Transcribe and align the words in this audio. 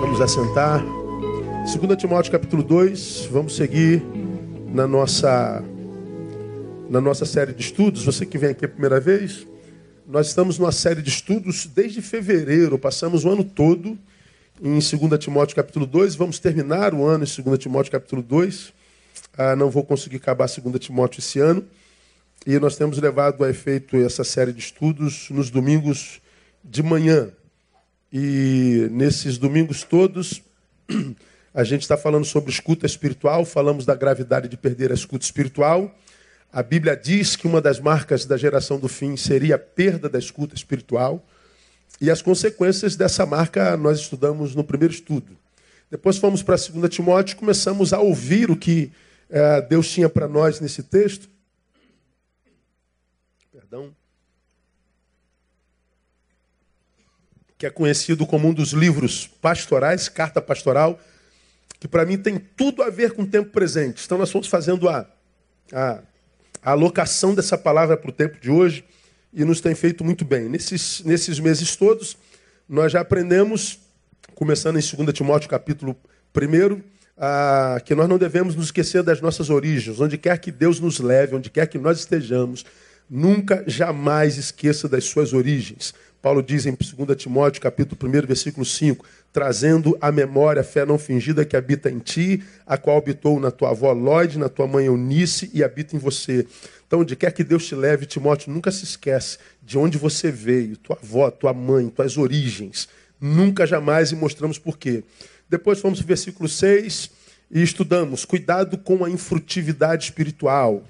Vamos 0.00 0.20
assentar. 0.20 0.80
2 0.80 1.96
Timóteo 1.96 2.30
capítulo 2.30 2.62
2, 2.62 3.28
vamos 3.32 3.56
seguir 3.56 4.00
na 4.72 4.86
nossa 4.86 5.62
na 6.88 7.00
nossa 7.00 7.26
série 7.26 7.52
de 7.52 7.62
estudos. 7.62 8.04
Você 8.04 8.24
que 8.24 8.38
vem 8.38 8.50
aqui 8.50 8.64
a 8.64 8.68
primeira 8.68 9.00
vez, 9.00 9.46
nós 10.06 10.28
estamos 10.28 10.56
numa 10.56 10.70
série 10.70 11.02
de 11.02 11.08
estudos 11.08 11.66
desde 11.66 12.00
fevereiro, 12.00 12.78
passamos 12.78 13.24
o 13.24 13.30
ano 13.30 13.42
todo 13.42 13.98
em 14.62 14.78
2 14.78 14.90
Timóteo 15.18 15.56
capítulo 15.56 15.84
2, 15.84 16.14
vamos 16.14 16.38
terminar 16.38 16.94
o 16.94 17.04
ano 17.04 17.24
em 17.24 17.42
2 17.42 17.58
Timóteo 17.58 17.90
capítulo 17.90 18.22
2. 18.22 18.72
Ah, 19.36 19.56
não 19.56 19.68
vou 19.68 19.84
conseguir 19.84 20.16
acabar 20.16 20.48
2 20.48 20.78
Timóteo 20.78 21.18
esse 21.18 21.40
ano. 21.40 21.64
E 22.46 22.56
nós 22.60 22.76
temos 22.76 22.98
levado 22.98 23.44
a 23.44 23.50
efeito 23.50 23.96
essa 23.96 24.22
série 24.22 24.52
de 24.52 24.60
estudos 24.60 25.28
nos 25.30 25.50
domingos 25.50 26.20
de 26.64 26.82
manhã. 26.84 27.30
E 28.12 28.88
nesses 28.90 29.36
domingos 29.36 29.82
todos, 29.82 30.42
a 31.52 31.62
gente 31.62 31.82
está 31.82 31.96
falando 31.96 32.24
sobre 32.24 32.50
escuta 32.50 32.86
espiritual, 32.86 33.44
falamos 33.44 33.84
da 33.84 33.94
gravidade 33.94 34.48
de 34.48 34.56
perder 34.56 34.90
a 34.90 34.94
escuta 34.94 35.24
espiritual. 35.24 35.94
A 36.50 36.62
Bíblia 36.62 36.96
diz 36.96 37.36
que 37.36 37.46
uma 37.46 37.60
das 37.60 37.78
marcas 37.78 38.24
da 38.24 38.36
geração 38.36 38.78
do 38.78 38.88
fim 38.88 39.16
seria 39.16 39.56
a 39.56 39.58
perda 39.58 40.08
da 40.08 40.18
escuta 40.18 40.54
espiritual. 40.54 41.22
E 42.00 42.10
as 42.10 42.22
consequências 42.22 42.96
dessa 42.96 43.26
marca 43.26 43.76
nós 43.76 43.98
estudamos 43.98 44.54
no 44.54 44.64
primeiro 44.64 44.94
estudo. 44.94 45.36
Depois 45.90 46.16
fomos 46.16 46.42
para 46.42 46.56
2 46.56 46.88
Timóteo 46.88 47.34
e 47.34 47.36
começamos 47.36 47.92
a 47.92 47.98
ouvir 47.98 48.50
o 48.50 48.56
que 48.56 48.90
eh, 49.28 49.62
Deus 49.62 49.90
tinha 49.90 50.08
para 50.08 50.28
nós 50.28 50.60
nesse 50.60 50.82
texto. 50.82 51.28
Que 57.58 57.66
é 57.66 57.70
conhecido 57.70 58.24
como 58.24 58.48
um 58.48 58.54
dos 58.54 58.72
livros 58.72 59.26
pastorais, 59.42 60.08
carta 60.08 60.40
pastoral, 60.40 60.98
que 61.80 61.88
para 61.88 62.06
mim 62.06 62.16
tem 62.16 62.38
tudo 62.38 62.82
a 62.84 62.88
ver 62.88 63.12
com 63.12 63.22
o 63.22 63.26
tempo 63.26 63.50
presente. 63.50 64.02
Então 64.06 64.16
nós 64.16 64.30
fomos 64.30 64.46
fazendo 64.46 64.88
a, 64.88 65.04
a, 65.72 66.00
a 66.62 66.70
alocação 66.70 67.34
dessa 67.34 67.58
palavra 67.58 67.96
para 67.96 68.10
o 68.10 68.12
tempo 68.12 68.40
de 68.40 68.48
hoje 68.48 68.84
e 69.32 69.44
nos 69.44 69.60
tem 69.60 69.74
feito 69.74 70.04
muito 70.04 70.24
bem. 70.24 70.48
Nesses, 70.48 71.02
nesses 71.04 71.40
meses 71.40 71.74
todos, 71.74 72.16
nós 72.68 72.92
já 72.92 73.00
aprendemos, 73.00 73.80
começando 74.36 74.78
em 74.78 74.96
2 74.96 75.12
Timóteo 75.12 75.50
capítulo 75.50 75.96
1, 76.36 76.80
ah, 77.16 77.80
que 77.84 77.94
nós 77.94 78.08
não 78.08 78.18
devemos 78.18 78.54
nos 78.54 78.66
esquecer 78.66 79.02
das 79.02 79.20
nossas 79.20 79.50
origens, 79.50 79.98
onde 80.00 80.16
quer 80.16 80.38
que 80.38 80.52
Deus 80.52 80.78
nos 80.78 81.00
leve, 81.00 81.34
onde 81.34 81.50
quer 81.50 81.66
que 81.66 81.78
nós 81.78 81.98
estejamos, 81.98 82.64
nunca, 83.10 83.64
jamais 83.66 84.36
esqueça 84.36 84.88
das 84.88 85.04
suas 85.04 85.32
origens. 85.32 85.94
Paulo 86.20 86.42
diz 86.42 86.66
em 86.66 86.72
2 86.72 87.16
Timóteo, 87.16 87.62
capítulo 87.62 87.96
1, 88.02 88.26
versículo 88.26 88.66
5, 88.66 89.06
trazendo 89.32 89.96
à 90.00 90.10
memória 90.10 90.62
a 90.62 90.64
fé 90.64 90.84
não 90.84 90.98
fingida 90.98 91.44
que 91.44 91.56
habita 91.56 91.88
em 91.88 92.00
ti, 92.00 92.42
a 92.66 92.76
qual 92.76 92.98
habitou 92.98 93.38
na 93.38 93.52
tua 93.52 93.70
avó 93.70 93.92
Lloyd, 93.92 94.36
na 94.36 94.48
tua 94.48 94.66
mãe 94.66 94.86
Eunice 94.86 95.48
e 95.54 95.62
habita 95.62 95.94
em 95.94 95.98
você. 95.98 96.44
Então, 96.86 97.00
onde 97.00 97.14
quer 97.14 97.32
que 97.32 97.44
Deus 97.44 97.66
te 97.66 97.76
leve, 97.76 98.04
Timóteo, 98.04 98.52
nunca 98.52 98.72
se 98.72 98.82
esquece 98.82 99.38
de 99.62 99.78
onde 99.78 99.96
você 99.96 100.32
veio, 100.32 100.76
tua 100.76 100.98
avó, 101.00 101.30
tua 101.30 101.54
mãe, 101.54 101.88
tuas 101.88 102.18
origens. 102.18 102.88
Nunca, 103.20 103.64
jamais, 103.64 104.10
e 104.10 104.16
mostramos 104.16 104.58
por 104.58 104.76
quê. 104.76 105.04
Depois 105.48 105.78
fomos 105.78 106.00
para 106.00 106.04
o 106.04 106.08
versículo 106.08 106.48
6 106.48 107.10
e 107.48 107.62
estudamos, 107.62 108.24
cuidado 108.24 108.76
com 108.76 109.04
a 109.04 109.10
infrutividade 109.10 110.06
espiritual. 110.06 110.82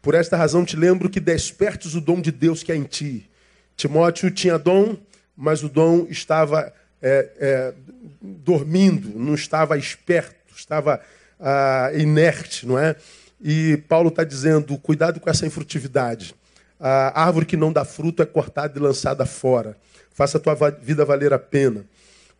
Por 0.00 0.14
esta 0.14 0.36
razão 0.36 0.64
te 0.64 0.76
lembro 0.76 1.08
que 1.08 1.20
despertes 1.20 1.94
o 1.94 2.00
dom 2.00 2.20
de 2.20 2.32
Deus 2.32 2.64
que 2.64 2.72
há 2.72 2.76
em 2.76 2.82
ti 2.82 3.28
Timóteo 3.76 4.30
tinha 4.30 4.58
dom, 4.58 4.96
mas 5.36 5.62
o 5.62 5.68
dom 5.68 6.06
estava 6.08 6.72
é, 7.00 7.30
é, 7.38 7.74
dormindo, 8.20 9.18
não 9.18 9.34
estava 9.34 9.76
esperto, 9.76 10.54
estava 10.56 11.00
ah, 11.40 11.90
inerte, 11.94 12.66
não 12.66 12.78
é? 12.78 12.94
E 13.42 13.76
Paulo 13.88 14.08
está 14.08 14.22
dizendo: 14.22 14.78
cuidado 14.78 15.18
com 15.18 15.28
essa 15.28 15.46
infrutividade. 15.46 16.34
A 16.78 17.24
árvore 17.24 17.46
que 17.46 17.56
não 17.56 17.72
dá 17.72 17.84
fruto 17.84 18.22
é 18.22 18.26
cortada 18.26 18.76
e 18.76 18.82
lançada 18.82 19.24
fora. 19.24 19.76
Faça 20.12 20.38
a 20.38 20.40
tua 20.40 20.70
vida 20.70 21.04
valer 21.04 21.32
a 21.32 21.38
pena. 21.38 21.84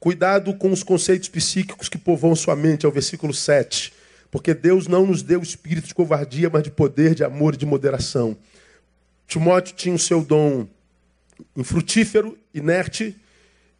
Cuidado 0.00 0.52
com 0.54 0.72
os 0.72 0.82
conceitos 0.82 1.28
psíquicos 1.28 1.88
que 1.88 1.96
povoam 1.96 2.34
sua 2.34 2.56
mente, 2.56 2.84
é 2.84 2.88
o 2.88 2.92
versículo 2.92 3.32
7. 3.32 3.92
Porque 4.32 4.52
Deus 4.52 4.88
não 4.88 5.06
nos 5.06 5.22
deu 5.22 5.40
espírito 5.40 5.86
de 5.86 5.94
covardia, 5.94 6.50
mas 6.50 6.64
de 6.64 6.72
poder, 6.72 7.14
de 7.14 7.22
amor 7.22 7.54
e 7.54 7.56
de 7.56 7.64
moderação. 7.64 8.36
Timóteo 9.28 9.76
tinha 9.76 9.94
o 9.94 9.98
seu 9.98 10.22
dom 10.22 10.66
infrutífero, 11.56 12.38
inerte, 12.54 13.16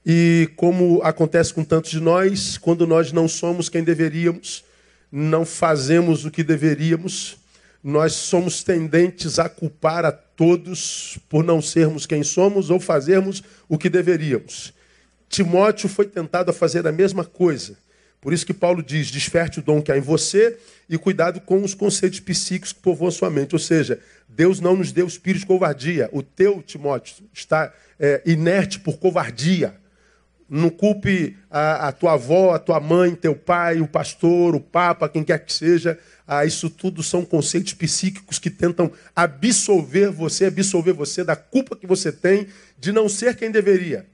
e 0.05 0.51
como 0.57 1.01
acontece 1.03 1.55
com 1.55 1.65
tantos 1.65 1.91
de 1.91 2.01
nós, 2.01 2.59
quando 2.59 2.87
nós 2.87 3.13
não 3.13 3.29
somos 3.29 3.69
quem 3.69 3.85
deveríamos, 3.85 4.65
não 5.11 5.45
fazemos 5.45 6.25
o 6.25 6.31
que 6.31 6.43
deveríamos, 6.43 7.37
nós 7.83 8.13
somos 8.13 8.63
tendentes 8.63 9.39
a 9.39 9.49
culpar 9.49 10.05
a 10.05 10.13
todos 10.13 11.19
por 11.29 11.45
não 11.45 11.61
sermos 11.61 12.07
quem 12.07 12.23
somos 12.23 12.71
ou 12.71 12.81
fazermos 12.81 13.43
o 13.69 13.77
que 13.77 13.91
deveríamos. 13.91 14.73
Timóteo 15.29 15.89
foi 15.89 16.07
tentado 16.07 16.51
a 16.51 16.55
fazer 16.55 16.87
a 16.87 16.93
mesma 16.93 17.25
coisa. 17.25 17.77
Por 18.23 18.33
isso 18.33 18.47
que 18.47 18.55
Paulo 18.55 18.83
diz: 18.83 19.11
desperte 19.11 19.59
o 19.59 19.63
dom 19.63 19.83
que 19.83 19.91
há 19.91 19.99
em 19.99 20.01
você 20.01 20.57
e 20.89 20.97
cuidado 20.97 21.41
com 21.41 21.63
os 21.63 21.75
conceitos 21.75 22.21
psíquicos 22.21 22.73
que 22.73 22.81
povoam 22.81 23.11
sua 23.11 23.29
mente. 23.29 23.55
Ou 23.55 23.59
seja, 23.59 24.01
Deus 24.29 24.61
não 24.61 24.77
nos 24.77 24.93
deu 24.93 25.07
espírito 25.07 25.41
de 25.41 25.47
covardia. 25.47 26.09
O 26.13 26.23
teu, 26.23 26.63
Timóteo, 26.63 27.25
está 27.35 27.73
é, 27.99 28.23
inerte 28.25 28.79
por 28.79 28.97
covardia. 28.99 29.75
Não 30.49 30.71
culpe 30.71 31.37
a, 31.51 31.89
a, 31.89 31.93
tua 31.93 32.13
avó, 32.13 32.55
a 32.55 32.59
tua 32.61 32.79
mãe, 32.79 33.15
teu 33.15 33.35
pai, 33.35 33.81
o 33.81 33.89
pastor, 33.89 34.55
o 34.55 34.61
papa, 34.61 35.09
quem 35.09 35.25
quer 35.25 35.45
que 35.45 35.53
seja. 35.53 35.99
Ah, 36.27 36.45
isso 36.45 36.71
tudo 36.71 37.03
são 37.03 37.25
conceitos 37.25 37.75
psíquicos 37.75 38.39
que 38.39 38.51
tentam 38.51 38.93
absolver 39.17 40.11
você, 40.11 40.45
absolver 40.45 40.93
você 40.93 41.25
da 41.25 41.35
culpa 41.35 41.75
que 41.75 41.87
você 41.87 42.13
tem 42.13 42.47
de 42.79 42.93
não 42.93 43.09
ser 43.09 43.35
quem 43.35 43.51
deveria. 43.51 44.07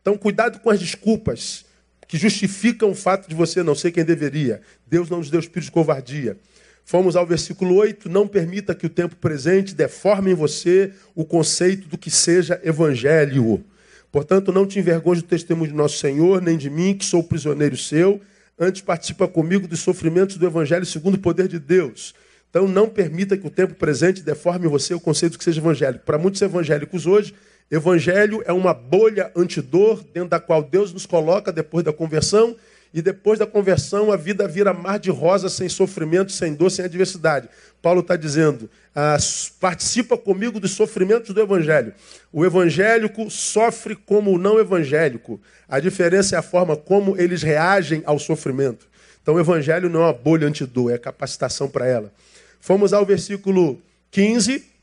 Então, 0.00 0.18
cuidado 0.18 0.58
com 0.58 0.70
as 0.70 0.80
desculpas 0.80 1.64
que 2.06 2.16
justificam 2.16 2.90
o 2.90 2.94
fato 2.94 3.28
de 3.28 3.34
você 3.34 3.62
não 3.62 3.74
ser 3.74 3.92
quem 3.92 4.04
deveria. 4.04 4.60
Deus 4.86 5.08
não 5.08 5.18
nos 5.18 5.30
deu 5.30 5.40
espírito 5.40 5.66
de 5.66 5.72
covardia. 5.72 6.36
Fomos 6.84 7.16
ao 7.16 7.26
versículo 7.26 7.74
8: 7.76 8.08
não 8.08 8.28
permita 8.28 8.74
que 8.74 8.86
o 8.86 8.90
tempo 8.90 9.16
presente 9.16 9.74
deforme 9.74 10.32
em 10.32 10.34
você 10.34 10.92
o 11.14 11.24
conceito 11.24 11.88
do 11.88 11.96
que 11.96 12.10
seja 12.10 12.60
evangelho. 12.62 13.64
Portanto, 14.12 14.52
não 14.52 14.66
te 14.66 14.78
envergonhe 14.78 15.20
do 15.20 15.26
testemunho 15.26 15.70
de 15.70 15.76
nosso 15.76 15.98
Senhor, 15.98 16.40
nem 16.40 16.56
de 16.56 16.70
mim, 16.70 16.94
que 16.94 17.04
sou 17.04 17.22
prisioneiro 17.22 17.76
seu. 17.76 18.20
Antes, 18.56 18.82
participa 18.82 19.26
comigo 19.26 19.66
dos 19.66 19.80
sofrimentos 19.80 20.36
do 20.36 20.46
evangelho 20.46 20.86
segundo 20.86 21.14
o 21.14 21.18
poder 21.18 21.48
de 21.48 21.58
Deus. 21.58 22.14
Então, 22.48 22.68
não 22.68 22.88
permita 22.88 23.36
que 23.36 23.44
o 23.44 23.50
tempo 23.50 23.74
presente 23.74 24.22
deforme 24.22 24.66
em 24.66 24.70
você 24.70 24.94
o 24.94 25.00
conceito 25.00 25.32
do 25.32 25.38
que 25.38 25.44
seja 25.44 25.60
evangélico. 25.60 26.04
Para 26.04 26.16
muitos 26.16 26.40
evangélicos 26.40 27.04
hoje, 27.04 27.34
Evangelho 27.70 28.42
é 28.44 28.52
uma 28.52 28.74
bolha 28.74 29.30
antidor 29.34 30.02
dentro 30.12 30.28
da 30.30 30.40
qual 30.40 30.62
Deus 30.62 30.92
nos 30.92 31.06
coloca 31.06 31.52
depois 31.52 31.84
da 31.84 31.92
conversão, 31.92 32.56
e 32.94 33.02
depois 33.02 33.40
da 33.40 33.46
conversão 33.46 34.12
a 34.12 34.16
vida 34.16 34.46
vira 34.46 34.72
mar 34.72 35.00
de 35.00 35.10
rosa, 35.10 35.48
sem 35.48 35.68
sofrimento, 35.68 36.30
sem 36.30 36.54
dor, 36.54 36.70
sem 36.70 36.84
adversidade. 36.84 37.48
Paulo 37.82 38.00
está 38.00 38.14
dizendo: 38.14 38.70
ah, 38.94 39.16
participa 39.58 40.16
comigo 40.16 40.60
dos 40.60 40.70
sofrimentos 40.70 41.34
do 41.34 41.40
Evangelho. 41.40 41.92
O 42.32 42.44
evangélico 42.44 43.28
sofre 43.28 43.96
como 43.96 44.30
o 44.30 44.38
não 44.38 44.60
evangélico. 44.60 45.40
A 45.68 45.80
diferença 45.80 46.36
é 46.36 46.38
a 46.38 46.42
forma 46.42 46.76
como 46.76 47.16
eles 47.20 47.42
reagem 47.42 48.00
ao 48.06 48.16
sofrimento. 48.16 48.86
Então, 49.20 49.34
o 49.34 49.40
Evangelho 49.40 49.90
não 49.90 50.02
é 50.02 50.04
uma 50.04 50.12
bolha 50.12 50.46
antidor, 50.46 50.92
é 50.92 50.98
capacitação 50.98 51.68
para 51.68 51.86
ela. 51.86 52.12
Fomos 52.60 52.92
ao 52.92 53.04
versículo 53.04 53.82
15 54.12 54.73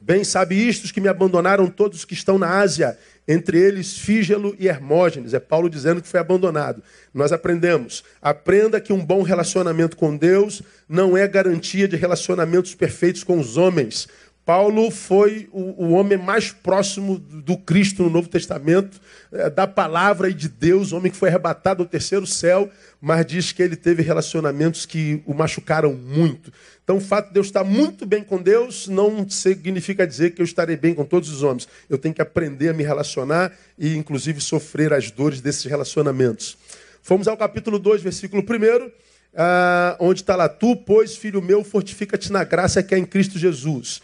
Bem 0.00 0.24
sabe 0.24 0.54
isto 0.54 0.92
que 0.92 1.00
me 1.00 1.08
abandonaram 1.08 1.66
todos 1.66 2.04
que 2.04 2.14
estão 2.14 2.38
na 2.38 2.58
Ásia, 2.58 2.96
entre 3.26 3.58
eles 3.58 3.98
Fígelo 3.98 4.56
e 4.58 4.68
Hermógenes. 4.68 5.34
É 5.34 5.40
Paulo 5.40 5.68
dizendo 5.68 6.00
que 6.00 6.08
foi 6.08 6.18
abandonado. 6.18 6.82
Nós 7.12 7.32
aprendemos. 7.32 8.02
Aprenda 8.22 8.80
que 8.80 8.92
um 8.92 9.04
bom 9.04 9.22
relacionamento 9.22 9.96
com 9.96 10.16
Deus 10.16 10.62
não 10.88 11.16
é 11.16 11.28
garantia 11.28 11.86
de 11.86 11.96
relacionamentos 11.96 12.74
perfeitos 12.74 13.22
com 13.22 13.38
os 13.38 13.56
homens. 13.58 14.08
Paulo 14.48 14.90
foi 14.90 15.46
o, 15.52 15.90
homem 15.90 16.16
mais 16.16 16.50
próximo 16.50 17.18
do 17.18 17.54
Cristo 17.54 18.02
no 18.02 18.08
Novo 18.08 18.30
Testamento, 18.30 18.98
é, 19.30 19.50
da 19.50 19.66
palavra 19.66 20.30
e 20.30 20.32
de 20.32 20.48
Deus, 20.48 20.90
homem 20.90 21.12
que 21.12 21.18
foi 21.18 21.28
arrebatado 21.28 21.82
ao 21.82 21.86
terceiro 21.86 22.26
céu, 22.26 22.70
mas 22.98 23.26
diz 23.26 23.52
que 23.52 23.62
ele 23.62 23.76
teve 23.76 24.02
relacionamentos 24.02 24.86
que 24.86 25.22
o 25.26 25.34
machucaram 25.34 25.92
muito. 25.92 26.50
Então, 26.82 26.96
o 26.96 27.00
fato 27.00 27.30
de 27.30 27.38
eu 27.38 27.42
estar 27.42 27.62
muito 27.62 28.06
bem 28.06 28.24
com 28.24 28.40
Deus 28.40 28.88
não 28.88 29.28
significa 29.28 30.06
dizer 30.06 30.30
que 30.30 30.40
eu 30.40 30.46
estarei 30.46 30.78
bem 30.78 30.94
com 30.94 31.04
todos 31.04 31.28
os 31.28 31.42
homens. 31.42 31.68
Eu 31.86 31.98
tenho 31.98 32.14
que 32.14 32.22
aprender 32.22 32.70
a 32.70 32.72
me 32.72 32.82
relacionar 32.82 33.52
e, 33.78 33.98
inclusive, 33.98 34.40
sofrer 34.40 34.94
as 34.94 35.10
dores 35.10 35.42
desses 35.42 35.66
relacionamentos. 35.66 36.56
Fomos 37.02 37.28
ao 37.28 37.36
capítulo 37.36 37.78
2, 37.78 38.00
versículo 38.00 38.42
1, 38.42 38.90
ah, 39.36 39.94
onde 40.00 40.22
está 40.22 40.34
lá: 40.34 40.48
Tu, 40.48 40.74
pois, 40.74 41.16
filho 41.16 41.42
meu, 41.42 41.62
fortifica-te 41.62 42.32
na 42.32 42.44
graça 42.44 42.82
que 42.82 42.94
é 42.94 42.98
em 42.98 43.04
Cristo 43.04 43.38
Jesus. 43.38 44.00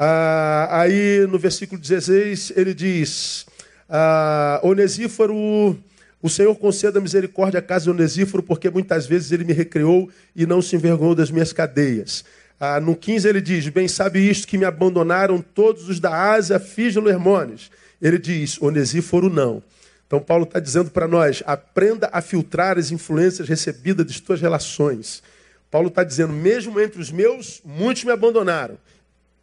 Ah, 0.00 0.82
aí 0.82 1.26
no 1.26 1.40
versículo 1.40 1.80
16 1.80 2.52
ele 2.54 2.72
diz: 2.72 3.46
ah, 3.88 4.60
Onesíforo 4.62 5.76
O 6.22 6.28
Senhor 6.28 6.54
conceda 6.54 7.00
misericórdia 7.00 7.58
à 7.58 7.62
casa 7.62 7.86
de 7.86 7.90
Onesíforo, 7.90 8.40
porque 8.40 8.70
muitas 8.70 9.06
vezes 9.06 9.32
ele 9.32 9.42
me 9.42 9.52
recriou 9.52 10.08
e 10.36 10.46
não 10.46 10.62
se 10.62 10.76
envergonhou 10.76 11.16
das 11.16 11.32
minhas 11.32 11.52
cadeias. 11.52 12.24
Ah, 12.60 12.78
no 12.78 12.94
15 12.94 13.28
ele 13.28 13.40
diz: 13.40 13.68
Bem 13.68 13.88
sabe 13.88 14.20
isto 14.20 14.46
que 14.46 14.56
me 14.56 14.64
abandonaram 14.64 15.42
todos 15.42 15.88
os 15.88 15.98
da 15.98 16.32
Ásia, 16.32 16.60
Fígelo 16.60 17.08
Hermones. 17.08 17.68
Ele 18.00 18.18
diz: 18.18 18.60
Onesíforo 18.62 19.28
não. 19.28 19.60
Então 20.06 20.20
Paulo 20.20 20.44
está 20.44 20.60
dizendo 20.60 20.90
para 20.90 21.08
nós: 21.08 21.42
aprenda 21.44 22.08
a 22.12 22.20
filtrar 22.20 22.78
as 22.78 22.92
influências 22.92 23.48
recebidas 23.48 24.06
de 24.06 24.12
suas 24.24 24.40
relações. 24.40 25.24
Paulo 25.70 25.88
está 25.88 26.04
dizendo: 26.04 26.32
mesmo 26.32 26.80
entre 26.80 27.00
os 27.00 27.10
meus, 27.10 27.60
muitos 27.64 28.04
me 28.04 28.12
abandonaram. 28.12 28.78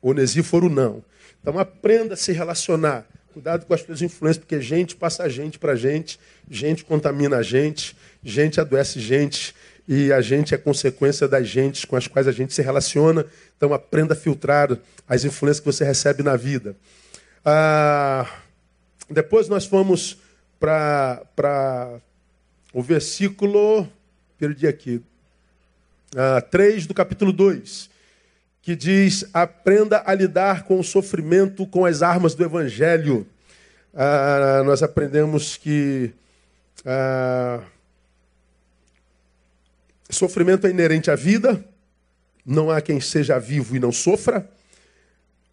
Onesíforo 0.09 0.69
não. 0.69 1.03
Então 1.41 1.57
aprenda 1.57 2.13
a 2.13 2.17
se 2.17 2.31
relacionar. 2.31 3.07
Cuidado 3.33 3.65
com 3.65 3.73
as 3.73 3.81
suas 3.81 4.03
influências, 4.03 4.37
porque 4.37 4.61
gente 4.61 4.95
passa 4.95 5.27
gente 5.27 5.57
para 5.57 5.75
gente, 5.75 6.19
gente 6.49 6.85
contamina 6.85 7.37
a 7.37 7.41
gente, 7.41 7.97
gente 8.23 8.61
adoece 8.61 8.99
gente, 8.99 9.53
e 9.87 10.13
a 10.13 10.21
gente 10.21 10.53
é 10.53 10.57
consequência 10.57 11.27
das 11.27 11.47
gentes 11.47 11.85
com 11.85 11.95
as 11.95 12.07
quais 12.07 12.27
a 12.27 12.31
gente 12.31 12.53
se 12.53 12.61
relaciona. 12.61 13.25
Então 13.57 13.73
aprenda 13.73 14.13
a 14.13 14.15
filtrar 14.15 14.77
as 15.09 15.25
influências 15.25 15.59
que 15.59 15.65
você 15.65 15.83
recebe 15.83 16.21
na 16.21 16.35
vida. 16.35 16.75
Ah, 17.43 18.29
depois 19.09 19.49
nós 19.49 19.65
fomos 19.65 20.17
para 20.59 21.99
o 22.71 22.81
versículo, 22.81 23.87
perdi 24.37 24.67
aqui, 24.67 25.01
ah, 26.15 26.41
3 26.41 26.85
do 26.85 26.93
capítulo 26.93 27.33
2 27.33 27.94
que 28.65 28.75
diz: 28.75 29.23
aprenda 29.31 30.01
a 30.07 30.13
lidar 30.15 30.63
com 30.63 30.79
o 30.79 30.83
sofrimento 30.83 31.67
com 31.67 31.85
as 31.85 32.01
armas 32.01 32.33
do 32.33 32.43
Evangelho. 32.43 33.27
Ah, 33.93 34.63
nós 34.65 34.81
aprendemos 34.81 35.55
que 35.55 36.11
ah, 36.83 37.61
sofrimento 40.09 40.65
é 40.65 40.71
inerente 40.71 41.11
à 41.11 41.15
vida, 41.15 41.63
não 42.43 42.71
há 42.71 42.81
quem 42.81 42.99
seja 42.99 43.37
vivo 43.37 43.75
e 43.75 43.79
não 43.79 43.91
sofra. 43.91 44.49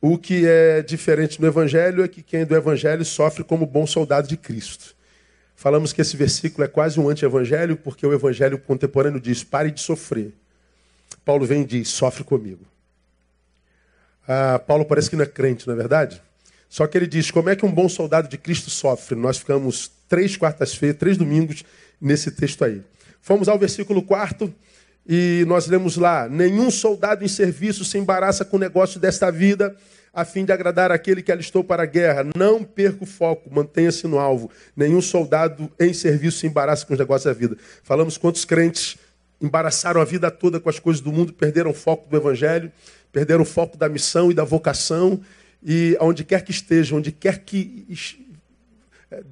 O 0.00 0.16
que 0.16 0.46
é 0.46 0.80
diferente 0.80 1.38
no 1.38 1.46
Evangelho 1.46 2.02
é 2.02 2.08
que 2.08 2.22
quem 2.22 2.40
é 2.40 2.44
do 2.46 2.56
Evangelho 2.56 3.04
sofre 3.04 3.44
como 3.44 3.66
bom 3.66 3.86
soldado 3.86 4.26
de 4.26 4.38
Cristo. 4.38 4.96
Falamos 5.54 5.92
que 5.92 6.00
esse 6.00 6.16
versículo 6.16 6.64
é 6.64 6.68
quase 6.68 6.98
um 6.98 7.10
anti-evangelho, 7.10 7.76
porque 7.76 8.06
o 8.06 8.12
Evangelho 8.14 8.58
contemporâneo 8.58 9.20
diz: 9.20 9.44
pare 9.44 9.70
de 9.70 9.82
sofrer. 9.82 10.32
Paulo 11.26 11.44
vem 11.44 11.60
e 11.60 11.66
diz: 11.66 11.88
sofre 11.90 12.24
comigo. 12.24 12.71
Ah, 14.26 14.58
Paulo 14.58 14.84
parece 14.84 15.10
que 15.10 15.16
não 15.16 15.24
é 15.24 15.26
crente, 15.26 15.66
não 15.66 15.74
é 15.74 15.76
verdade? 15.76 16.22
Só 16.68 16.86
que 16.86 16.96
ele 16.96 17.06
diz: 17.06 17.30
como 17.30 17.50
é 17.50 17.56
que 17.56 17.66
um 17.66 17.72
bom 17.72 17.88
soldado 17.88 18.28
de 18.28 18.38
Cristo 18.38 18.70
sofre? 18.70 19.14
Nós 19.14 19.38
ficamos 19.38 19.90
três 20.08 20.36
quartas-feiras, 20.36 20.98
três 20.98 21.16
domingos 21.16 21.64
nesse 22.00 22.30
texto 22.30 22.64
aí. 22.64 22.82
Fomos 23.20 23.48
ao 23.48 23.58
versículo 23.58 24.02
4 24.02 24.52
e 25.06 25.44
nós 25.46 25.66
lemos 25.66 25.96
lá: 25.96 26.28
Nenhum 26.28 26.70
soldado 26.70 27.24
em 27.24 27.28
serviço 27.28 27.84
se 27.84 27.98
embaraça 27.98 28.44
com 28.44 28.56
o 28.56 28.60
negócio 28.60 28.98
desta 28.98 29.30
vida, 29.30 29.76
a 30.14 30.24
fim 30.24 30.44
de 30.44 30.52
agradar 30.52 30.90
aquele 30.90 31.22
que 31.22 31.30
alistou 31.30 31.62
para 31.62 31.82
a 31.82 31.86
guerra. 31.86 32.26
Não 32.34 32.64
perca 32.64 33.04
o 33.04 33.06
foco, 33.06 33.52
mantenha-se 33.52 34.06
no 34.06 34.18
alvo. 34.18 34.50
Nenhum 34.76 35.02
soldado 35.02 35.70
em 35.78 35.92
serviço 35.92 36.38
se 36.38 36.46
embaraça 36.46 36.86
com 36.86 36.94
os 36.94 36.98
negócios 36.98 37.24
da 37.24 37.38
vida. 37.38 37.56
Falamos 37.82 38.16
quantos 38.16 38.44
crentes 38.44 38.96
embaraçaram 39.42 40.00
a 40.00 40.04
vida 40.04 40.30
toda 40.30 40.60
com 40.60 40.70
as 40.70 40.78
coisas 40.78 41.02
do 41.02 41.12
mundo, 41.12 41.32
perderam 41.32 41.72
o 41.72 41.74
foco 41.74 42.08
do 42.08 42.16
evangelho 42.16 42.70
perderam 43.12 43.42
o 43.42 43.46
foco 43.46 43.76
da 43.76 43.88
missão 43.88 44.30
e 44.30 44.34
da 44.34 44.42
vocação, 44.42 45.20
e 45.62 45.96
aonde 46.00 46.24
quer 46.24 46.42
que 46.42 46.50
estejam, 46.50 46.98
onde 46.98 47.12
quer 47.12 47.38
que 47.38 47.86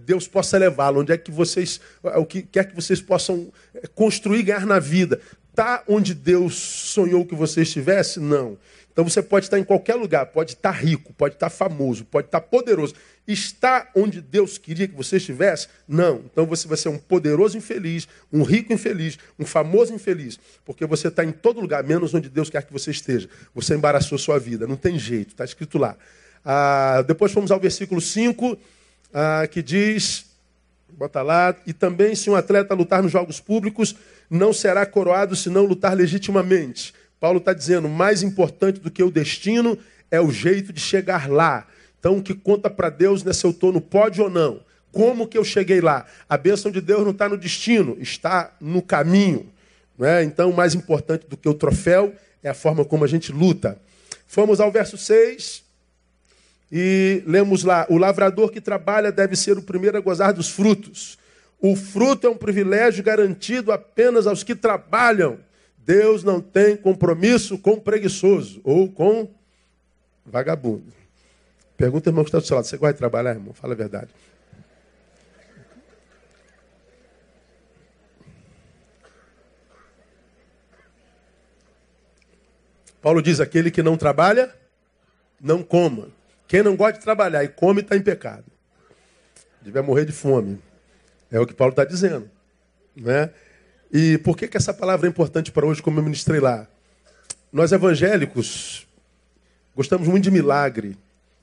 Deus 0.04 0.28
possa 0.28 0.58
levá-lo, 0.58 1.00
onde 1.00 1.12
é 1.12 1.16
que 1.16 1.30
vocês, 1.30 1.80
o 2.02 2.24
que 2.24 2.42
quer 2.42 2.68
que 2.68 2.74
vocês 2.74 3.00
possam 3.00 3.50
eh, 3.74 3.88
construir 3.94 4.42
ganhar 4.42 4.66
na 4.66 4.78
vida. 4.78 5.20
Está 5.50 5.82
onde 5.88 6.14
Deus 6.14 6.54
sonhou 6.54 7.26
que 7.26 7.34
você 7.34 7.62
estivesse? 7.62 8.20
Não. 8.20 8.56
Então 9.00 9.08
você 9.08 9.22
pode 9.22 9.46
estar 9.46 9.58
em 9.58 9.64
qualquer 9.64 9.94
lugar, 9.94 10.26
pode 10.26 10.52
estar 10.52 10.72
rico, 10.72 11.14
pode 11.14 11.32
estar 11.32 11.48
famoso, 11.48 12.04
pode 12.04 12.26
estar 12.26 12.42
poderoso. 12.42 12.94
Está 13.26 13.88
onde 13.96 14.20
Deus 14.20 14.58
queria 14.58 14.86
que 14.86 14.94
você 14.94 15.16
estivesse? 15.16 15.68
Não. 15.88 16.20
Então 16.30 16.44
você 16.44 16.68
vai 16.68 16.76
ser 16.76 16.90
um 16.90 16.98
poderoso 16.98 17.56
infeliz, 17.56 18.06
um 18.30 18.42
rico 18.42 18.74
infeliz, 18.74 19.18
um 19.38 19.46
famoso 19.46 19.94
infeliz, 19.94 20.38
porque 20.66 20.84
você 20.84 21.08
está 21.08 21.24
em 21.24 21.32
todo 21.32 21.62
lugar, 21.62 21.82
menos 21.82 22.12
onde 22.12 22.28
Deus 22.28 22.50
quer 22.50 22.62
que 22.62 22.74
você 22.74 22.90
esteja. 22.90 23.26
Você 23.54 23.74
embaraçou 23.74 24.18
sua 24.18 24.38
vida, 24.38 24.66
não 24.66 24.76
tem 24.76 24.98
jeito, 24.98 25.30
está 25.30 25.46
escrito 25.46 25.78
lá. 25.78 25.96
Ah, 26.44 27.02
depois 27.06 27.32
fomos 27.32 27.50
ao 27.50 27.58
versículo 27.58 28.02
5, 28.02 28.54
ah, 29.14 29.46
que 29.50 29.62
diz, 29.62 30.26
bota 30.92 31.22
lá, 31.22 31.56
e 31.66 31.72
também 31.72 32.14
se 32.14 32.28
um 32.28 32.34
atleta 32.34 32.74
lutar 32.74 33.02
nos 33.02 33.12
jogos 33.12 33.40
públicos, 33.40 33.96
não 34.28 34.52
será 34.52 34.84
coroado 34.84 35.34
se 35.34 35.48
não 35.48 35.64
lutar 35.64 35.96
legitimamente. 35.96 36.92
Paulo 37.20 37.38
está 37.38 37.52
dizendo: 37.52 37.88
mais 37.88 38.22
importante 38.22 38.80
do 38.80 38.90
que 38.90 39.02
o 39.02 39.10
destino 39.10 39.78
é 40.10 40.20
o 40.20 40.32
jeito 40.32 40.72
de 40.72 40.80
chegar 40.80 41.30
lá. 41.30 41.66
Então, 41.98 42.16
o 42.16 42.22
que 42.22 42.34
conta 42.34 42.70
para 42.70 42.88
Deus 42.88 43.22
não 43.22 43.30
é 43.30 43.34
eu 43.44 43.50
estou 43.50 43.70
no 43.70 43.80
pódio 43.80 44.24
ou 44.24 44.30
não. 44.30 44.60
Como 44.90 45.28
que 45.28 45.38
eu 45.38 45.44
cheguei 45.44 45.80
lá? 45.80 46.06
A 46.28 46.36
bênção 46.36 46.70
de 46.70 46.80
Deus 46.80 47.04
não 47.04 47.10
está 47.10 47.28
no 47.28 47.36
destino, 47.36 47.96
está 48.00 48.52
no 48.60 48.82
caminho. 48.82 49.46
Não 49.96 50.08
é? 50.08 50.24
Então, 50.24 50.50
mais 50.50 50.74
importante 50.74 51.26
do 51.28 51.36
que 51.36 51.48
o 51.48 51.54
troféu 51.54 52.14
é 52.42 52.48
a 52.48 52.54
forma 52.54 52.84
como 52.84 53.04
a 53.04 53.06
gente 53.06 53.30
luta. 53.30 53.78
Fomos 54.26 54.58
ao 54.58 54.72
verso 54.72 54.96
6 54.96 55.62
e 56.72 57.22
lemos 57.26 57.62
lá: 57.62 57.86
O 57.90 57.98
lavrador 57.98 58.50
que 58.50 58.60
trabalha 58.60 59.12
deve 59.12 59.36
ser 59.36 59.58
o 59.58 59.62
primeiro 59.62 59.98
a 59.98 60.00
gozar 60.00 60.32
dos 60.32 60.48
frutos. 60.48 61.18
O 61.60 61.76
fruto 61.76 62.26
é 62.26 62.30
um 62.30 62.36
privilégio 62.36 63.04
garantido 63.04 63.70
apenas 63.70 64.26
aos 64.26 64.42
que 64.42 64.54
trabalham. 64.54 65.38
Deus 65.84 66.22
não 66.22 66.40
tem 66.40 66.76
compromisso 66.76 67.58
com 67.58 67.78
preguiçoso 67.78 68.60
ou 68.62 68.90
com 68.90 69.28
vagabundo. 70.24 70.92
Pergunta, 71.76 72.10
irmão, 72.10 72.24
que 72.24 72.28
está 72.28 72.38
do 72.38 72.46
seu 72.46 72.56
lado: 72.56 72.66
você 72.66 72.76
gosta 72.76 72.92
de 72.92 72.98
trabalhar, 72.98 73.30
irmão? 73.30 73.54
Fala 73.54 73.72
a 73.72 73.76
verdade. 73.76 74.10
Paulo 83.00 83.22
diz: 83.22 83.40
aquele 83.40 83.70
que 83.70 83.82
não 83.82 83.96
trabalha, 83.96 84.54
não 85.40 85.62
coma. 85.62 86.08
Quem 86.46 86.62
não 86.62 86.76
gosta 86.76 86.98
de 86.98 87.04
trabalhar 87.04 87.44
e 87.44 87.48
come 87.48 87.80
está 87.80 87.96
em 87.96 88.02
pecado. 88.02 88.44
Deve 89.62 89.80
morrer 89.82 90.04
de 90.04 90.12
fome. 90.12 90.60
É 91.30 91.38
o 91.38 91.46
que 91.46 91.54
Paulo 91.54 91.70
está 91.70 91.84
dizendo. 91.84 92.30
Né? 92.94 93.30
E 93.92 94.18
por 94.18 94.36
que, 94.36 94.46
que 94.46 94.56
essa 94.56 94.72
palavra 94.72 95.06
é 95.06 95.10
importante 95.10 95.50
para 95.50 95.66
hoje, 95.66 95.82
como 95.82 95.98
eu 95.98 96.04
ministrei 96.04 96.38
lá? 96.38 96.66
Nós 97.52 97.72
evangélicos 97.72 98.86
gostamos 99.74 100.06
muito 100.06 100.24
de 100.24 100.30
milagre. 100.30 100.96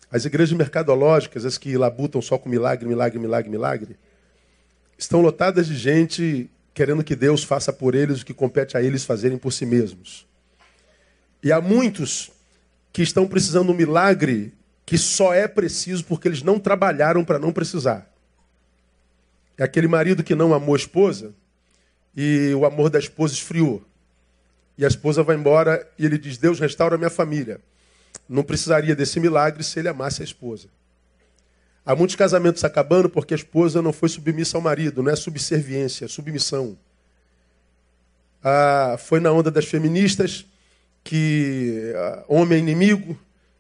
As 0.10 0.24
igrejas 0.24 0.58
mercadológicas, 0.58 1.44
as 1.46 1.58
que 1.58 1.77
labutam 1.77 2.22
só 2.22 2.38
com 2.38 2.48
milagre, 2.48 2.88
milagre, 2.88 3.20
milagre, 3.20 3.50
milagre, 3.50 3.98
estão 4.98 5.20
lotadas 5.20 5.68
de 5.68 5.75
gente 5.75 6.50
querendo 6.74 7.04
que 7.04 7.16
Deus 7.16 7.44
faça 7.44 7.74
por 7.74 7.94
eles 7.94 8.22
o 8.22 8.25
que 8.25 8.34
compete 8.34 8.77
a 8.77 8.82
eles 8.82 9.04
fazerem 9.04 9.38
por 9.38 9.51
si 9.51 9.66
mesmos. 9.66 10.25
E 11.44 11.51
há 11.51 11.60
muitos 11.60 12.32
que 12.94 13.01
estão 13.01 13.27
precisando 13.27 13.66
de 13.66 13.72
um 13.74 13.75
milagre 13.75 14.54
que 14.86 14.98
só 14.98 15.34
é 15.34 15.48
preciso 15.48 16.06
porque 16.06 16.27
eles 16.27 16.42
não 16.42 16.58
trabalharam 16.58 17.25
para 17.25 17.38
não 17.38 17.51
precisar. 17.51 18.10
É 19.58 19.63
aquele 19.63 19.88
marido 19.88 20.24
que 20.24 20.36
não 20.36 20.54
amou 20.54 20.75
a 20.75 20.77
esposa 20.77 21.34
e 22.18 22.52
o 22.56 22.66
amor 22.66 22.90
da 22.90 22.98
esposa 22.98 23.36
esfriou. 23.36 23.84
E 24.76 24.84
a 24.84 24.88
esposa 24.88 25.22
vai 25.22 25.36
embora 25.36 25.88
e 26.00 26.06
ele 26.06 26.18
diz: 26.18 26.40
Deus 26.40 26.60
restaura 26.60 26.98
minha 26.98 27.12
família. 27.12 27.62
Não 28.28 28.44
precisaria 28.44 28.96
desse 28.96 29.20
milagre 29.20 29.64
se 29.64 29.78
ele 29.78 29.88
amasse 29.88 30.24
a 30.24 30.26
esposa. 30.26 30.68
Há 31.86 31.96
muitos 31.96 32.16
casamentos 32.16 32.64
acabando 32.64 33.08
porque 33.08 33.34
a 33.34 33.38
esposa 33.38 33.82
não 33.82 33.94
foi 33.94 34.10
submissa 34.10 34.58
ao 34.58 34.62
marido, 34.62 35.02
não 35.02 35.12
é 35.12 35.16
subserviência, 35.16 36.06
é 36.06 36.08
submissão. 36.08 36.78
Ah, 38.44 38.98
foi 39.00 39.20
na 39.20 39.32
onda 39.32 39.50
das 39.50 39.66
feministas 39.66 40.46
que 41.04 41.94
ah, 41.96 42.26
homem 42.28 42.58
é 42.58 42.62
inimigo, 42.62 43.18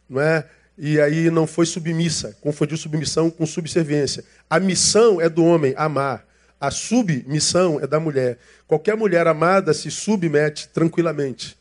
não 0.09 0.19
é? 0.19 0.45
E 0.77 0.99
aí 0.99 1.29
não 1.31 1.47
foi 1.47 1.65
submissa, 1.65 2.37
confundiu 2.41 2.77
submissão 2.77 3.29
com 3.29 3.45
subserviência. 3.45 4.25
A 4.49 4.59
missão 4.59 5.21
é 5.21 5.29
do 5.29 5.43
homem, 5.45 5.73
amar. 5.77 6.26
A 6.59 6.71
submissão 6.71 7.79
é 7.79 7.85
da 7.85 7.99
mulher. 7.99 8.39
Qualquer 8.67 8.97
mulher 8.97 9.27
amada 9.27 9.73
se 9.73 9.91
submete 9.91 10.67
tranquilamente. 10.69 11.55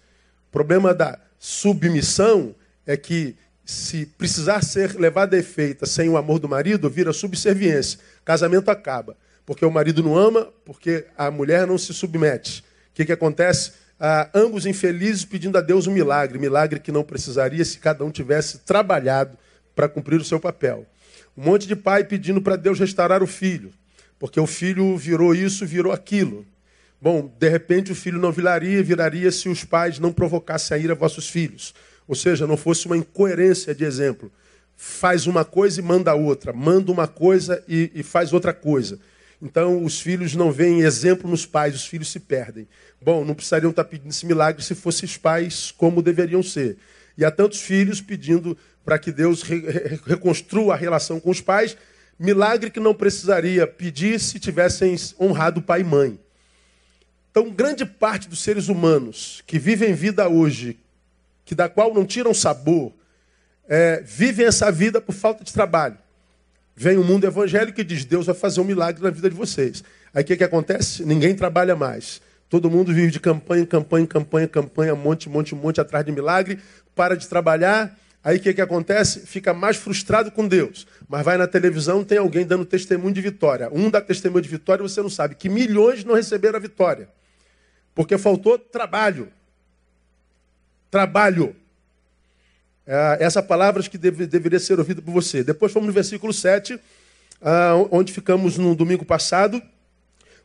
O 0.48 0.52
problema 0.52 0.94
da 0.94 1.18
submissão 1.38 2.54
é 2.86 2.96
que, 2.96 3.36
se 3.62 4.06
precisar 4.06 4.64
ser 4.64 4.94
levada 4.94 5.36
a 5.36 5.38
efeito 5.38 5.84
sem 5.84 6.08
o 6.08 6.16
amor 6.16 6.38
do 6.38 6.48
marido, 6.48 6.88
vira 6.88 7.12
subserviência. 7.12 7.98
Casamento 8.24 8.70
acaba. 8.70 9.16
Porque 9.44 9.66
o 9.66 9.70
marido 9.70 10.02
não 10.02 10.16
ama, 10.16 10.48
porque 10.64 11.04
a 11.16 11.30
mulher 11.30 11.66
não 11.66 11.76
se 11.76 11.92
submete. 11.92 12.60
O 12.90 12.94
que, 12.94 13.04
que 13.04 13.12
acontece? 13.12 13.72
Ah, 14.00 14.30
ambos 14.34 14.64
infelizes 14.64 15.26
pedindo 15.26 15.58
a 15.58 15.60
Deus 15.60 15.86
um 15.86 15.92
milagre. 15.92 16.38
Milagre 16.38 16.80
que 16.80 16.90
não 16.90 17.04
precisaria 17.04 17.64
se 17.64 17.78
cada 17.78 18.02
um 18.02 18.10
tivesse 18.10 18.60
trabalhado 18.60 19.36
para 19.74 19.90
cumprir 19.90 20.18
o 20.18 20.24
seu 20.24 20.40
papel. 20.40 20.86
Um 21.36 21.44
monte 21.44 21.66
de 21.66 21.76
pai 21.76 22.02
pedindo 22.02 22.40
para 22.40 22.56
Deus 22.56 22.78
restaurar 22.80 23.22
o 23.22 23.26
filho 23.26 23.70
porque 24.18 24.40
o 24.40 24.46
filho 24.46 24.96
virou 24.96 25.34
isso, 25.34 25.66
virou 25.66 25.92
aquilo. 25.92 26.46
Bom, 27.00 27.30
de 27.38 27.48
repente 27.48 27.92
o 27.92 27.94
filho 27.94 28.18
não 28.18 28.32
viraria, 28.32 28.82
viraria 28.82 29.30
se 29.30 29.48
os 29.48 29.64
pais 29.64 29.98
não 29.98 30.12
provocassem 30.12 30.76
a 30.76 30.78
ira 30.78 30.92
a 30.92 30.96
vossos 30.96 31.28
filhos. 31.28 31.74
Ou 32.08 32.14
seja, 32.14 32.46
não 32.46 32.56
fosse 32.56 32.86
uma 32.86 32.96
incoerência 32.96 33.74
de 33.74 33.84
exemplo. 33.84 34.32
Faz 34.76 35.26
uma 35.26 35.44
coisa 35.44 35.80
e 35.80 35.82
manda 35.82 36.14
outra, 36.14 36.52
manda 36.52 36.90
uma 36.90 37.06
coisa 37.06 37.62
e, 37.68 37.90
e 37.94 38.02
faz 38.02 38.32
outra 38.32 38.52
coisa. 38.52 38.98
Então 39.40 39.84
os 39.84 40.00
filhos 40.00 40.34
não 40.34 40.50
veem 40.50 40.80
exemplo 40.80 41.28
nos 41.30 41.44
pais, 41.44 41.74
os 41.74 41.86
filhos 41.86 42.10
se 42.10 42.20
perdem. 42.20 42.66
Bom, 43.00 43.24
não 43.24 43.34
precisariam 43.34 43.70
estar 43.70 43.84
pedindo 43.84 44.10
esse 44.10 44.24
milagre 44.24 44.62
se 44.62 44.74
fossem 44.74 45.06
os 45.06 45.16
pais 45.16 45.70
como 45.76 46.02
deveriam 46.02 46.42
ser. 46.42 46.78
E 47.18 47.24
há 47.24 47.30
tantos 47.30 47.60
filhos 47.60 48.00
pedindo 48.00 48.56
para 48.84 48.98
que 48.98 49.10
Deus 49.10 49.42
re 49.42 49.62
reconstrua 50.06 50.74
a 50.74 50.76
relação 50.76 51.18
com 51.18 51.30
os 51.30 51.40
pais, 51.40 51.76
milagre 52.18 52.70
que 52.70 52.80
não 52.80 52.94
precisaria 52.94 53.66
pedir 53.66 54.18
se 54.18 54.38
tivessem 54.38 54.96
honrado 55.20 55.60
pai 55.62 55.80
e 55.80 55.84
mãe. 55.84 56.18
Então, 57.30 57.50
grande 57.50 57.84
parte 57.84 58.28
dos 58.28 58.40
seres 58.40 58.68
humanos 58.68 59.42
que 59.46 59.58
vivem 59.58 59.92
vida 59.92 60.28
hoje, 60.28 60.78
que 61.44 61.54
da 61.54 61.68
qual 61.68 61.92
não 61.92 62.04
tiram 62.04 62.32
sabor, 62.32 62.92
é, 63.68 64.02
vivem 64.02 64.46
essa 64.46 64.72
vida 64.72 65.00
por 65.00 65.12
falta 65.12 65.44
de 65.44 65.52
trabalho. 65.52 65.98
Vem 66.74 66.96
o 66.96 67.04
mundo 67.04 67.26
evangélico 67.26 67.80
e 67.80 67.84
diz: 67.84 68.04
Deus 68.04 68.26
vai 68.26 68.34
fazer 68.34 68.60
um 68.60 68.64
milagre 68.64 69.02
na 69.02 69.10
vida 69.10 69.28
de 69.28 69.36
vocês. 69.36 69.82
Aí 70.14 70.22
o 70.22 70.26
que, 70.26 70.36
que 70.36 70.44
acontece? 70.44 71.04
Ninguém 71.04 71.34
trabalha 71.34 71.76
mais. 71.76 72.22
Todo 72.48 72.70
mundo 72.70 72.94
vive 72.94 73.10
de 73.10 73.20
campanha 73.20 73.66
campanha, 73.66 74.06
campanha, 74.06 74.48
campanha, 74.48 74.94
monte, 74.94 75.28
monte, 75.28 75.54
monte 75.54 75.80
atrás 75.80 76.04
de 76.04 76.12
milagre, 76.12 76.58
para 76.94 77.16
de 77.16 77.26
trabalhar. 77.28 77.94
Aí 78.26 78.38
o 78.38 78.40
que, 78.40 78.52
que 78.52 78.60
acontece? 78.60 79.20
Fica 79.20 79.54
mais 79.54 79.76
frustrado 79.76 80.32
com 80.32 80.48
Deus. 80.48 80.84
Mas 81.08 81.24
vai 81.24 81.36
na 81.36 81.46
televisão, 81.46 82.02
tem 82.02 82.18
alguém 82.18 82.44
dando 82.44 82.64
testemunho 82.64 83.14
de 83.14 83.20
vitória. 83.20 83.70
Um 83.72 83.88
dá 83.88 84.00
testemunho 84.00 84.42
de 84.42 84.48
vitória 84.48 84.82
e 84.82 84.88
você 84.88 85.00
não 85.00 85.08
sabe 85.08 85.36
que 85.36 85.48
milhões 85.48 86.02
não 86.02 86.16
receberam 86.16 86.56
a 86.56 86.60
vitória. 86.60 87.08
Porque 87.94 88.18
faltou 88.18 88.58
trabalho. 88.58 89.28
Trabalho. 90.90 91.54
É, 92.84 93.18
essa 93.20 93.40
palavra 93.40 93.80
que 93.84 93.96
deve, 93.96 94.26
deveria 94.26 94.58
ser 94.58 94.76
ouvida 94.76 95.00
por 95.00 95.12
você. 95.12 95.44
Depois 95.44 95.70
fomos 95.70 95.86
no 95.86 95.92
versículo 95.92 96.32
7, 96.32 96.80
ah, 97.40 97.74
onde 97.92 98.12
ficamos 98.12 98.58
no 98.58 98.74
domingo 98.74 99.04
passado. 99.04 99.62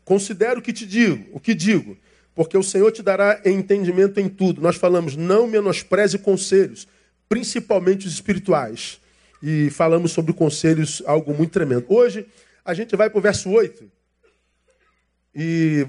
Considero 0.06 0.60
o 0.60 0.62
que 0.62 0.72
te 0.72 0.86
digo, 0.86 1.28
o 1.34 1.40
que 1.40 1.56
digo, 1.56 1.98
porque 2.36 2.56
o 2.56 2.62
Senhor 2.62 2.92
te 2.92 3.02
dará 3.02 3.42
entendimento 3.44 4.20
em 4.20 4.30
tudo. 4.30 4.62
Nós 4.62 4.76
falamos, 4.76 5.16
não 5.16 5.48
menospreze 5.48 6.20
conselhos, 6.20 6.88
principalmente 7.32 8.06
os 8.06 8.14
espirituais. 8.14 9.00
E 9.42 9.70
falamos 9.70 10.12
sobre 10.12 10.34
conselhos, 10.34 11.02
algo 11.06 11.34
muito 11.34 11.52
tremendo. 11.52 11.86
Hoje, 11.88 12.26
a 12.66 12.74
gente 12.74 12.94
vai 12.94 13.10
para 13.10 13.20
o 13.20 13.22
verso 13.22 13.50
8. 13.50 13.90
E 15.34 15.88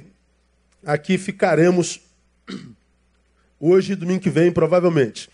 aqui 0.87 1.19
ficaremos 1.19 2.01
hoje 3.59 3.93
e 3.93 3.97
domingo 3.97 4.21
que 4.21 4.31
vem, 4.31 4.53
provavelmente. 4.53 5.29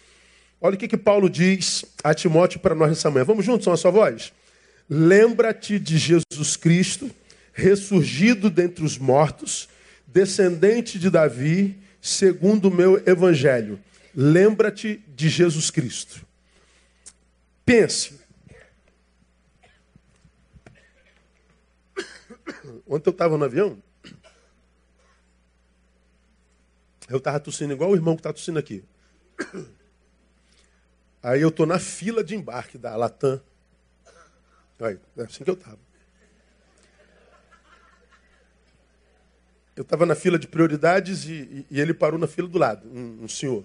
Olha 0.59 0.77
o 0.77 0.79
que, 0.79 0.89
que 0.89 0.97
Paulo 0.97 1.29
diz 1.29 1.85
a 2.03 2.15
Timóteo 2.15 2.59
para 2.59 2.75
nós 2.75 2.89
nessa 2.89 3.11
manhã. 3.11 3.27
Vamos 3.27 3.45
juntos, 3.45 3.65
são 3.65 3.75
a 3.75 3.77
sua 3.77 3.91
voz? 3.91 4.33
Lembra-te 4.89 5.79
de 5.79 5.99
Jesus 5.99 6.57
Cristo, 6.57 7.11
ressurgido 7.53 8.49
dentre 8.49 8.83
os 8.83 8.97
mortos, 8.97 9.69
descendente 10.07 10.99
de 10.99 11.11
Davi, 11.11 11.77
segundo 12.01 12.69
o 12.69 12.75
meu 12.75 12.97
evangelho. 13.07 13.79
Lembra-te 14.21 14.97
de 15.07 15.29
Jesus 15.29 15.71
Cristo. 15.71 16.27
Pense. 17.65 18.19
Ontem 22.85 23.11
eu 23.11 23.13
estava 23.13 23.39
no 23.39 23.45
avião, 23.45 23.81
eu 27.09 27.19
estava 27.19 27.39
tossindo 27.39 27.73
igual 27.73 27.91
o 27.91 27.95
irmão 27.95 28.17
que 28.17 28.21
está 28.21 28.33
tossindo 28.33 28.59
aqui. 28.59 28.83
Aí 31.23 31.41
eu 31.41 31.51
estou 31.51 31.65
na 31.65 31.79
fila 31.79 32.25
de 32.25 32.35
embarque 32.35 32.77
da 32.77 32.97
Latam. 32.97 33.41
Aí, 34.81 34.99
é 35.17 35.23
assim 35.23 35.45
que 35.45 35.51
eu 35.51 35.55
estava. 35.55 35.79
Eu 39.77 39.83
estava 39.83 40.05
na 40.05 40.17
fila 40.17 40.41
de 40.41 40.49
prioridades 40.49 41.25
e, 41.25 41.35
e, 41.35 41.67
e, 41.71 41.81
ele 41.81 41.95
parou 41.95 42.19
na 42.19 42.27
fila 42.27 42.49
do 42.49 42.59
lado, 42.59 42.89
um, 42.89 43.23
um, 43.23 43.29
senhor. 43.29 43.65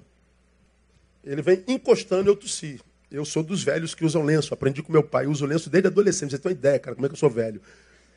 Ele 1.23 1.41
vem 1.41 1.63
encostando 1.67 2.29
e 2.29 2.31
eu 2.31 2.35
tossi. 2.35 2.79
Eu 3.11 3.23
sou 3.23 3.43
dos 3.43 3.63
velhos 3.63 3.93
que 3.93 4.03
usam 4.03 4.23
lenço. 4.23 4.53
Aprendi 4.53 4.81
com 4.81 4.91
meu 4.91 5.03
pai. 5.03 5.25
Eu 5.25 5.31
uso 5.31 5.45
lenço 5.45 5.69
desde 5.69 5.87
adolescente. 5.87 6.31
Você 6.31 6.39
tem 6.39 6.51
uma 6.51 6.57
ideia, 6.57 6.79
cara, 6.79 6.95
como 6.95 7.05
é 7.05 7.09
que 7.09 7.13
eu 7.13 7.19
sou 7.19 7.29
velho. 7.29 7.61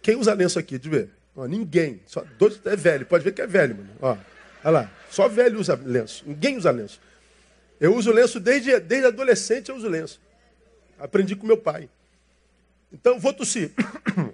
Quem 0.03 0.17
usa 0.17 0.33
lenço 0.33 0.59
aqui? 0.59 0.79
Deixa 0.79 0.97
eu 0.97 1.03
ver. 1.03 1.11
Ó, 1.37 1.47
ninguém. 1.47 2.01
Só 2.07 2.25
dois 2.39 2.59
é 2.65 2.75
velho. 2.75 3.07
Pode 3.07 3.23
ver 3.23 3.33
que 3.33 3.43
é 3.43 3.47
velho, 3.47 3.77
mano. 3.77 3.91
Ó, 4.01 4.17
olha 4.65 4.71
lá. 4.71 4.93
Só 5.11 5.29
velho 5.29 5.61
usa 5.61 5.79
lenço. 5.85 6.25
Ninguém 6.27 6.57
usa 6.57 6.71
lenço. 6.71 6.99
Eu 7.79 7.95
uso 7.95 8.11
lenço 8.11 8.41
desde, 8.41 8.81
desde 8.81 9.07
adolescente, 9.07 9.69
eu 9.69 9.77
uso 9.77 9.87
lenço. 9.87 10.19
Aprendi 10.99 11.37
com 11.37 11.47
meu 11.47 11.59
pai. 11.59 11.91
Então, 12.91 13.21
vou 13.21 13.35
tossir. 13.35 13.71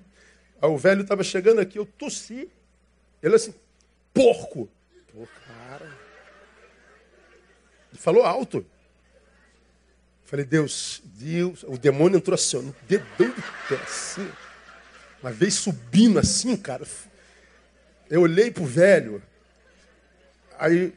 o 0.63 0.79
velho 0.79 1.03
estava 1.03 1.25
chegando 1.25 1.61
aqui, 1.61 1.79
eu 1.79 1.85
tossi. 1.85 2.49
Ele 3.21 3.35
assim, 3.35 3.53
porco. 4.15 4.69
Pô, 5.13 5.27
cara. 5.47 5.85
Ele 5.85 5.93
falou 7.95 8.25
alto. 8.25 8.65
Falei, 10.25 10.45
Deus, 10.45 11.03
Deus, 11.05 11.63
o 11.65 11.77
demônio 11.77 12.17
entrou 12.17 12.35
assim, 12.35 12.57
ó, 12.57 12.63
no 12.63 12.75
dedão 12.89 13.29
do 13.29 13.43
pé, 13.69 13.75
assim. 13.83 14.29
Uma 15.23 15.31
vez 15.31 15.55
subindo 15.55 16.19
assim, 16.19 16.57
cara. 16.57 16.87
Eu 18.09 18.23
olhei 18.23 18.51
pro 18.51 18.65
velho. 18.65 19.23
Aí 20.59 20.93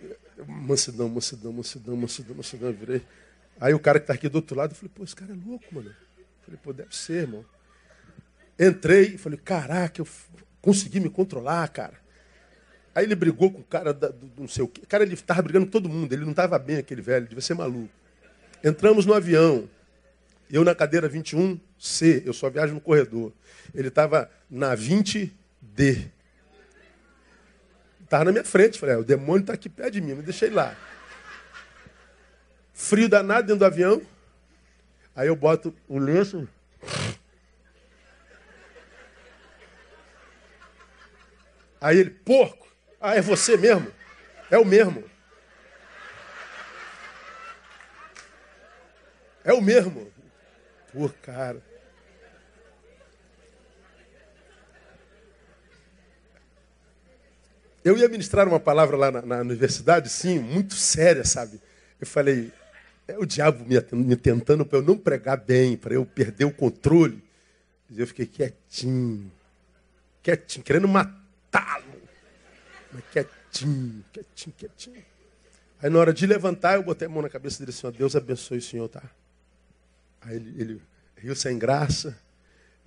mansidão, 0.48 1.08
mansidão, 1.10 1.52
mansidão, 1.52 1.96
mansidão, 1.96 2.36
mansidão, 2.36 2.70
eu 2.70 2.76
virei. 2.76 3.06
Aí 3.60 3.74
o 3.74 3.80
cara 3.80 4.00
que 4.00 4.04
está 4.04 4.14
aqui 4.14 4.28
do 4.28 4.36
outro 4.36 4.56
lado, 4.56 4.72
eu 4.72 4.76
falei, 4.76 4.92
pô, 4.94 5.04
esse 5.04 5.16
cara 5.16 5.32
é 5.32 5.48
louco, 5.48 5.66
mano. 5.74 5.90
Eu 5.90 6.26
falei, 6.46 6.60
pô, 6.62 6.74
deve 6.74 6.96
ser, 6.96 7.22
irmão. 7.22 7.46
Entrei, 8.60 9.18
falei, 9.18 9.38
caraca, 9.38 10.02
eu 10.02 10.08
consegui 10.62 11.00
me 11.00 11.10
controlar, 11.10 11.68
cara. 11.70 12.05
Aí 12.96 13.04
ele 13.04 13.14
brigou 13.14 13.52
com 13.52 13.60
o 13.60 13.64
cara 13.64 13.94
da, 13.94 14.08
do, 14.08 14.32
não 14.38 14.48
sei 14.48 14.64
o 14.64 14.70
quê. 14.70 14.82
Cara, 14.88 15.04
ele 15.04 15.16
estava 15.16 15.42
brigando 15.42 15.66
com 15.66 15.72
todo 15.74 15.90
mundo, 15.90 16.14
ele 16.14 16.24
não 16.24 16.32
estava 16.32 16.58
bem, 16.58 16.78
aquele 16.78 17.02
velho, 17.02 17.28
devia 17.28 17.42
ser 17.42 17.54
maluco. 17.54 17.94
Entramos 18.64 19.06
no 19.06 19.14
avião. 19.14 19.70
Eu 20.50 20.64
na 20.64 20.74
cadeira 20.74 21.10
21C, 21.10 22.24
eu 22.26 22.32
só 22.32 22.50
viajo 22.50 22.74
no 22.74 22.80
corredor. 22.80 23.34
Ele 23.74 23.90
estava 23.90 24.32
na 24.50 24.78
20D. 24.78 26.10
Estava 28.02 28.24
na 28.24 28.32
minha 28.32 28.46
frente. 28.46 28.80
Falei, 28.80 28.96
é, 28.96 28.98
o 28.98 29.04
demônio 29.04 29.42
está 29.42 29.54
aqui 29.54 29.68
perto 29.68 29.92
de 29.92 30.02
mim, 30.02 30.14
me 30.14 30.22
deixei 30.22 30.50
lá. 30.50 30.74
Frio 32.74 33.10
danado 33.10 33.48
dentro 33.48 33.60
do 33.60 33.66
avião. 33.66 34.02
Aí 35.14 35.28
eu 35.28 35.36
boto 35.36 35.76
o 35.88 35.98
lenço. 35.98 36.48
Aí 41.82 41.98
ele, 41.98 42.10
porco. 42.10 42.65
Ah, 43.08 43.16
é 43.16 43.22
você 43.22 43.56
mesmo? 43.56 43.88
É 44.50 44.58
o 44.58 44.66
mesmo. 44.66 45.04
É 49.44 49.54
o 49.54 49.62
mesmo. 49.62 50.12
Pô, 50.92 51.08
cara. 51.22 51.62
Eu 57.84 57.96
ia 57.96 58.10
ministrar 58.10 58.48
uma 58.48 58.60
palavra 58.60 58.98
lá 58.98 59.12
na, 59.12 59.22
na 59.22 59.38
universidade, 59.42 60.10
sim, 60.10 60.40
muito 60.40 60.74
séria, 60.74 61.24
sabe? 61.24 61.62
Eu 62.02 62.08
falei, 62.08 62.52
é 63.08 63.20
o 63.20 63.26
diabo 63.26 63.64
me, 63.64 64.04
me 64.04 64.16
tentando 64.16 64.66
para 64.66 64.80
eu 64.80 64.82
não 64.82 64.98
pregar 64.98 65.38
bem, 65.38 65.78
para 65.78 65.94
eu 65.94 66.08
perder 66.08 66.46
o 66.46 66.52
controle. 66.52 67.24
E 67.88 68.02
eu 68.02 68.08
fiquei 68.08 68.26
quietinho, 68.26 69.32
quietinho, 70.24 70.64
querendo 70.64 70.88
matá-lo. 70.88 71.85
Quietinho, 73.12 74.04
quietinho, 74.12 74.56
quietinho. 74.58 75.04
Aí 75.82 75.90
na 75.90 76.00
hora 76.00 76.14
de 76.14 76.26
levantar, 76.26 76.76
eu 76.76 76.84
botei 76.84 77.08
a 77.08 77.10
mão 77.10 77.22
na 77.22 77.30
cabeça 77.30 77.60
dele 77.60 77.72
assim, 77.72 77.88
ó, 77.88 77.92
Deus 77.92 78.16
abençoe 78.16 78.58
o 78.58 78.62
senhor, 78.62 78.88
tá? 78.88 79.04
Aí 80.22 80.36
ele, 80.36 80.62
ele 80.62 80.82
riu 81.18 81.36
sem 81.36 81.58
graça 81.58 82.18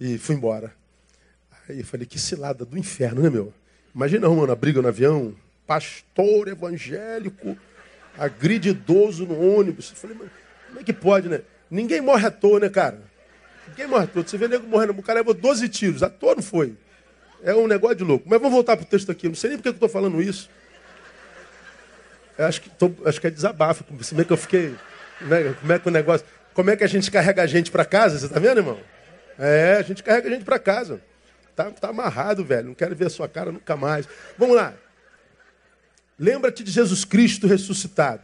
e 0.00 0.18
foi 0.18 0.34
embora. 0.34 0.74
Aí 1.68 1.80
eu 1.80 1.84
falei, 1.84 2.06
que 2.06 2.18
cilada 2.18 2.64
do 2.64 2.78
inferno, 2.78 3.22
né, 3.22 3.30
meu? 3.30 3.52
Imagina 3.94 4.26
arrumando 4.26 4.50
a 4.50 4.56
briga 4.56 4.80
no 4.80 4.88
avião, 4.88 5.34
pastor 5.66 6.48
evangélico, 6.48 7.56
agride 8.16 8.70
idoso 8.70 9.26
no 9.26 9.38
ônibus. 9.38 9.90
Eu 9.90 9.96
falei, 9.96 10.16
mas 10.18 10.30
como 10.66 10.80
é 10.80 10.84
que 10.84 10.92
pode, 10.92 11.28
né? 11.28 11.42
Ninguém 11.70 12.00
morre 12.00 12.26
à 12.26 12.30
toa, 12.30 12.58
né, 12.58 12.68
cara? 12.68 13.02
Ninguém 13.68 13.86
morre 13.86 14.04
à 14.04 14.06
toa. 14.06 14.26
Você 14.26 14.38
vê 14.38 14.48
nego 14.48 14.66
morrendo, 14.66 14.98
o 14.98 15.02
cara 15.02 15.20
levou 15.20 15.34
12 15.34 15.68
tiros, 15.68 16.02
à 16.02 16.08
toa 16.08 16.34
não 16.36 16.42
foi. 16.42 16.74
É 17.42 17.54
um 17.54 17.66
negócio 17.66 17.96
de 17.96 18.04
louco. 18.04 18.28
Mas 18.28 18.38
vamos 18.40 18.54
voltar 18.54 18.76
para 18.76 18.84
o 18.84 18.86
texto 18.86 19.10
aqui. 19.10 19.26
Eu 19.26 19.30
não 19.30 19.36
sei 19.36 19.50
nem 19.50 19.58
por 19.58 19.62
que 19.62 19.68
eu 19.68 19.72
estou 19.72 19.88
falando 19.88 20.20
isso. 20.20 20.50
Eu 22.36 22.46
acho 22.46 22.60
que, 22.60 22.70
tô, 22.70 22.92
acho 23.04 23.20
que 23.20 23.26
é 23.26 23.30
desabafo. 23.30 23.84
Se 24.02 24.14
bem 24.14 24.24
que 24.24 24.32
eu 24.32 24.36
fiquei. 24.36 24.74
Né, 25.20 25.54
como 25.60 25.72
é 25.72 25.78
que 25.78 25.88
o 25.88 25.90
negócio. 25.90 26.26
Como 26.54 26.70
é 26.70 26.76
que 26.76 26.84
a 26.84 26.88
gente 26.88 27.10
carrega 27.10 27.42
a 27.42 27.46
gente 27.46 27.70
para 27.70 27.84
casa? 27.84 28.18
Você 28.18 28.26
está 28.26 28.40
vendo, 28.40 28.58
irmão? 28.58 28.78
É, 29.38 29.76
a 29.78 29.82
gente 29.82 30.02
carrega 30.02 30.28
a 30.28 30.32
gente 30.32 30.44
para 30.44 30.58
casa. 30.58 31.00
tá, 31.54 31.70
tá 31.70 31.88
amarrado, 31.88 32.44
velho. 32.44 32.68
Não 32.68 32.74
quero 32.74 32.94
ver 32.94 33.06
a 33.06 33.10
sua 33.10 33.28
cara 33.28 33.52
nunca 33.52 33.76
mais. 33.76 34.08
Vamos 34.36 34.56
lá. 34.56 34.74
Lembra-te 36.18 36.64
de 36.64 36.70
Jesus 36.70 37.04
Cristo 37.04 37.46
ressuscitado. 37.46 38.22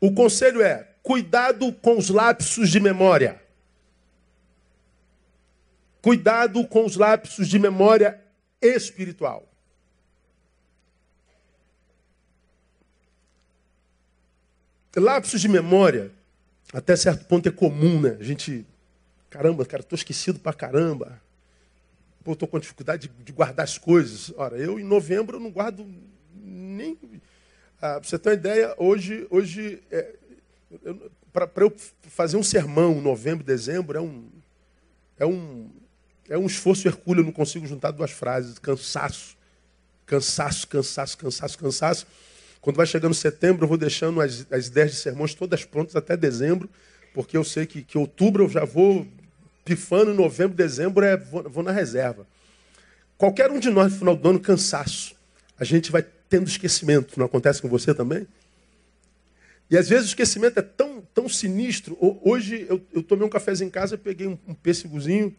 O 0.00 0.12
conselho 0.12 0.62
é: 0.62 0.86
cuidado 1.02 1.72
com 1.72 1.98
os 1.98 2.08
lapsos 2.08 2.70
de 2.70 2.78
memória. 2.78 3.40
Cuidado 6.08 6.66
com 6.66 6.86
os 6.86 6.96
lapsos 6.96 7.46
de 7.46 7.58
memória 7.58 8.18
espiritual. 8.62 9.46
Lapsos 14.96 15.38
de 15.38 15.48
memória, 15.48 16.10
até 16.72 16.96
certo 16.96 17.26
ponto, 17.26 17.46
é 17.46 17.52
comum, 17.52 18.00
né? 18.00 18.16
A 18.18 18.24
gente, 18.24 18.66
caramba, 19.28 19.66
cara, 19.66 19.82
estou 19.82 19.98
esquecido 19.98 20.38
pra 20.38 20.54
caramba. 20.54 21.20
Pô, 22.24 22.32
estou 22.32 22.48
com 22.48 22.58
dificuldade 22.58 23.08
de, 23.08 23.24
de, 23.24 23.30
guardar 23.30 23.64
as 23.64 23.76
coisas. 23.76 24.32
Ora, 24.38 24.56
eu 24.56 24.80
em 24.80 24.84
novembro 24.84 25.36
eu 25.36 25.40
não 25.40 25.50
guardo 25.50 25.86
nem. 26.34 26.98
Ah, 27.82 28.00
pra 28.00 28.08
você 28.08 28.18
ter 28.18 28.30
uma 28.30 28.34
ideia, 28.34 28.74
hoje, 28.78 29.26
hoje 29.28 29.82
é, 29.90 30.14
para 31.34 31.50
eu 31.58 31.76
fazer 32.04 32.38
um 32.38 32.42
sermão 32.42 32.98
novembro, 32.98 33.44
dezembro, 33.44 33.98
é 33.98 34.00
um, 34.00 34.26
é 35.18 35.26
um, 35.26 35.68
é 36.28 36.36
um 36.36 36.46
esforço 36.46 36.86
hercúleo, 36.86 37.22
eu 37.22 37.26
não 37.26 37.32
consigo 37.32 37.66
juntar 37.66 37.90
duas 37.90 38.10
frases. 38.10 38.58
Cansaço, 38.58 39.36
cansaço, 40.04 40.68
cansaço, 40.68 41.16
cansaço, 41.16 41.58
cansaço. 41.58 42.06
Quando 42.60 42.76
vai 42.76 42.86
chegando 42.86 43.14
setembro, 43.14 43.64
eu 43.64 43.68
vou 43.68 43.78
deixando 43.78 44.20
as, 44.20 44.46
as 44.50 44.66
ideias 44.66 44.90
de 44.90 44.96
sermões 44.96 45.34
todas 45.34 45.64
prontas 45.64 45.96
até 45.96 46.16
dezembro, 46.16 46.68
porque 47.14 47.36
eu 47.36 47.44
sei 47.44 47.66
que, 47.66 47.82
que 47.82 47.96
outubro 47.96 48.44
eu 48.44 48.48
já 48.48 48.64
vou 48.64 49.06
pifando, 49.64 50.12
novembro, 50.12 50.56
dezembro 50.56 51.04
é, 51.04 51.16
vou, 51.16 51.48
vou 51.48 51.62
na 51.62 51.72
reserva. 51.72 52.26
Qualquer 53.16 53.50
um 53.50 53.58
de 53.58 53.70
nós, 53.70 53.92
no 53.92 53.98
final 53.98 54.16
do 54.16 54.28
ano, 54.28 54.40
cansaço. 54.40 55.16
A 55.58 55.64
gente 55.64 55.90
vai 55.90 56.04
tendo 56.28 56.46
esquecimento. 56.46 57.18
Não 57.18 57.26
acontece 57.26 57.60
com 57.60 57.68
você 57.68 57.94
também? 57.94 58.26
E 59.70 59.76
às 59.76 59.88
vezes 59.88 60.06
o 60.06 60.08
esquecimento 60.08 60.58
é 60.58 60.62
tão, 60.62 61.02
tão 61.12 61.28
sinistro. 61.28 61.96
Hoje 62.22 62.66
eu, 62.68 62.80
eu 62.92 63.02
tomei 63.02 63.26
um 63.26 63.30
cafezinho 63.30 63.68
em 63.68 63.70
casa, 63.70 63.98
peguei 63.98 64.26
um, 64.26 64.38
um 64.46 64.54
pêssegozinho 64.54 65.34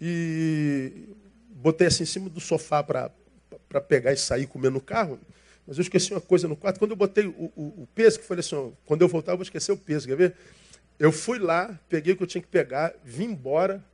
e 0.00 1.08
botei 1.50 1.86
assim 1.86 2.02
em 2.02 2.06
cima 2.06 2.28
do 2.28 2.40
sofá 2.40 2.82
para 2.82 3.10
pegar 3.80 4.12
e 4.12 4.16
sair 4.16 4.46
comer 4.46 4.70
no 4.70 4.80
carro. 4.80 5.18
Mas 5.66 5.78
eu 5.78 5.82
esqueci 5.82 6.12
uma 6.12 6.20
coisa 6.20 6.46
no 6.46 6.56
quarto. 6.56 6.78
Quando 6.78 6.92
eu 6.92 6.96
botei 6.96 7.26
o, 7.26 7.52
o, 7.56 7.82
o 7.82 7.88
pêssego, 7.94 8.24
falei 8.24 8.40
assim: 8.40 8.72
quando 8.84 9.02
eu 9.02 9.08
voltar, 9.08 9.32
eu 9.32 9.36
vou 9.36 9.42
esquecer 9.42 9.72
o 9.72 9.76
pêssego, 9.76 10.16
quer 10.16 10.28
ver? 10.28 10.36
Eu 10.98 11.10
fui 11.10 11.38
lá, 11.38 11.78
peguei 11.88 12.14
o 12.14 12.16
que 12.16 12.22
eu 12.22 12.26
tinha 12.26 12.40
que 12.40 12.48
pegar, 12.48 12.94
vim 13.04 13.24
embora. 13.24 13.84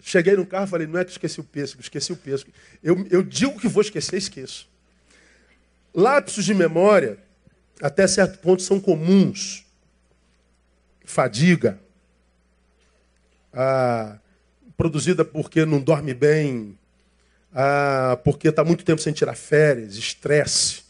Cheguei 0.00 0.36
no 0.36 0.44
carro 0.44 0.66
falei: 0.66 0.86
não 0.86 0.98
é 0.98 1.04
que 1.04 1.12
esqueci 1.12 1.40
o 1.40 1.44
pêssego, 1.44 1.80
esqueci 1.80 2.12
o 2.12 2.16
pêssego. 2.16 2.50
Eu, 2.82 3.06
eu 3.10 3.22
digo 3.22 3.58
que 3.58 3.68
vou 3.68 3.82
esquecer, 3.82 4.16
esqueço. 4.16 4.68
Lapsos 5.94 6.44
de 6.44 6.52
memória, 6.52 7.18
até 7.80 8.06
certo 8.06 8.38
ponto, 8.40 8.62
são 8.62 8.80
comuns. 8.80 9.64
Fadiga, 11.04 11.78
ah, 13.52 14.18
produzida 14.76 15.24
porque 15.24 15.64
não 15.64 15.80
dorme 15.80 16.12
bem, 16.12 16.78
ah, 17.54 18.18
porque 18.22 18.48
está 18.48 18.62
muito 18.62 18.84
tempo 18.84 19.00
sem 19.00 19.12
tirar 19.12 19.34
férias, 19.34 19.96
estresse. 19.96 20.84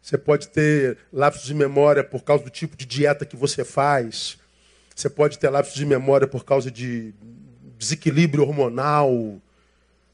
Você 0.00 0.16
pode 0.16 0.48
ter 0.48 0.98
lapsos 1.12 1.46
de 1.46 1.54
memória 1.54 2.04
por 2.04 2.22
causa 2.22 2.44
do 2.44 2.50
tipo 2.50 2.76
de 2.76 2.86
dieta 2.86 3.26
que 3.26 3.36
você 3.36 3.64
faz. 3.64 4.38
Você 4.94 5.10
pode 5.10 5.38
ter 5.38 5.50
lapsos 5.50 5.74
de 5.74 5.84
memória 5.84 6.26
por 6.26 6.44
causa 6.44 6.70
de 6.70 7.12
desequilíbrio 7.76 8.44
hormonal. 8.44 9.40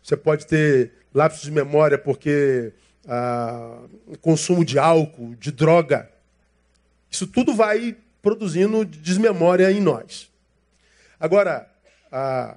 Você 0.02 0.16
pode 0.16 0.46
ter 0.46 0.92
lapsos 1.14 1.42
de 1.42 1.50
memória 1.50 1.98
porque 1.98 2.72
ah, 3.06 3.82
consumo 4.20 4.64
de 4.64 4.78
álcool, 4.78 5.34
de 5.36 5.52
droga. 5.52 6.10
Isso 7.10 7.26
tudo 7.26 7.54
vai 7.54 7.96
produzindo 8.22 8.84
desmemória 8.84 9.70
em 9.70 9.80
nós. 9.80 10.30
Agora, 11.20 11.68
ah, 12.10 12.56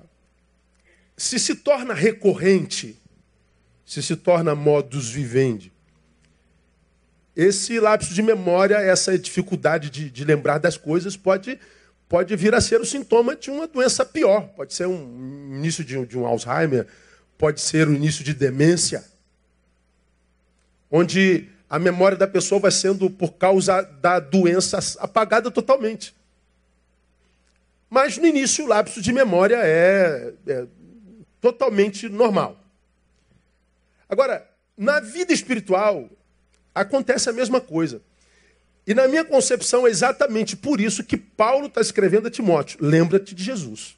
se 1.18 1.40
se 1.40 1.56
torna 1.56 1.94
recorrente, 1.94 3.00
se 3.86 4.02
se 4.02 4.16
torna 4.16 4.56
modus 4.56 5.10
vivendi, 5.10 5.72
esse 7.36 7.80
lapso 7.80 8.14
de 8.14 8.22
memória, 8.22 8.76
essa 8.78 9.18
dificuldade 9.20 9.90
de, 9.90 10.10
de, 10.10 10.24
lembrar 10.24 10.58
das 10.58 10.78
coisas, 10.78 11.18
pode, 11.18 11.60
pode 12.08 12.34
vir 12.36 12.56
a 12.56 12.62
ser 12.62 12.80
o 12.80 12.86
sintoma 12.86 13.36
de 13.36 13.52
uma 13.52 13.68
doença 13.68 14.06
pior. 14.06 14.48
Pode 14.56 14.74
ser 14.74 14.88
um 14.88 15.54
início 15.54 15.84
de 15.84 15.98
um, 15.98 16.06
de 16.06 16.18
um 16.18 16.26
Alzheimer, 16.26 16.88
pode 17.38 17.60
ser 17.60 17.90
o 17.90 17.94
início 17.94 18.24
de 18.24 18.34
demência 18.34 19.04
onde 20.90 21.50
a 21.70 21.78
memória 21.78 22.18
da 22.18 22.28
pessoa 22.28 22.62
vai 22.62 22.72
sendo, 22.72 23.10
por 23.10 23.34
causa 23.34 23.82
da 23.82 24.18
doença, 24.20 24.80
apagada 25.00 25.52
totalmente. 25.52 26.16
Mas 27.90 28.18
no 28.18 28.26
início 28.26 28.64
o 28.64 28.68
lapso 28.68 29.02
de 29.02 29.12
memória 29.12 29.58
é, 29.58 30.34
é 30.48 30.66
totalmente 31.52 32.10
normal. 32.10 32.60
Agora, 34.10 34.50
na 34.76 35.00
vida 35.00 35.32
espiritual, 35.32 36.10
acontece 36.74 37.30
a 37.30 37.34
mesma 37.34 37.62
coisa. 37.62 38.02
E 38.88 38.96
na 38.96 39.08
minha 39.08 39.24
concepção 39.24 39.86
é 39.86 39.92
exatamente 39.92 40.56
por 40.56 40.82
isso 40.82 41.04
que 41.04 41.18
Paulo 41.18 41.68
está 41.68 41.82
escrevendo 41.82 42.28
a 42.28 42.32
Timóteo: 42.32 42.80
lembra-te 42.82 43.36
de 43.36 43.44
Jesus. 43.44 43.96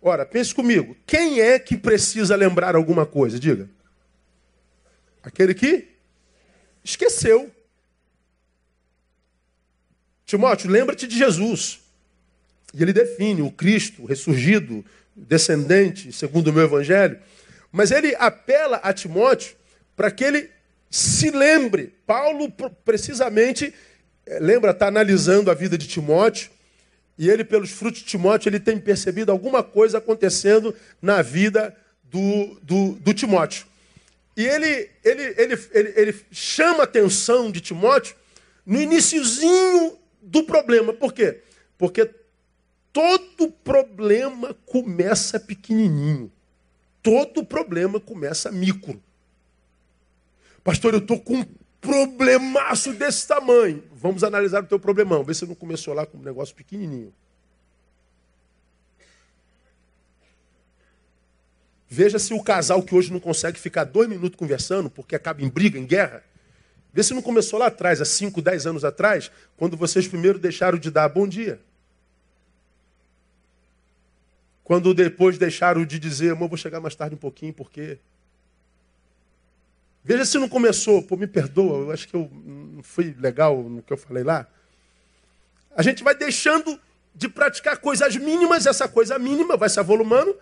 Ora, 0.00 0.26
pense 0.26 0.52
comigo: 0.52 0.96
quem 1.06 1.40
é 1.40 1.60
que 1.60 1.76
precisa 1.76 2.34
lembrar 2.34 2.74
alguma 2.74 3.06
coisa? 3.06 3.38
Diga. 3.38 3.70
Aquele 5.22 5.54
que 5.54 5.88
esqueceu. 6.82 7.52
Timóteo, 10.26 10.68
lembra-te 10.68 11.06
de 11.06 11.16
Jesus. 11.16 11.80
E 12.74 12.82
ele 12.82 12.92
define 12.92 13.42
o 13.42 13.50
Cristo 13.50 14.04
ressurgido, 14.04 14.84
descendente, 15.14 16.12
segundo 16.12 16.48
o 16.48 16.52
meu 16.52 16.64
evangelho. 16.64 17.18
Mas 17.70 17.90
ele 17.90 18.14
apela 18.18 18.76
a 18.78 18.92
Timóteo 18.92 19.56
para 19.96 20.10
que 20.10 20.24
ele 20.24 20.50
se 20.90 21.30
lembre. 21.30 21.94
Paulo, 22.06 22.52
precisamente, 22.84 23.72
eh, 24.26 24.38
lembra, 24.40 24.72
está 24.72 24.88
analisando 24.88 25.50
a 25.50 25.54
vida 25.54 25.78
de 25.78 25.86
Timóteo. 25.86 26.50
E 27.18 27.30
ele, 27.30 27.44
pelos 27.44 27.70
frutos 27.70 28.00
de 28.00 28.06
Timóteo, 28.06 28.48
ele 28.48 28.60
tem 28.60 28.78
percebido 28.78 29.32
alguma 29.32 29.62
coisa 29.62 29.98
acontecendo 29.98 30.74
na 31.00 31.22
vida 31.22 31.74
do, 32.04 32.58
do, 32.62 32.92
do 32.92 33.14
Timóteo. 33.14 33.66
E 34.36 34.46
ele, 34.46 34.90
ele, 35.04 35.34
ele, 35.36 35.58
ele, 35.72 35.92
ele 35.96 36.14
chama 36.30 36.80
a 36.80 36.84
atenção 36.84 37.50
de 37.50 37.60
Timóteo 37.60 38.16
no 38.64 38.80
iníciozinho 38.80 39.98
do 40.22 40.42
problema. 40.44 40.92
Por 40.92 41.12
quê? 41.12 41.40
Porque 41.76 42.08
todo 42.92 43.50
problema 43.50 44.54
começa 44.66 45.40
pequenininho. 45.40 46.30
Todo 47.02 47.44
problema 47.44 47.98
começa 47.98 48.52
micro. 48.52 49.02
Pastor, 50.62 50.94
eu 50.94 51.00
estou 51.00 51.18
com 51.18 51.38
um 51.38 51.44
problemaço 51.80 52.92
desse 52.92 53.26
tamanho. 53.26 53.82
Vamos 53.92 54.22
analisar 54.22 54.62
o 54.62 54.66
teu 54.66 54.78
problemão. 54.78 55.24
Vê 55.24 55.34
se 55.34 55.44
não 55.44 55.54
começou 55.54 55.92
lá 55.94 56.06
com 56.06 56.18
um 56.18 56.22
negócio 56.22 56.54
pequenininho. 56.54 57.12
Veja 61.88 62.18
se 62.18 62.32
o 62.32 62.42
casal 62.42 62.82
que 62.82 62.94
hoje 62.94 63.12
não 63.12 63.20
consegue 63.20 63.58
ficar 63.58 63.84
dois 63.84 64.08
minutos 64.08 64.38
conversando, 64.38 64.88
porque 64.88 65.14
acaba 65.14 65.42
em 65.42 65.48
briga, 65.48 65.78
em 65.78 65.84
guerra. 65.84 66.24
Vê 66.92 67.02
se 67.02 67.12
não 67.12 67.20
começou 67.20 67.58
lá 67.58 67.66
atrás, 67.66 68.00
há 68.00 68.04
cinco, 68.04 68.40
dez 68.40 68.66
anos 68.66 68.84
atrás, 68.84 69.30
quando 69.56 69.76
vocês 69.76 70.06
primeiro 70.06 70.38
deixaram 70.38 70.78
de 70.78 70.90
dar 70.90 71.08
bom 71.08 71.26
dia. 71.26 71.60
Quando 74.64 74.94
depois 74.94 75.38
deixaram 75.38 75.84
de 75.84 75.98
dizer, 75.98 76.32
amor, 76.32 76.48
vou 76.48 76.56
chegar 76.56 76.80
mais 76.80 76.94
tarde 76.94 77.14
um 77.14 77.18
pouquinho, 77.18 77.52
porque. 77.52 77.98
Veja 80.04 80.24
se 80.24 80.38
não 80.38 80.48
começou, 80.48 81.02
pô, 81.02 81.16
me 81.16 81.26
perdoa, 81.26 81.78
eu 81.78 81.90
acho 81.92 82.08
que 82.08 82.14
eu 82.14 82.30
não 82.44 82.82
fui 82.82 83.14
legal 83.18 83.62
no 83.62 83.82
que 83.82 83.92
eu 83.92 83.96
falei 83.96 84.24
lá. 84.24 84.46
A 85.76 85.82
gente 85.82 86.02
vai 86.02 86.14
deixando 86.14 86.78
de 87.14 87.28
praticar 87.28 87.78
coisas 87.78 88.16
mínimas, 88.16 88.66
essa 88.66 88.88
coisa 88.88 89.18
mínima 89.18 89.56
vai 89.56 89.68
se 89.68 89.78
avolumando 89.78 90.36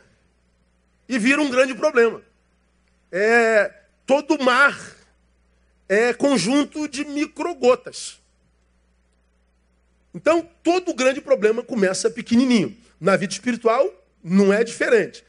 e 1.09 1.19
vira 1.19 1.43
um 1.43 1.51
grande 1.51 1.75
problema. 1.75 2.23
É, 3.13 3.75
todo 4.07 4.43
mar 4.43 4.79
é 5.89 6.15
conjunto 6.15 6.89
de 6.89 7.05
microgotas. 7.05 8.21
Então, 10.15 10.49
todo 10.63 10.95
grande 10.95 11.21
problema 11.21 11.63
começa 11.63 12.11
pequenininho. 12.11 12.77
Na 13.01 13.17
vida 13.17 13.33
espiritual, 13.33 14.00
não 14.23 14.53
é 14.53 14.63
diferente. 14.65 15.25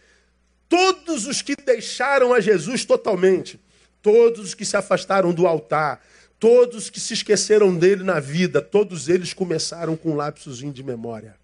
Todos 0.70 1.28
os 1.28 1.42
que 1.42 1.56
deixaram 1.56 2.34
a 2.34 2.40
Jesus 2.40 2.86
totalmente, 2.86 3.60
todos 4.02 4.40
os 4.40 4.54
que 4.54 4.66
se 4.66 4.78
afastaram 4.78 5.34
do 5.34 5.46
altar, 5.46 6.02
todos 6.40 6.90
que 6.90 7.00
se 7.00 7.14
esqueceram 7.14 7.76
dele 7.76 8.04
na 8.04 8.20
vida, 8.20 8.62
todos 8.62 9.10
eles 9.10 9.34
começaram 9.34 9.96
com 9.96 10.12
um 10.12 10.16
lapsozinho 10.16 10.74
de 10.74 10.84
memória. 10.84 11.41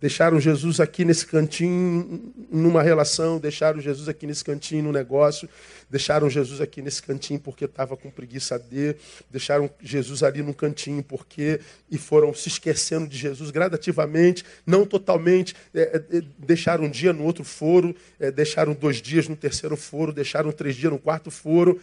Deixaram 0.00 0.40
Jesus 0.40 0.80
aqui 0.80 1.04
nesse 1.04 1.26
cantinho 1.26 2.32
numa 2.50 2.82
relação, 2.82 3.38
deixaram 3.38 3.80
Jesus 3.80 4.08
aqui 4.08 4.26
nesse 4.26 4.42
cantinho 4.42 4.84
no 4.84 4.92
negócio, 4.92 5.46
deixaram 5.90 6.30
Jesus 6.30 6.58
aqui 6.60 6.80
nesse 6.80 7.02
cantinho 7.02 7.38
porque 7.38 7.66
estava 7.66 7.96
com 7.98 8.10
preguiça 8.10 8.58
de, 8.58 8.96
deixaram 9.30 9.68
Jesus 9.78 10.22
ali 10.22 10.42
no 10.42 10.54
cantinho 10.54 11.02
porque 11.02 11.60
e 11.90 11.98
foram 11.98 12.32
se 12.32 12.48
esquecendo 12.48 13.06
de 13.06 13.18
Jesus 13.18 13.50
gradativamente, 13.50 14.42
não 14.64 14.86
totalmente, 14.86 15.54
é, 15.74 16.02
é, 16.10 16.22
deixaram 16.38 16.84
um 16.84 16.90
dia 16.90 17.12
no 17.12 17.24
outro 17.24 17.44
foro, 17.44 17.94
é, 18.18 18.30
deixaram 18.30 18.72
dois 18.72 19.02
dias 19.02 19.28
no 19.28 19.36
terceiro 19.36 19.76
foro, 19.76 20.14
deixaram 20.14 20.50
três 20.50 20.76
dias 20.76 20.90
no 20.90 20.98
quarto 20.98 21.30
foro. 21.30 21.78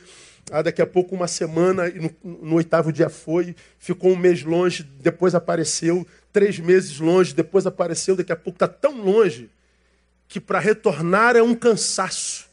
Ah, 0.50 0.62
daqui 0.62 0.82
a 0.82 0.88
pouco, 0.88 1.14
uma 1.14 1.28
semana, 1.28 1.90
no, 1.90 2.16
no, 2.24 2.56
oitavo 2.56 2.92
dia 2.92 3.10
foi, 3.10 3.56
ficou 3.78 4.12
um 4.12 4.16
mês 4.16 4.44
longe, 4.44 4.84
depois 4.84 5.36
apareceu, 5.36 6.08
três 6.32 6.58
meses 6.58 7.00
longe, 7.00 7.34
depois 7.34 7.68
apareceu, 7.68 8.16
daqui 8.16 8.32
a 8.32 8.36
pouco 8.36 8.56
está 8.56 8.68
tão 8.68 9.02
longe 9.02 9.50
que 10.28 10.40
para 10.40 10.60
retornar 10.60 11.36
é 11.36 11.44
um 11.44 11.54
cansaço. 11.54 12.48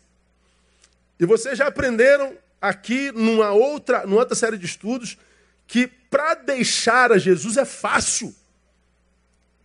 E 1.20 1.26
vocês 1.26 1.57
já 1.57 1.68
aprenderam 1.68 2.37
aqui 2.61 3.12
numa 3.12 3.52
outra, 3.52 4.04
numa 4.07 4.20
outra 4.20 4.35
série 4.35 4.59
de 4.59 4.66
estudos 4.66 5.16
que 5.66 5.87
para 5.87 6.35
deixar 6.35 7.12
a 7.12 7.18
Jesus 7.18 7.57
é 7.57 7.64
fácil. 7.64 8.35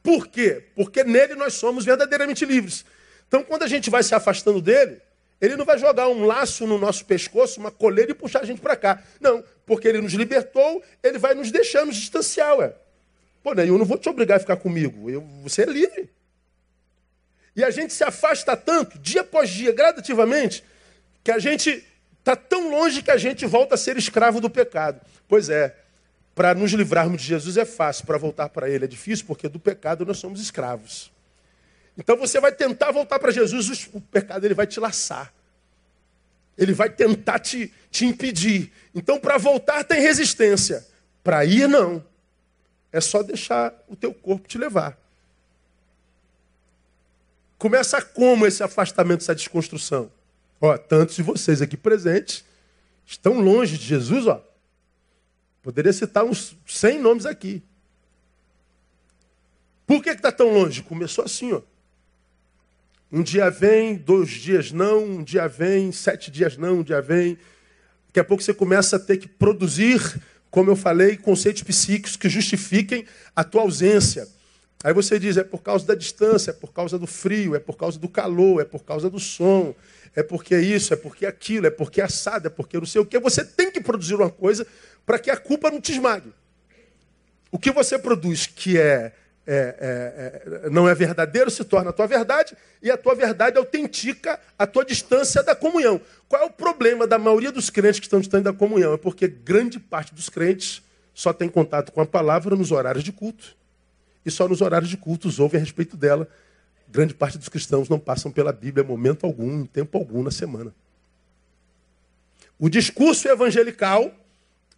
Por 0.03 0.27
quê? 0.27 0.65
Porque 0.75 1.03
nele 1.03 1.35
nós 1.35 1.55
somos 1.55 1.83
verdadeiramente 1.83 2.45
livres. 2.45 2.85
Então, 3.27 3.43
quando 3.43 3.63
a 3.63 3.67
gente 3.67 3.89
vai 3.89 4.01
se 4.03 4.15
afastando 4.15 4.61
dele, 4.61 5.01
ele 5.41 5.55
não 5.55 5.65
vai 5.65 5.77
jogar 5.77 6.07
um 6.09 6.25
laço 6.25 6.67
no 6.67 6.77
nosso 6.77 7.05
pescoço, 7.05 7.59
uma 7.59 7.71
coleira 7.71 8.11
e 8.11 8.13
puxar 8.13 8.41
a 8.41 8.45
gente 8.45 8.59
para 8.59 8.75
cá. 8.75 9.01
Não, 9.19 9.43
porque 9.65 9.87
ele 9.87 10.01
nos 10.01 10.13
libertou, 10.13 10.83
ele 11.01 11.17
vai 11.17 11.33
nos 11.33 11.51
deixar 11.51 11.85
nos 11.85 11.95
distanciar. 11.95 12.57
Ué. 12.57 12.73
Pô, 13.41 13.53
né, 13.53 13.67
eu 13.67 13.77
não 13.77 13.85
vou 13.85 13.97
te 13.97 14.09
obrigar 14.09 14.37
a 14.37 14.39
ficar 14.39 14.57
comigo. 14.57 15.09
Eu, 15.09 15.21
você 15.43 15.63
é 15.63 15.65
livre. 15.65 16.09
E 17.55 17.63
a 17.63 17.71
gente 17.71 17.93
se 17.93 18.03
afasta 18.03 18.55
tanto, 18.55 18.99
dia 18.99 19.21
após 19.21 19.49
dia, 19.49 19.71
gradativamente, 19.71 20.63
que 21.23 21.31
a 21.31 21.39
gente 21.39 21.85
está 22.19 22.35
tão 22.35 22.69
longe 22.69 23.01
que 23.01 23.11
a 23.11 23.17
gente 23.17 23.45
volta 23.45 23.75
a 23.75 23.77
ser 23.77 23.97
escravo 23.97 24.41
do 24.41 24.49
pecado. 24.49 25.01
Pois 25.27 25.49
é, 25.49 25.75
para 26.35 26.53
nos 26.53 26.71
livrarmos 26.71 27.21
de 27.21 27.27
Jesus 27.27 27.57
é 27.57 27.65
fácil, 27.65 28.05
para 28.05 28.17
voltar 28.17 28.49
para 28.49 28.69
Ele 28.69 28.85
é 28.85 28.87
difícil, 28.87 29.25
porque 29.25 29.47
do 29.47 29.59
pecado 29.59 30.05
nós 30.05 30.17
somos 30.17 30.41
escravos. 30.41 31.11
Então 31.99 32.15
você 32.15 32.39
vai 32.39 32.53
tentar 32.53 32.91
voltar 32.91 33.19
para 33.19 33.29
Jesus, 33.29 33.89
o 33.91 33.99
pecado 33.99 34.45
ele 34.45 34.53
vai 34.53 34.65
te 34.65 34.79
laçar. 34.79 35.33
Ele 36.57 36.71
vai 36.71 36.89
tentar 36.89 37.39
te, 37.39 37.73
te 37.91 38.05
impedir. 38.05 38.71
Então, 38.95 39.19
para 39.19 39.37
voltar 39.37 39.83
tem 39.83 39.99
resistência. 39.99 40.87
Para 41.21 41.43
ir, 41.43 41.67
não. 41.67 42.03
É 42.89 43.01
só 43.01 43.21
deixar 43.21 43.73
o 43.87 43.97
teu 43.97 44.13
corpo 44.13 44.47
te 44.47 44.57
levar. 44.57 44.97
Começa 47.57 48.01
como 48.01 48.47
esse 48.47 48.63
afastamento, 48.63 49.21
essa 49.21 49.35
desconstrução? 49.35 50.09
Ó, 50.61 50.77
tantos 50.77 51.17
de 51.17 51.21
vocês 51.23 51.61
aqui 51.61 51.75
presentes 51.75 52.45
estão 53.05 53.41
longe 53.41 53.77
de 53.77 53.85
Jesus, 53.85 54.25
ó. 54.25 54.41
Poderia 55.61 55.91
citar 55.91 56.23
uns 56.23 56.55
100 56.65 56.99
nomes 56.99 57.25
aqui. 57.25 57.61
Por 59.85 60.01
que 60.01 60.11
está 60.11 60.31
tão 60.31 60.53
longe? 60.53 60.81
Começou 60.81 61.25
assim, 61.25 61.51
ó. 61.51 61.61
Um 63.11 63.23
dia 63.23 63.49
vem, 63.49 63.95
dois 63.95 64.29
dias 64.29 64.71
não, 64.71 65.03
um 65.03 65.23
dia 65.23 65.47
vem, 65.47 65.91
sete 65.91 66.29
dias 66.29 66.57
não, 66.57 66.79
um 66.79 66.83
dia 66.83 67.01
vem. 67.01 67.39
Daqui 68.07 68.19
a 68.19 68.23
pouco 68.23 68.43
você 68.43 68.53
começa 68.53 68.97
a 68.97 68.99
ter 68.99 69.17
que 69.17 69.27
produzir, 69.27 69.99
como 70.51 70.69
eu 70.69 70.75
falei, 70.75 71.17
conceitos 71.17 71.63
psíquicos 71.63 72.15
que 72.15 72.29
justifiquem 72.29 73.05
a 73.35 73.43
tua 73.43 73.63
ausência. 73.63 74.27
Aí 74.83 74.93
você 74.93 75.17
diz, 75.19 75.37
é 75.37 75.43
por 75.43 75.61
causa 75.61 75.87
da 75.87 75.95
distância, 75.95 76.51
é 76.51 76.53
por 76.53 76.71
causa 76.71 76.99
do 76.99 77.07
frio, 77.07 77.55
é 77.55 77.59
por 77.59 77.75
causa 77.77 77.99
do 77.99 78.07
calor, 78.07 78.61
é 78.61 78.65
por 78.65 78.83
causa 78.83 79.09
do 79.09 79.19
som, 79.19 79.75
é 80.15 80.21
porque 80.21 80.57
isso, 80.57 80.93
é 80.93 80.97
porque 80.97 81.25
aquilo, 81.25 81.65
é 81.65 81.71
porque 81.71 82.01
assado, 82.01 82.47
é 82.47 82.49
porque 82.49 82.77
não 82.77 82.85
sei 82.85 83.01
o 83.01 83.05
que. 83.05 83.19
Você 83.19 83.43
tem 83.43 83.71
que 83.71 83.81
produzir 83.81 84.15
uma 84.15 84.29
coisa 84.29 84.65
para 85.05 85.17
que 85.17 85.31
a 85.31 85.37
culpa 85.37 85.71
não 85.71 85.81
te 85.81 85.91
esmague. 85.91 86.31
O 87.51 87.57
que 87.57 87.71
você 87.71 87.97
produz 87.97 88.45
que 88.45 88.77
é 88.77 89.13
é, 89.51 89.75
é, 89.79 90.65
é, 90.65 90.69
não 90.69 90.87
é 90.87 90.93
verdadeiro 90.93 91.49
se 91.49 91.63
torna 91.63 91.89
a 91.89 91.93
tua 91.93 92.05
verdade 92.05 92.55
e 92.83 92.91
a 92.91 92.95
tua 92.95 93.15
verdade 93.15 93.57
autentica 93.57 94.39
a 94.57 94.67
tua 94.67 94.85
distância 94.85 95.41
da 95.41 95.55
comunhão. 95.55 95.99
Qual 96.27 96.43
é 96.43 96.45
o 96.45 96.51
problema 96.51 97.07
da 97.07 97.17
maioria 97.17 97.51
dos 97.51 97.71
crentes 97.71 97.99
que 97.99 98.05
estão 98.05 98.19
distante 98.19 98.43
da 98.43 98.53
comunhão? 98.53 98.93
É 98.93 98.97
porque 98.97 99.27
grande 99.27 99.79
parte 99.79 100.13
dos 100.13 100.29
crentes 100.29 100.83
só 101.15 101.33
tem 101.33 101.49
contato 101.49 101.91
com 101.91 101.99
a 101.99 102.05
palavra 102.05 102.55
nos 102.55 102.71
horários 102.71 103.03
de 103.03 103.11
culto. 103.11 103.57
E 104.23 104.29
só 104.29 104.47
nos 104.47 104.61
horários 104.61 104.89
de 104.89 104.97
culto 104.97 105.27
ouvem 105.41 105.59
a 105.59 105.63
respeito 105.63 105.97
dela. 105.97 106.27
Grande 106.87 107.15
parte 107.15 107.39
dos 107.39 107.49
cristãos 107.49 107.89
não 107.89 107.97
passam 107.97 108.31
pela 108.31 108.53
Bíblia 108.53 108.83
momento 108.83 109.25
algum, 109.25 109.61
em 109.61 109.65
tempo 109.65 109.97
algum 109.97 110.21
na 110.21 110.29
semana. 110.31 110.71
O 112.59 112.69
discurso 112.69 113.27
é 113.27 113.31
evangelical, 113.31 114.13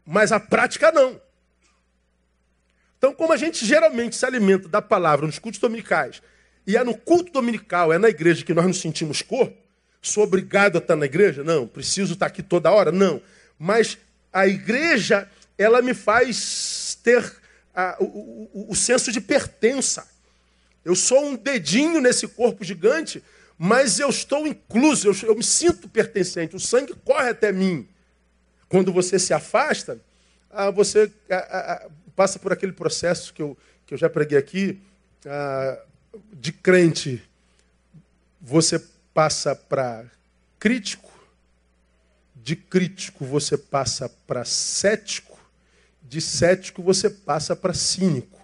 mas 0.05 0.31
a 0.31 0.39
prática 0.39 0.93
não. 0.93 1.19
Então, 3.01 3.15
como 3.15 3.33
a 3.33 3.37
gente 3.37 3.65
geralmente 3.65 4.15
se 4.15 4.23
alimenta 4.27 4.67
da 4.67 4.79
palavra 4.79 5.25
nos 5.25 5.39
cultos 5.39 5.59
dominicais, 5.59 6.21
e 6.67 6.77
é 6.77 6.83
no 6.83 6.95
culto 6.95 7.31
dominical, 7.31 7.91
é 7.91 7.97
na 7.97 8.07
igreja 8.07 8.45
que 8.45 8.53
nós 8.53 8.67
nos 8.67 8.79
sentimos 8.79 9.23
corpo, 9.23 9.57
sou 9.99 10.23
obrigado 10.23 10.75
a 10.75 10.77
estar 10.77 10.95
na 10.95 11.07
igreja? 11.07 11.43
Não. 11.43 11.65
Preciso 11.65 12.13
estar 12.13 12.27
aqui 12.27 12.43
toda 12.43 12.69
hora? 12.69 12.91
Não. 12.91 13.19
Mas 13.57 13.97
a 14.31 14.45
igreja, 14.45 15.27
ela 15.57 15.81
me 15.81 15.95
faz 15.95 16.95
ter 17.03 17.25
a, 17.73 17.97
o, 17.99 18.49
o, 18.53 18.67
o 18.69 18.75
senso 18.75 19.11
de 19.11 19.19
pertença. 19.19 20.07
Eu 20.85 20.93
sou 20.93 21.25
um 21.25 21.35
dedinho 21.35 22.01
nesse 22.01 22.27
corpo 22.27 22.63
gigante, 22.63 23.23
mas 23.57 23.99
eu 23.99 24.09
estou 24.11 24.45
incluso, 24.45 25.07
eu, 25.07 25.15
eu 25.23 25.35
me 25.35 25.43
sinto 25.43 25.89
pertencente, 25.89 26.55
o 26.55 26.59
sangue 26.59 26.93
corre 27.03 27.29
até 27.29 27.51
mim. 27.51 27.87
Quando 28.69 28.93
você 28.93 29.17
se 29.17 29.33
afasta, 29.33 29.99
ah, 30.51 30.69
você 30.69 31.11
ah, 31.31 31.87
passa 32.21 32.37
por 32.37 32.53
aquele 32.53 32.71
processo 32.71 33.33
que 33.33 33.41
eu, 33.41 33.57
que 33.83 33.95
eu 33.95 33.97
já 33.97 34.07
preguei 34.07 34.37
aqui, 34.37 34.79
ah, 35.25 35.83
de 36.31 36.51
crente, 36.51 37.27
você 38.39 38.77
passa 39.11 39.55
para 39.55 40.05
crítico, 40.59 41.11
de 42.35 42.55
crítico 42.55 43.25
você 43.25 43.57
passa 43.57 44.07
para 44.07 44.45
cético, 44.45 45.39
de 46.03 46.21
cético 46.21 46.83
você 46.83 47.09
passa 47.09 47.55
para 47.55 47.73
cínico. 47.73 48.39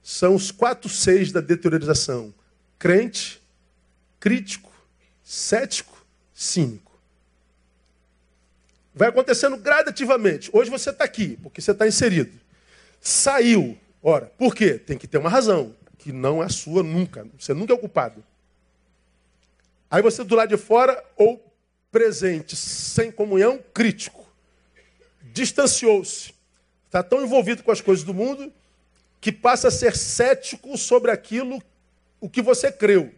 São 0.00 0.36
os 0.36 0.52
quatro 0.52 0.88
seis 0.88 1.32
da 1.32 1.40
deteriorização: 1.40 2.32
crente, 2.78 3.42
crítico, 4.20 4.70
cético, 5.24 6.06
cínico. 6.32 6.96
Vai 8.94 9.08
acontecendo 9.08 9.56
gradativamente. 9.56 10.48
Hoje 10.52 10.70
você 10.70 10.90
está 10.90 11.02
aqui, 11.02 11.36
porque 11.42 11.60
você 11.60 11.72
está 11.72 11.84
inserido. 11.84 12.46
Saiu. 13.00 13.78
Ora, 14.02 14.26
por 14.38 14.54
quê? 14.54 14.78
Tem 14.78 14.96
que 14.96 15.06
ter 15.06 15.18
uma 15.18 15.28
razão, 15.28 15.74
que 15.98 16.12
não 16.12 16.42
é 16.42 16.48
sua 16.48 16.82
nunca. 16.82 17.26
Você 17.38 17.52
nunca 17.52 17.72
é 17.72 17.76
o 17.76 17.78
culpado. 17.78 18.24
Aí 19.90 20.02
você 20.02 20.22
do 20.22 20.34
lado 20.34 20.48
de 20.48 20.56
fora, 20.56 21.02
ou 21.16 21.42
presente, 21.90 22.54
sem 22.54 23.10
comunhão, 23.10 23.58
crítico. 23.72 24.26
Distanciou-se. 25.22 26.34
Está 26.86 27.02
tão 27.02 27.22
envolvido 27.22 27.62
com 27.62 27.70
as 27.70 27.80
coisas 27.80 28.04
do 28.04 28.14
mundo 28.14 28.52
que 29.20 29.32
passa 29.32 29.68
a 29.68 29.70
ser 29.70 29.96
cético 29.96 30.76
sobre 30.76 31.10
aquilo 31.10 31.62
o 32.20 32.28
que 32.28 32.40
você 32.40 32.70
creu. 32.70 33.12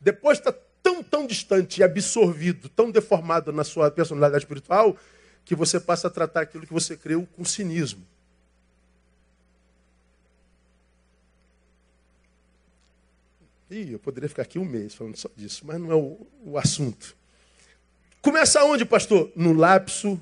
Depois 0.00 0.38
está 0.38 0.54
tão, 0.82 1.02
tão 1.02 1.26
distante 1.26 1.80
e 1.80 1.84
absorvido, 1.84 2.68
tão 2.68 2.90
deformado 2.90 3.52
na 3.52 3.64
sua 3.64 3.90
personalidade 3.90 4.44
espiritual, 4.44 4.96
que 5.44 5.54
você 5.54 5.80
passa 5.80 6.08
a 6.08 6.10
tratar 6.10 6.42
aquilo 6.42 6.66
que 6.66 6.72
você 6.72 6.96
creu 6.96 7.26
com 7.34 7.44
cinismo. 7.44 8.06
Eu 13.80 13.98
poderia 13.98 14.28
ficar 14.28 14.42
aqui 14.42 14.58
um 14.58 14.64
mês 14.64 14.94
falando 14.94 15.16
só 15.16 15.28
disso, 15.36 15.62
mas 15.66 15.80
não 15.80 15.90
é 15.90 15.94
o, 15.94 16.26
o 16.44 16.58
assunto. 16.58 17.16
Começa 18.22 18.64
onde, 18.64 18.84
pastor? 18.84 19.30
No 19.34 19.52
lapso 19.52 20.20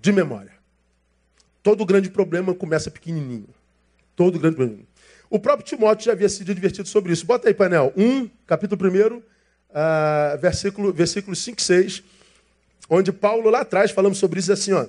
de 0.00 0.12
memória. 0.12 0.52
Todo 1.62 1.84
grande 1.84 2.08
problema 2.08 2.54
começa 2.54 2.90
pequenininho. 2.90 3.48
Todo 4.14 4.38
grande 4.38 4.56
problema. 4.56 4.82
O 5.28 5.38
próprio 5.38 5.66
Timóteo 5.66 6.06
já 6.06 6.12
havia 6.12 6.28
sido 6.28 6.52
advertido 6.52 6.88
sobre 6.88 7.12
isso. 7.12 7.26
Bota 7.26 7.48
aí, 7.48 7.54
painel. 7.54 7.92
1, 7.96 8.30
capítulo 8.46 8.80
1, 8.80 9.16
uh, 9.16 9.22
versículo, 10.40 10.92
versículo 10.92 11.34
5 11.34 11.60
e 11.60 11.62
6, 11.62 12.02
onde 12.88 13.12
Paulo 13.12 13.50
lá 13.50 13.60
atrás, 13.60 13.90
falamos 13.90 14.18
sobre 14.18 14.38
isso 14.40 14.52
assim, 14.52 14.72
ó, 14.72 14.86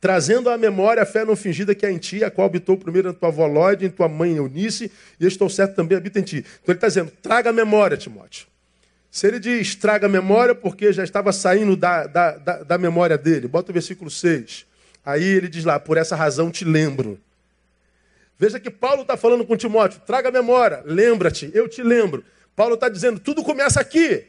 trazendo 0.00 0.48
à 0.48 0.56
memória 0.56 1.02
a 1.02 1.06
fé 1.06 1.24
não 1.24 1.36
fingida 1.36 1.74
que 1.74 1.84
é 1.84 1.90
em 1.90 1.98
ti, 1.98 2.24
a 2.24 2.30
qual 2.30 2.46
habitou 2.46 2.76
primeiro 2.76 3.08
na 3.08 3.14
tua 3.14 3.28
avó 3.28 3.46
Lóide, 3.46 3.84
em 3.84 3.90
tua 3.90 4.08
mãe 4.08 4.36
Eunice, 4.36 4.90
e 5.18 5.24
eu 5.24 5.28
estou 5.28 5.48
certo 5.50 5.74
também 5.74 5.98
habita 5.98 6.18
em 6.18 6.22
ti. 6.22 6.38
Então 6.38 6.72
ele 6.72 6.76
está 6.78 6.88
dizendo, 6.88 7.12
traga 7.22 7.50
a 7.50 7.52
memória, 7.52 7.96
Timóteo. 7.96 8.46
Se 9.10 9.26
ele 9.26 9.38
diz, 9.38 9.74
traga 9.74 10.06
a 10.06 10.08
memória, 10.08 10.54
porque 10.54 10.92
já 10.92 11.04
estava 11.04 11.32
saindo 11.32 11.76
da, 11.76 12.06
da, 12.06 12.36
da, 12.36 12.62
da 12.62 12.78
memória 12.78 13.18
dele. 13.18 13.48
Bota 13.48 13.70
o 13.70 13.74
versículo 13.74 14.08
6. 14.08 14.64
Aí 15.04 15.24
ele 15.24 15.48
diz 15.48 15.64
lá, 15.64 15.78
por 15.80 15.96
essa 15.96 16.14
razão 16.14 16.50
te 16.50 16.64
lembro. 16.64 17.18
Veja 18.38 18.58
que 18.58 18.70
Paulo 18.70 19.02
está 19.02 19.16
falando 19.16 19.44
com 19.44 19.56
Timóteo, 19.56 20.00
traga 20.06 20.30
a 20.30 20.32
memória, 20.32 20.82
lembra-te, 20.86 21.50
eu 21.52 21.68
te 21.68 21.82
lembro. 21.82 22.24
Paulo 22.56 22.74
está 22.74 22.88
dizendo, 22.88 23.20
tudo 23.20 23.42
começa 23.42 23.80
aqui. 23.80 24.24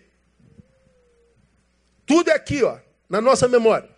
Tudo 2.06 2.30
é 2.30 2.34
aqui, 2.34 2.62
ó, 2.62 2.78
na 3.10 3.22
nossa 3.22 3.48
memória. 3.48 3.91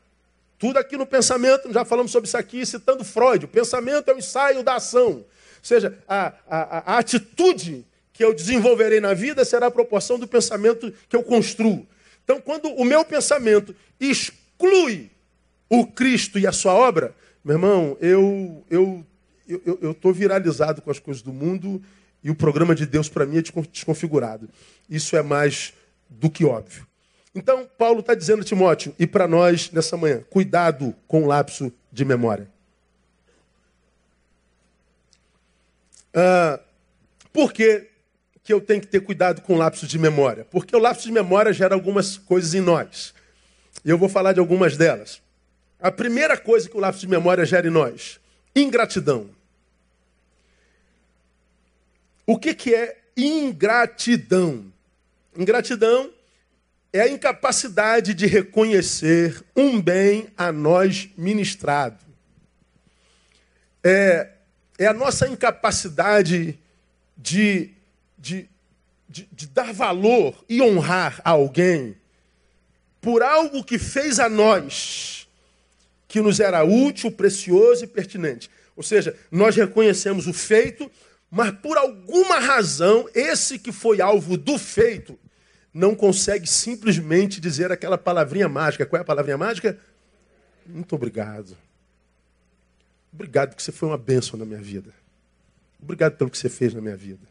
Tudo 0.63 0.80
aqui 0.80 0.95
no 0.95 1.06
pensamento, 1.06 1.73
já 1.73 1.84
falamos 1.84 2.10
sobre 2.10 2.26
isso 2.26 2.38
aqui, 2.38 2.65
citando 2.65 3.04
Freud. 3.04 3.43
O 3.43 3.49
pensamento 3.49 4.10
é 4.10 4.13
o 4.13 4.17
ensaio 4.17 4.63
da 4.63 4.76
ação. 4.76 5.15
Ou 5.15 5.26
seja, 5.62 5.99
a, 6.08 6.32
a, 6.47 6.93
a 6.93 6.97
atitude 6.99 7.86
que 8.13 8.23
eu 8.23 8.34
desenvolverei 8.34 9.02
na 9.02 9.13
vida 9.13 9.43
será 9.43 9.67
a 9.67 9.71
proporção 9.71 10.17
do 10.17 10.26
pensamento 10.26 10.89
que 11.10 11.17
eu 11.17 11.21
construo. 11.21 11.86
Então, 12.23 12.39
quando 12.39 12.69
o 12.69 12.86
meu 12.86 13.04
pensamento 13.04 13.76
exclui 13.99 15.12
o 15.67 15.86
Cristo 15.86 16.39
e 16.39 16.47
a 16.47 16.54
sua 16.54 16.73
obra, 16.73 17.13
meu 17.43 17.56
irmão, 17.56 17.97
eu 17.99 18.63
eu 18.69 19.06
eu 19.82 19.91
estou 19.91 20.13
viralizado 20.13 20.82
com 20.82 20.89
as 20.89 20.97
coisas 20.97 21.21
do 21.21 21.34
mundo 21.34 21.84
e 22.23 22.32
o 22.32 22.36
programa 22.36 22.73
de 22.73 22.86
Deus 22.86 23.10
para 23.10 23.26
mim 23.26 23.38
é 23.38 23.41
desconfigurado. 23.41 24.49
Isso 24.89 25.17
é 25.17 25.21
mais 25.21 25.73
do 26.10 26.30
que 26.30 26.45
óbvio. 26.45 26.88
Então, 27.36 27.67
Paulo 27.78 28.02
está 28.02 28.13
dizendo 28.13 28.41
a 28.41 28.46
Timóteo, 28.46 28.93
e 29.00 29.08
para 29.08 29.28
nós 29.28 29.72
nessa 29.72 29.98
manhã, 29.98 30.24
cuidado 30.30 30.96
com 31.08 31.24
o 31.24 31.26
lapso 31.26 31.74
de 31.91 32.06
memória. 32.06 32.48
Ah, 36.13 36.60
por 37.32 37.52
que, 37.52 37.89
que 38.43 38.54
eu 38.54 38.62
tenho 38.62 38.82
que 38.82 38.88
ter 38.88 39.00
cuidado 39.00 39.41
com 39.41 39.56
o 39.56 39.58
lapso 39.58 39.88
de 39.88 39.98
memória? 39.98 40.46
Porque 40.46 40.76
o 40.76 40.80
lapso 40.80 41.08
de 41.08 41.12
memória 41.12 41.52
gera 41.52 41.74
algumas 41.74 42.17
coisas 42.17 42.54
em 42.54 42.62
nós. 42.62 43.15
E 43.84 43.89
eu 43.89 43.98
vou 43.98 44.08
falar 44.08 44.34
de 44.34 44.39
algumas 44.39 44.78
delas. 44.78 45.19
A 45.80 45.91
primeira 45.91 46.38
coisa 46.38 46.69
que 46.69 46.78
o 46.78 46.80
lapso 46.80 47.02
de 47.02 47.08
memória 47.08 47.46
gera 47.46 47.67
em 47.67 47.72
nós, 47.72 48.19
ingratidão. 48.56 49.30
O 52.28 52.38
que, 52.38 52.54
que 52.54 52.76
é 52.76 53.02
ingratidão? 53.17 54.72
Ingratidão 55.36 56.12
é 56.93 57.01
a 57.01 57.10
incapacidade 57.10 58.13
de 58.13 58.27
reconhecer 58.27 59.43
um 59.56 59.82
bem 59.82 60.27
a 60.38 60.51
nós 60.51 61.10
ministrado. 61.17 61.97
É, 63.84 64.29
é 64.77 64.86
a 64.86 64.93
nossa 64.93 65.27
incapacidade 65.27 66.60
de, 67.17 67.71
de, 68.15 68.47
de, 69.10 69.27
de 69.32 69.47
dar 69.47 69.73
valor 69.73 70.45
e 70.47 70.62
honrar 70.62 71.19
a 71.25 71.32
alguém 71.32 71.97
por 73.01 73.23
algo 73.23 73.63
que 73.63 73.79
fez 73.79 74.19
a 74.19 74.29
nós 74.29 75.27
que 76.08 76.21
nos 76.21 76.39
era 76.39 76.63
útil, 76.63 77.12
precioso 77.12 77.86
e 77.86 77.88
pertinente. 77.88 78.51
Ou 78.75 78.84
seja, 78.84 79.17
nós 79.32 79.56
reconhecemos 79.56 80.27
o 80.27 80.34
feito, 80.34 80.89
mas 81.29 81.49
por 81.56 81.75
alguma 81.75 82.38
razão, 82.38 83.10
esse 83.15 83.58
que 83.58 83.71
foi 83.71 83.99
alvo 83.99 84.38
do 84.38 84.60
feito 84.60 85.17
não 85.73 85.95
consegue 85.95 86.45
simplesmente 86.45 87.41
dizer 87.41 87.71
aquela 87.71 87.97
palavrinha 87.97 88.47
mágica. 88.47 88.86
Qual 88.86 88.99
é 88.99 89.01
a 89.01 89.05
palavrinha 89.05 89.38
mágica? 89.38 89.77
Muito 90.65 90.95
obrigado. 90.95 91.57
Obrigado 93.12 93.49
porque 93.49 93.63
você 93.63 93.71
foi 93.71 93.89
uma 93.89 93.97
bênção 93.97 94.38
na 94.38 94.45
minha 94.45 94.62
vida. 94.62 94.93
Obrigado 95.81 96.15
pelo 96.15 96.29
que 96.29 96.38
você 96.38 96.49
fez 96.49 96.73
na 96.73 96.81
minha 96.81 96.95
vida. 96.95 97.27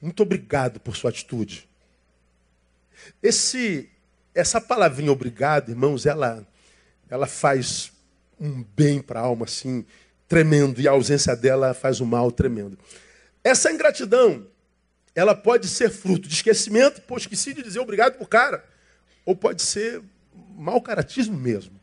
Muito 0.00 0.22
obrigado 0.22 0.80
por 0.80 0.96
sua 0.96 1.10
atitude. 1.10 1.68
Esse, 3.22 3.90
essa 4.34 4.60
palavrinha 4.60 5.12
obrigado, 5.12 5.70
irmãos, 5.70 6.06
ela 6.06 6.46
ela 7.10 7.26
faz 7.26 7.92
um 8.40 8.64
bem 8.74 9.02
para 9.02 9.20
a 9.20 9.22
alma 9.22 9.44
assim 9.44 9.84
tremendo 10.26 10.80
e 10.80 10.88
a 10.88 10.92
ausência 10.92 11.36
dela 11.36 11.74
faz 11.74 12.00
um 12.00 12.06
mal 12.06 12.32
tremendo. 12.32 12.78
Essa 13.44 13.70
ingratidão, 13.70 14.46
ela 15.14 15.34
pode 15.34 15.68
ser 15.68 15.90
fruto 15.90 16.28
de 16.28 16.34
esquecimento, 16.34 17.02
pô, 17.02 17.16
esqueci 17.16 17.52
de 17.52 17.62
dizer 17.62 17.80
obrigado 17.80 18.16
pro 18.16 18.26
cara, 18.26 18.64
ou 19.24 19.36
pode 19.36 19.62
ser 19.62 20.02
mau 20.56 20.80
caratismo 20.80 21.36
mesmo. 21.36 21.74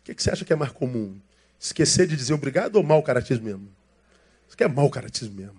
O 0.00 0.04
que, 0.04 0.14
que 0.14 0.22
você 0.22 0.30
acha 0.30 0.44
que 0.44 0.52
é 0.52 0.56
mais 0.56 0.72
comum? 0.72 1.18
Esquecer 1.58 2.06
de 2.06 2.16
dizer 2.16 2.34
obrigado 2.34 2.76
ou 2.76 2.82
mau 2.82 3.02
caratismo 3.02 3.44
mesmo? 3.44 3.68
Isso 4.46 4.56
que 4.56 4.64
é 4.64 4.68
mau 4.68 4.88
caratismo 4.88 5.34
mesmo. 5.34 5.58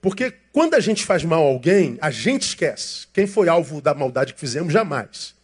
Porque 0.00 0.32
quando 0.52 0.74
a 0.74 0.80
gente 0.80 1.04
faz 1.04 1.22
mal 1.22 1.44
a 1.44 1.48
alguém, 1.48 1.96
a 2.00 2.10
gente 2.10 2.42
esquece. 2.42 3.06
Quem 3.12 3.26
foi 3.26 3.48
alvo 3.48 3.80
da 3.80 3.94
maldade 3.94 4.34
que 4.34 4.40
fizemos, 4.40 4.72
jamais. 4.72 5.34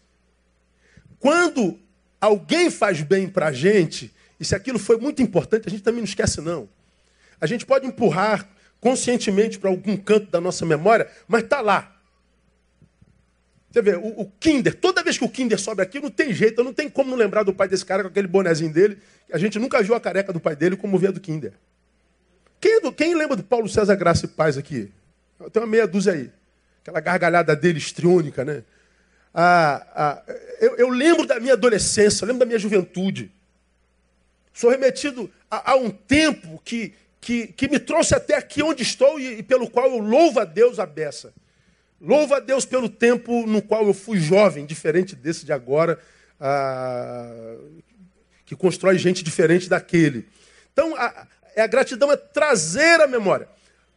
Quando 1.21 1.79
alguém 2.21 2.71
faz 2.71 3.01
bem 3.03 3.29
para 3.29 3.49
a 3.49 3.53
gente, 3.53 4.13
e 4.41 4.45
se 4.45 4.55
aquilo 4.55 4.79
foi 4.79 4.97
muito 4.97 5.23
importante, 5.23 5.69
a 5.69 5.71
gente 5.71 5.83
também 5.83 6.01
não 6.01 6.09
esquece, 6.09 6.41
não. 6.41 6.69
A 7.41 7.47
gente 7.47 7.65
pode 7.65 7.87
empurrar 7.87 8.49
conscientemente 8.81 9.59
para 9.59 9.71
algum 9.71 9.97
canto 9.97 10.31
da 10.31 10.41
nossa 10.41 10.65
memória, 10.65 11.09
mas 11.27 11.45
está 11.45 11.61
lá. 11.61 11.97
Você 13.71 13.83
vê, 13.83 13.97
o, 13.97 14.21
o, 14.21 14.31
Kinder, 14.41 14.75
toda 14.75 15.03
vez 15.03 15.19
que 15.19 15.25
o 15.25 15.29
Kinder 15.29 15.59
sobe 15.59 15.83
aqui, 15.83 16.01
não 16.01 16.11
tem 16.11 16.33
jeito, 16.33 16.65
não 16.65 16.73
tem 16.73 16.89
como 16.89 17.11
não 17.11 17.17
lembrar 17.17 17.43
do 17.43 17.53
pai 17.53 17.69
desse 17.69 17.85
cara 17.85 18.03
com 18.03 18.09
aquele 18.09 18.27
bonezinho 18.27 18.73
dele. 18.73 18.99
A 19.33 19.39
gente 19.39 19.59
nunca 19.59 19.83
viu 19.83 19.95
a 19.95 20.01
careca 20.01 20.33
do 20.33 20.41
pai 20.41 20.57
dele 20.57 20.77
como 20.77 20.99
vê 20.99 21.09
a 21.09 21.11
do 21.11 21.21
Kinder. 21.21 21.53
Quem, 22.61 22.81
quem 22.93 23.15
lembra 23.15 23.37
do 23.37 23.45
Paulo 23.45 23.69
César 23.69 23.95
Graça 23.95 24.25
e 24.25 24.29
Paz 24.29 24.57
aqui? 24.57 24.91
Tem 25.53 25.63
uma 25.63 25.69
meia 25.69 25.87
dúzia 25.87 26.13
aí. 26.15 26.33
Aquela 26.83 27.01
gargalhada 27.01 27.55
dele 27.55 27.79
estriônica, 27.79 28.45
né? 28.45 28.65
Ah, 29.33 29.87
ah, 29.95 30.23
eu, 30.61 30.77
eu, 30.77 30.89
lembro 30.89 31.27
da 31.27 31.39
minha 31.39 31.53
adolescência, 31.53 32.25
eu 32.25 32.27
lembro 32.27 32.41
da 32.41 32.47
minha 32.47 32.59
juventude. 32.59 33.31
Sou 34.53 34.71
remetido 34.71 35.31
a, 35.51 35.73
a 35.73 35.77
um 35.77 35.91
tempo 35.91 36.61
que, 36.65 36.95
que, 37.21 37.49
que, 37.49 37.69
me 37.69 37.79
trouxe 37.79 38.15
até 38.15 38.35
aqui 38.35 38.63
onde 38.63 38.83
estou 38.83 39.19
e, 39.19 39.39
e, 39.39 39.43
pelo 39.43 39.69
qual 39.69 39.91
eu 39.91 39.99
louvo 39.99 40.41
a 40.41 40.45
Deus 40.45 40.79
a 40.79 40.87
beça. 40.87 41.33
Louvo 42.01 42.35
a 42.35 42.41
Deus 42.41 42.65
pelo 42.65 42.89
tempo 42.89 43.47
no 43.47 43.61
qual 43.61 43.87
eu 43.87 43.95
fui 43.95 44.21
jovem, 44.21 44.65
diferente 44.65 45.17
desse 45.17 45.45
de 45.45 45.53
agora, 45.53 45.99
ah, 46.41 47.57
que 48.47 48.55
constrói 48.55 48.97
gente 48.99 49.25
diferente 49.25 49.69
daquele. 49.69 50.29
Então, 50.73 50.95
a, 50.97 51.27
é 51.57 51.63
a 51.63 51.67
gratidão 51.67 52.13
é 52.13 52.17
trazer 52.17 53.01
a 53.01 53.09
memória. 53.09 53.49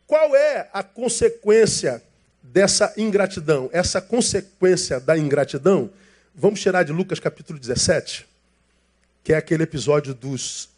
Qual 0.08 0.36
é 0.36 0.68
a 0.74 0.82
consequência 0.82 2.04
dessa 2.42 2.92
ingratidão? 2.98 3.70
Essa 3.72 4.02
consequência 4.02 5.00
da 5.00 5.16
ingratidão, 5.16 5.92
vamos 6.34 6.60
tirar 6.60 6.84
de 6.84 6.92
Lucas 6.92 7.20
capítulo 7.20 7.60
17, 7.60 8.28
que 9.24 9.32
é 9.32 9.38
aquele 9.38 9.64
episódio 9.64 10.14
dos 10.14 10.70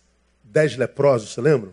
dez 0.44 0.76
leprosos, 0.76 1.34
você 1.34 1.42
lembra? 1.42 1.72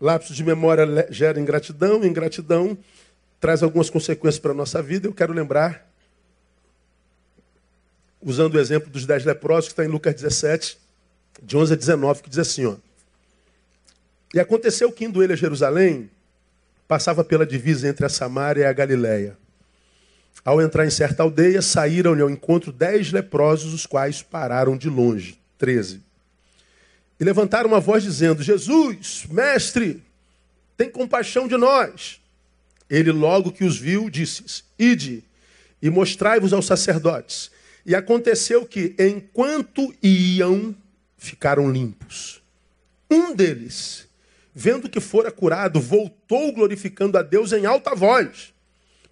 Lapso 0.00 0.32
de 0.32 0.44
memória 0.44 1.06
gera 1.10 1.40
ingratidão, 1.40 2.04
ingratidão 2.04 2.78
traz 3.40 3.62
algumas 3.62 3.90
consequências 3.90 4.38
para 4.38 4.52
a 4.52 4.54
nossa 4.54 4.82
vida. 4.82 5.08
Eu 5.08 5.12
quero 5.12 5.32
lembrar 5.32 5.88
usando 8.20 8.54
o 8.54 8.60
exemplo 8.60 8.90
dos 8.90 9.06
dez 9.06 9.24
leprosos, 9.24 9.66
que 9.66 9.72
está 9.72 9.84
em 9.84 9.88
Lucas 9.88 10.14
17, 10.14 10.78
de 11.42 11.56
11 11.56 11.72
a 11.72 11.76
19, 11.76 12.22
que 12.22 12.30
diz 12.30 12.38
assim: 12.38 12.66
ó, 12.66 12.76
E 14.34 14.40
aconteceu 14.40 14.90
que, 14.92 15.04
indo 15.04 15.22
ele 15.22 15.32
a 15.32 15.36
Jerusalém, 15.36 16.10
passava 16.86 17.24
pela 17.24 17.46
divisa 17.46 17.88
entre 17.88 18.06
a 18.06 18.08
Samária 18.08 18.62
e 18.62 18.66
a 18.66 18.72
Galiléia. 18.72 19.36
Ao 20.44 20.62
entrar 20.62 20.86
em 20.86 20.90
certa 20.90 21.22
aldeia, 21.22 21.60
saíram-lhe 21.60 22.22
ao 22.22 22.30
encontro 22.30 22.72
dez 22.72 23.12
leprosos, 23.12 23.74
os 23.74 23.84
quais 23.84 24.22
pararam 24.22 24.76
de 24.76 24.88
longe. 24.88 25.38
13. 25.58 26.07
E 27.18 27.24
levantaram 27.24 27.68
uma 27.68 27.80
voz 27.80 28.02
dizendo: 28.02 28.42
Jesus, 28.42 29.26
mestre, 29.30 30.02
tem 30.76 30.90
compaixão 30.90 31.48
de 31.48 31.56
nós. 31.56 32.20
Ele, 32.88 33.10
logo 33.10 33.52
que 33.52 33.64
os 33.64 33.76
viu, 33.76 34.08
disse: 34.08 34.62
Ide 34.78 35.24
e 35.82 35.90
mostrai-vos 35.90 36.52
aos 36.52 36.66
sacerdotes. 36.66 37.50
E 37.84 37.94
aconteceu 37.94 38.66
que, 38.66 38.94
enquanto 38.98 39.94
iam, 40.02 40.74
ficaram 41.16 41.70
limpos. 41.70 42.42
Um 43.10 43.34
deles, 43.34 44.06
vendo 44.54 44.88
que 44.88 45.00
fora 45.00 45.30
curado, 45.30 45.80
voltou 45.80 46.52
glorificando 46.52 47.16
a 47.16 47.22
Deus 47.22 47.52
em 47.52 47.64
alta 47.66 47.94
voz. 47.94 48.52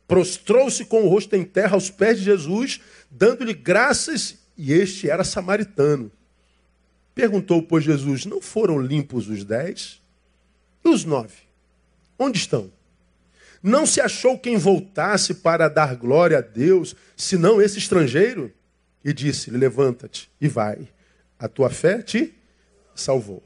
Prostrou-se 0.06 0.84
com 0.84 1.04
o 1.04 1.08
rosto 1.08 1.34
em 1.34 1.44
terra 1.44 1.74
aos 1.74 1.90
pés 1.90 2.18
de 2.18 2.24
Jesus, 2.24 2.80
dando-lhe 3.10 3.54
graças, 3.54 4.36
e 4.56 4.72
este 4.72 5.10
era 5.10 5.24
samaritano. 5.24 6.10
Perguntou, 7.16 7.60
pois, 7.60 7.82
Jesus: 7.82 8.24
Não 8.24 8.40
foram 8.40 8.78
limpos 8.78 9.28
os 9.28 9.42
dez? 9.42 10.00
E 10.84 10.88
os 10.88 11.04
nove? 11.04 11.34
Onde 12.16 12.38
estão? 12.38 12.70
Não 13.60 13.84
se 13.84 14.00
achou 14.00 14.38
quem 14.38 14.56
voltasse 14.56 15.34
para 15.34 15.68
dar 15.68 15.96
glória 15.96 16.38
a 16.38 16.40
Deus, 16.40 16.94
senão 17.16 17.60
esse 17.60 17.78
estrangeiro? 17.78 18.54
e 19.06 19.12
disse-lhe: 19.12 19.56
Levanta-te 19.56 20.28
e 20.40 20.48
vai, 20.48 20.88
a 21.38 21.46
tua 21.46 21.70
fé 21.70 22.02
te 22.02 22.34
salvou. 22.92 23.40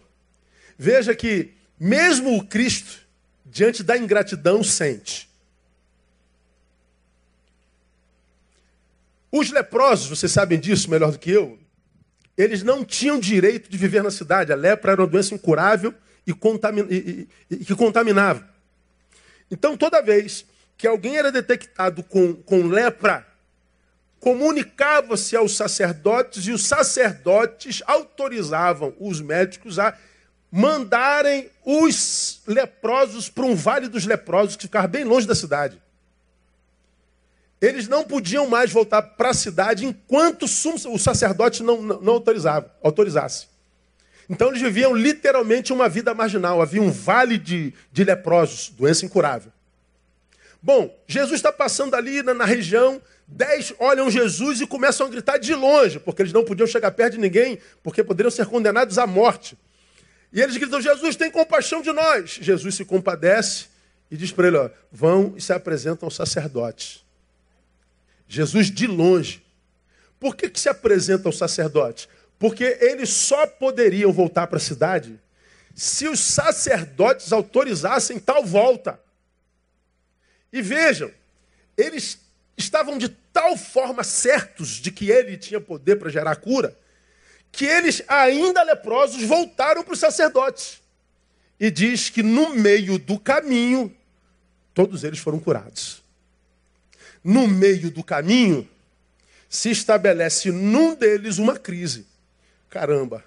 Veja 0.78 1.14
que, 1.14 1.52
mesmo 1.78 2.38
o 2.38 2.46
Cristo, 2.46 3.06
diante 3.44 3.82
da 3.82 3.98
ingratidão, 3.98 4.64
sente. 4.64 5.28
Os 9.30 9.50
leprosos, 9.50 10.08
vocês 10.08 10.32
sabem 10.32 10.58
disso 10.58 10.90
melhor 10.90 11.12
do 11.12 11.18
que 11.18 11.30
eu, 11.30 11.58
eles 12.40 12.62
não 12.62 12.84
tinham 12.84 13.18
direito 13.18 13.70
de 13.70 13.76
viver 13.76 14.02
na 14.02 14.10
cidade. 14.10 14.52
A 14.52 14.56
lepra 14.56 14.92
era 14.92 15.00
uma 15.02 15.06
doença 15.06 15.34
incurável 15.34 15.94
e, 16.26 16.32
contamin... 16.32 16.86
e, 16.90 17.28
e, 17.50 17.54
e 17.54 17.64
que 17.64 17.74
contaminava. 17.74 18.48
Então, 19.50 19.76
toda 19.76 20.00
vez 20.00 20.44
que 20.76 20.86
alguém 20.86 21.16
era 21.16 21.30
detectado 21.30 22.02
com, 22.02 22.34
com 22.34 22.66
lepra, 22.66 23.26
comunicava-se 24.18 25.34
aos 25.36 25.56
sacerdotes 25.56 26.46
e 26.46 26.52
os 26.52 26.66
sacerdotes 26.66 27.82
autorizavam 27.86 28.94
os 28.98 29.20
médicos 29.20 29.78
a 29.78 29.96
mandarem 30.50 31.50
os 31.64 32.42
leprosos 32.46 33.28
para 33.28 33.44
um 33.44 33.54
vale 33.54 33.88
dos 33.88 34.04
leprosos 34.04 34.56
que 34.56 34.62
ficava 34.62 34.86
bem 34.86 35.04
longe 35.04 35.26
da 35.26 35.34
cidade. 35.34 35.80
Eles 37.60 37.86
não 37.86 38.04
podiam 38.04 38.48
mais 38.48 38.72
voltar 38.72 39.02
para 39.02 39.30
a 39.30 39.34
cidade 39.34 39.84
enquanto 39.84 40.44
o 40.44 40.98
sacerdote 40.98 41.62
não, 41.62 41.82
não, 41.82 42.14
autorizava, 42.14 42.74
autorizasse. 42.82 43.48
Então 44.30 44.48
eles 44.48 44.62
viviam 44.62 44.94
literalmente 44.94 45.72
uma 45.72 45.88
vida 45.88 46.14
marginal. 46.14 46.62
Havia 46.62 46.80
um 46.80 46.90
vale 46.90 47.36
de, 47.36 47.74
de 47.92 48.04
leprosos, 48.04 48.70
doença 48.70 49.04
incurável. 49.04 49.52
Bom, 50.62 50.94
Jesus 51.06 51.34
está 51.34 51.52
passando 51.52 51.94
ali 51.94 52.22
na, 52.22 52.32
na, 52.32 52.44
região, 52.44 53.00
dez 53.26 53.74
olham 53.78 54.10
Jesus 54.10 54.60
e 54.60 54.66
começam 54.66 55.06
a 55.06 55.10
gritar 55.10 55.38
de 55.38 55.54
longe, 55.54 55.98
porque 55.98 56.22
eles 56.22 56.32
não 56.32 56.44
podiam 56.44 56.66
chegar 56.66 56.90
perto 56.92 57.14
de 57.14 57.18
ninguém, 57.18 57.58
porque 57.82 58.04
poderiam 58.04 58.30
ser 58.30 58.46
condenados 58.46 58.98
à 58.98 59.06
morte. 59.06 59.56
E 60.32 60.40
eles 60.40 60.56
gritam: 60.56 60.80
Jesus, 60.80 61.16
tem 61.16 61.30
compaixão 61.30 61.82
de 61.82 61.92
nós. 61.92 62.38
Jesus 62.40 62.74
se 62.74 62.84
compadece 62.84 63.66
e 64.10 64.16
diz 64.16 64.32
para 64.32 64.48
ele: 64.48 64.56
ó, 64.56 64.70
vão 64.92 65.34
e 65.36 65.40
se 65.40 65.52
apresentam 65.52 66.06
aos 66.06 66.14
sacerdotes. 66.14 67.02
Jesus 68.30 68.70
de 68.70 68.86
longe. 68.86 69.42
Por 70.20 70.36
que, 70.36 70.48
que 70.48 70.60
se 70.60 70.68
apresenta 70.68 71.28
aos 71.28 71.36
sacerdotes? 71.36 72.08
Porque 72.38 72.78
eles 72.80 73.10
só 73.10 73.44
poderiam 73.44 74.12
voltar 74.12 74.46
para 74.46 74.56
a 74.56 74.60
cidade 74.60 75.18
se 75.74 76.06
os 76.06 76.20
sacerdotes 76.20 77.32
autorizassem 77.32 78.20
tal 78.20 78.44
volta. 78.44 79.00
E 80.52 80.62
vejam, 80.62 81.10
eles 81.76 82.20
estavam 82.56 82.98
de 82.98 83.08
tal 83.08 83.56
forma 83.56 84.04
certos 84.04 84.68
de 84.68 84.92
que 84.92 85.10
ele 85.10 85.36
tinha 85.36 85.60
poder 85.60 85.96
para 85.96 86.08
gerar 86.08 86.36
cura, 86.36 86.76
que 87.50 87.64
eles, 87.66 88.00
ainda 88.06 88.62
leprosos, 88.62 89.24
voltaram 89.24 89.82
para 89.82 89.94
os 89.94 89.98
sacerdotes. 89.98 90.80
E 91.58 91.68
diz 91.68 92.08
que 92.08 92.22
no 92.22 92.54
meio 92.54 92.96
do 92.96 93.18
caminho, 93.18 93.94
todos 94.72 95.02
eles 95.02 95.18
foram 95.18 95.40
curados. 95.40 96.00
No 97.22 97.46
meio 97.46 97.90
do 97.90 98.02
caminho, 98.02 98.68
se 99.48 99.70
estabelece 99.70 100.52
num 100.52 100.94
deles 100.94 101.38
uma 101.38 101.58
crise. 101.58 102.06
Caramba, 102.68 103.24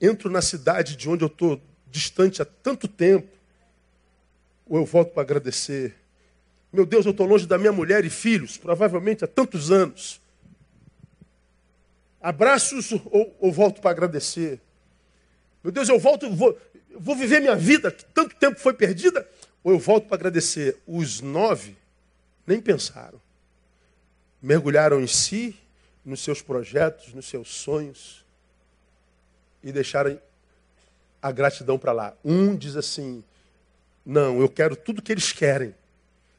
entro 0.00 0.30
na 0.30 0.40
cidade 0.40 0.96
de 0.96 1.08
onde 1.08 1.24
eu 1.24 1.28
estou 1.28 1.60
distante 1.90 2.40
há 2.40 2.44
tanto 2.44 2.86
tempo, 2.86 3.28
ou 4.66 4.78
eu 4.78 4.86
volto 4.86 5.12
para 5.12 5.22
agradecer. 5.22 5.96
Meu 6.72 6.86
Deus, 6.86 7.04
eu 7.04 7.10
estou 7.10 7.26
longe 7.26 7.46
da 7.46 7.58
minha 7.58 7.72
mulher 7.72 8.04
e 8.04 8.10
filhos, 8.10 8.56
provavelmente 8.56 9.24
há 9.24 9.26
tantos 9.26 9.72
anos. 9.72 10.20
Abraços 12.20 12.92
ou, 12.92 13.36
ou 13.40 13.52
volto 13.52 13.80
para 13.80 13.90
agradecer? 13.90 14.60
Meu 15.64 15.72
Deus, 15.72 15.88
eu 15.88 15.98
volto, 15.98 16.30
vou, 16.30 16.56
vou 16.96 17.16
viver 17.16 17.40
minha 17.40 17.56
vida, 17.56 17.90
que 17.90 18.04
tanto 18.04 18.36
tempo 18.36 18.60
foi 18.60 18.72
perdida, 18.72 19.28
ou 19.64 19.72
eu 19.72 19.78
volto 19.80 20.06
para 20.06 20.16
agradecer? 20.16 20.78
Os 20.86 21.20
nove 21.20 21.76
nem 22.50 22.60
pensaram. 22.60 23.20
Mergulharam 24.42 25.00
em 25.00 25.06
si, 25.06 25.56
nos 26.04 26.20
seus 26.20 26.42
projetos, 26.42 27.14
nos 27.14 27.26
seus 27.26 27.48
sonhos, 27.48 28.24
e 29.62 29.70
deixaram 29.70 30.18
a 31.22 31.30
gratidão 31.30 31.78
para 31.78 31.92
lá. 31.92 32.14
Um 32.24 32.56
diz 32.56 32.74
assim: 32.74 33.22
Não, 34.04 34.40
eu 34.40 34.48
quero 34.48 34.74
tudo 34.74 35.02
que 35.02 35.12
eles 35.12 35.32
querem. 35.32 35.74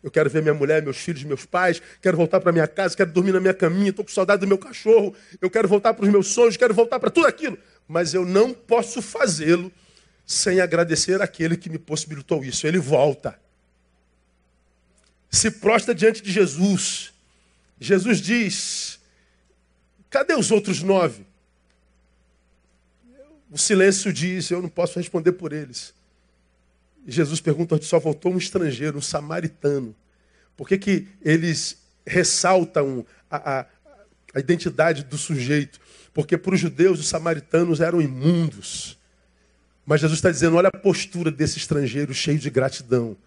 Eu 0.03 0.09
quero 0.09 0.29
ver 0.29 0.41
minha 0.41 0.53
mulher, 0.53 0.81
meus 0.81 0.97
filhos, 0.97 1.23
meus 1.23 1.45
pais, 1.45 1.79
quero 2.01 2.17
voltar 2.17 2.41
para 2.41 2.51
minha 2.51 2.67
casa, 2.67 2.97
quero 2.97 3.11
dormir 3.11 3.31
na 3.31 3.39
minha 3.39 3.53
caminha, 3.53 3.91
estou 3.91 4.03
com 4.03 4.11
saudade 4.11 4.41
do 4.41 4.47
meu 4.47 4.57
cachorro, 4.57 5.13
eu 5.39 5.47
quero 5.47 5.67
voltar 5.67 5.93
para 5.93 6.03
os 6.03 6.09
meus 6.11 6.27
sonhos, 6.27 6.57
quero 6.57 6.73
voltar 6.73 6.99
para 6.99 7.11
tudo 7.11 7.27
aquilo. 7.27 7.55
Mas 7.87 8.15
eu 8.15 8.25
não 8.25 8.51
posso 8.51 8.99
fazê-lo 8.99 9.71
sem 10.25 10.59
agradecer 10.59 11.21
aquele 11.21 11.55
que 11.55 11.69
me 11.69 11.77
possibilitou 11.77 12.43
isso. 12.43 12.65
Ele 12.65 12.79
volta. 12.79 13.39
Se 15.31 15.49
prostra 15.49 15.95
diante 15.95 16.21
de 16.21 16.31
Jesus. 16.31 17.13
Jesus 17.79 18.19
diz: 18.19 18.99
Cadê 20.09 20.35
os 20.35 20.51
outros 20.51 20.83
nove? 20.83 21.25
O 23.49 23.57
silêncio 23.57 24.11
diz: 24.11 24.51
Eu 24.51 24.61
não 24.61 24.69
posso 24.69 24.99
responder 24.99 25.31
por 25.31 25.53
eles. 25.53 25.93
Jesus 27.07 27.39
pergunta 27.39 27.81
só 27.81 27.97
voltou 27.97 28.33
um 28.33 28.37
estrangeiro, 28.37 28.97
um 28.97 29.01
samaritano. 29.01 29.95
Por 30.55 30.67
que, 30.67 30.77
que 30.77 31.07
eles 31.21 31.77
ressaltam 32.05 33.05
a, 33.29 33.59
a, 33.59 33.65
a 34.35 34.39
identidade 34.39 35.03
do 35.03 35.17
sujeito? 35.17 35.79
Porque 36.13 36.37
para 36.37 36.53
os 36.53 36.59
judeus 36.59 36.99
os 36.99 37.07
samaritanos 37.07 37.79
eram 37.79 38.01
imundos. 38.01 38.97
Mas 39.85 40.01
Jesus 40.01 40.19
está 40.19 40.29
dizendo: 40.29 40.57
olha 40.57 40.69
a 40.71 40.77
postura 40.77 41.31
desse 41.31 41.57
estrangeiro 41.57 42.13
cheio 42.13 42.37
de 42.37 42.49
gratidão. 42.49 43.17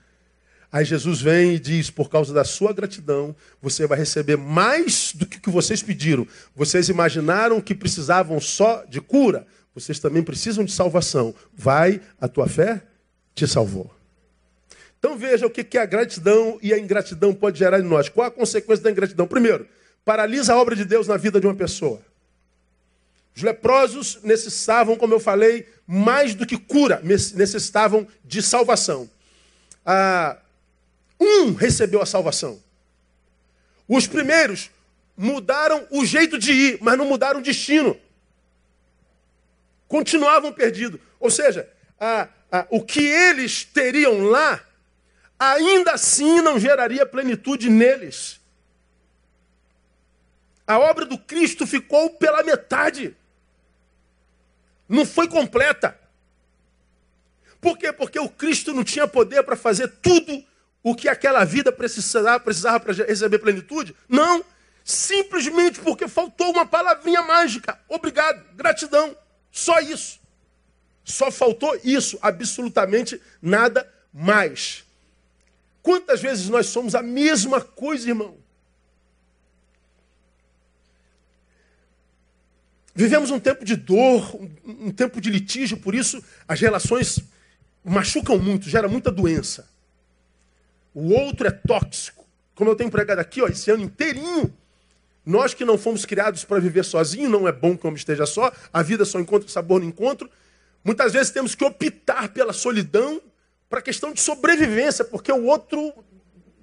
Aí 0.72 0.84
Jesus 0.84 1.20
vem 1.20 1.54
e 1.54 1.58
diz: 1.58 1.90
por 1.90 2.08
causa 2.08 2.32
da 2.32 2.44
sua 2.44 2.72
gratidão, 2.72 3.34
você 3.60 3.86
vai 3.86 3.98
receber 3.98 4.36
mais 4.36 5.12
do 5.14 5.26
que 5.26 5.50
vocês 5.50 5.82
pediram. 5.82 6.26
Vocês 6.54 6.88
imaginaram 6.88 7.60
que 7.60 7.74
precisavam 7.74 8.40
só 8.40 8.84
de 8.88 9.00
cura, 9.00 9.46
vocês 9.74 9.98
também 9.98 10.22
precisam 10.22 10.64
de 10.64 10.72
salvação. 10.72 11.34
Vai, 11.54 12.00
a 12.20 12.28
tua 12.28 12.48
fé 12.48 12.82
te 13.34 13.46
salvou. 13.46 13.90
Então 14.98 15.18
veja 15.18 15.46
o 15.46 15.50
que, 15.50 15.76
a 15.76 15.84
gratidão 15.84 16.58
e 16.62 16.72
a 16.72 16.78
ingratidão 16.78 17.34
pode 17.34 17.58
gerar 17.58 17.78
em 17.78 17.82
nós. 17.82 18.08
Qual 18.08 18.26
a 18.26 18.30
consequência 18.30 18.82
da 18.82 18.90
ingratidão? 18.90 19.26
Primeiro, 19.26 19.68
paralisa 20.02 20.54
a 20.54 20.56
obra 20.56 20.74
de 20.74 20.84
Deus 20.84 21.06
na 21.06 21.18
vida 21.18 21.38
de 21.38 21.46
uma 21.46 21.54
pessoa. 21.54 22.00
Os 23.36 23.42
leprosos 23.42 24.20
necessitavam, 24.22 24.96
como 24.96 25.12
eu 25.12 25.20
falei, 25.20 25.66
mais 25.86 26.34
do 26.34 26.46
que 26.46 26.56
cura, 26.56 27.00
necessitavam 27.02 28.06
de 28.24 28.40
salvação. 28.40 29.10
Ah, 29.84 30.38
um 31.20 31.52
recebeu 31.54 32.02
a 32.02 32.06
salvação. 32.06 32.62
Os 33.88 34.06
primeiros 34.06 34.70
mudaram 35.16 35.86
o 35.90 36.04
jeito 36.04 36.38
de 36.38 36.52
ir, 36.52 36.78
mas 36.80 36.98
não 36.98 37.04
mudaram 37.04 37.40
o 37.40 37.42
destino. 37.42 37.98
Continuavam 39.86 40.52
perdidos. 40.52 41.00
Ou 41.20 41.30
seja, 41.30 41.68
a, 42.00 42.28
ah, 42.50 42.66
o 42.70 42.82
que 42.82 43.00
eles 43.00 43.64
teriam 43.64 44.22
lá, 44.22 44.64
ainda 45.38 45.92
assim 45.92 46.40
não 46.40 46.58
geraria 46.58 47.04
plenitude 47.04 47.68
neles. 47.68 48.40
A 50.66 50.78
obra 50.78 51.04
do 51.04 51.18
Cristo 51.18 51.66
ficou 51.66 52.10
pela 52.10 52.42
metade. 52.42 53.16
Não 54.88 55.04
foi 55.04 55.28
completa. 55.28 55.98
Por 57.60 57.78
quê? 57.78 57.92
Porque 57.92 58.18
o 58.18 58.28
Cristo 58.28 58.72
não 58.72 58.84
tinha 58.84 59.06
poder 59.06 59.42
para 59.42 59.56
fazer 59.56 59.88
tudo 60.02 60.44
o 60.84 60.94
que 60.94 61.08
aquela 61.08 61.44
vida 61.44 61.72
precisava, 61.72 62.38
precisava 62.38 62.78
para 62.78 62.92
receber 62.92 63.38
plenitude. 63.38 63.96
Não. 64.06 64.44
Simplesmente 64.84 65.80
porque 65.80 66.06
faltou 66.06 66.50
uma 66.50 66.66
palavrinha 66.66 67.22
mágica. 67.22 67.80
Obrigado, 67.88 68.44
gratidão. 68.54 69.16
Só 69.50 69.80
isso. 69.80 70.20
Só 71.02 71.30
faltou 71.30 71.74
isso, 71.82 72.18
absolutamente 72.20 73.18
nada 73.40 73.90
mais. 74.12 74.84
Quantas 75.82 76.20
vezes 76.20 76.50
nós 76.50 76.66
somos 76.66 76.94
a 76.94 77.02
mesma 77.02 77.62
coisa, 77.62 78.08
irmão? 78.08 78.36
Vivemos 82.94 83.30
um 83.30 83.40
tempo 83.40 83.64
de 83.64 83.74
dor, 83.74 84.38
um, 84.64 84.92
tempo 84.92 85.20
de 85.20 85.30
litígio, 85.30 85.78
por 85.78 85.94
isso 85.94 86.22
as 86.46 86.60
relações 86.60 87.20
machucam 87.82 88.38
muito, 88.38 88.68
gera 88.68 88.86
muita 88.86 89.10
doença. 89.10 89.68
O 90.94 91.12
outro 91.12 91.46
é 91.46 91.50
tóxico. 91.50 92.24
Como 92.54 92.70
eu 92.70 92.76
tenho 92.76 92.90
pregado 92.90 93.20
aqui, 93.20 93.42
ó, 93.42 93.48
esse 93.48 93.70
ano 93.70 93.82
inteirinho, 93.82 94.56
nós 95.26 95.52
que 95.52 95.64
não 95.64 95.76
fomos 95.76 96.04
criados 96.04 96.44
para 96.44 96.60
viver 96.60 96.84
sozinho, 96.84 97.28
não 97.28 97.48
é 97.48 97.52
bom 97.52 97.76
que 97.76 97.84
o 97.84 97.88
homem 97.88 97.98
esteja 97.98 98.26
só, 98.26 98.52
a 98.72 98.82
vida 98.82 99.04
só 99.04 99.18
encontra 99.18 99.48
sabor 99.48 99.80
no 99.80 99.86
encontro, 99.86 100.30
Muitas 100.84 101.14
vezes 101.14 101.32
temos 101.32 101.54
que 101.54 101.64
optar 101.64 102.28
pela 102.28 102.52
solidão 102.52 103.20
para 103.70 103.80
questão 103.80 104.12
de 104.12 104.20
sobrevivência, 104.20 105.02
porque 105.02 105.32
o 105.32 105.44
outro 105.44 105.94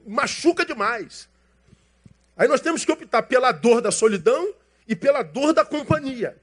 machuca 0.05 0.63
demais. 0.63 1.27
Aí 2.38 2.47
nós 2.47 2.61
temos 2.61 2.86
que 2.86 2.91
optar 2.91 3.23
pela 3.23 3.51
dor 3.51 3.82
da 3.82 3.91
solidão 3.91 4.53
e 4.88 4.95
pela 4.95 5.23
dor 5.23 5.53
da 5.53 5.65
companhia. 5.65 6.38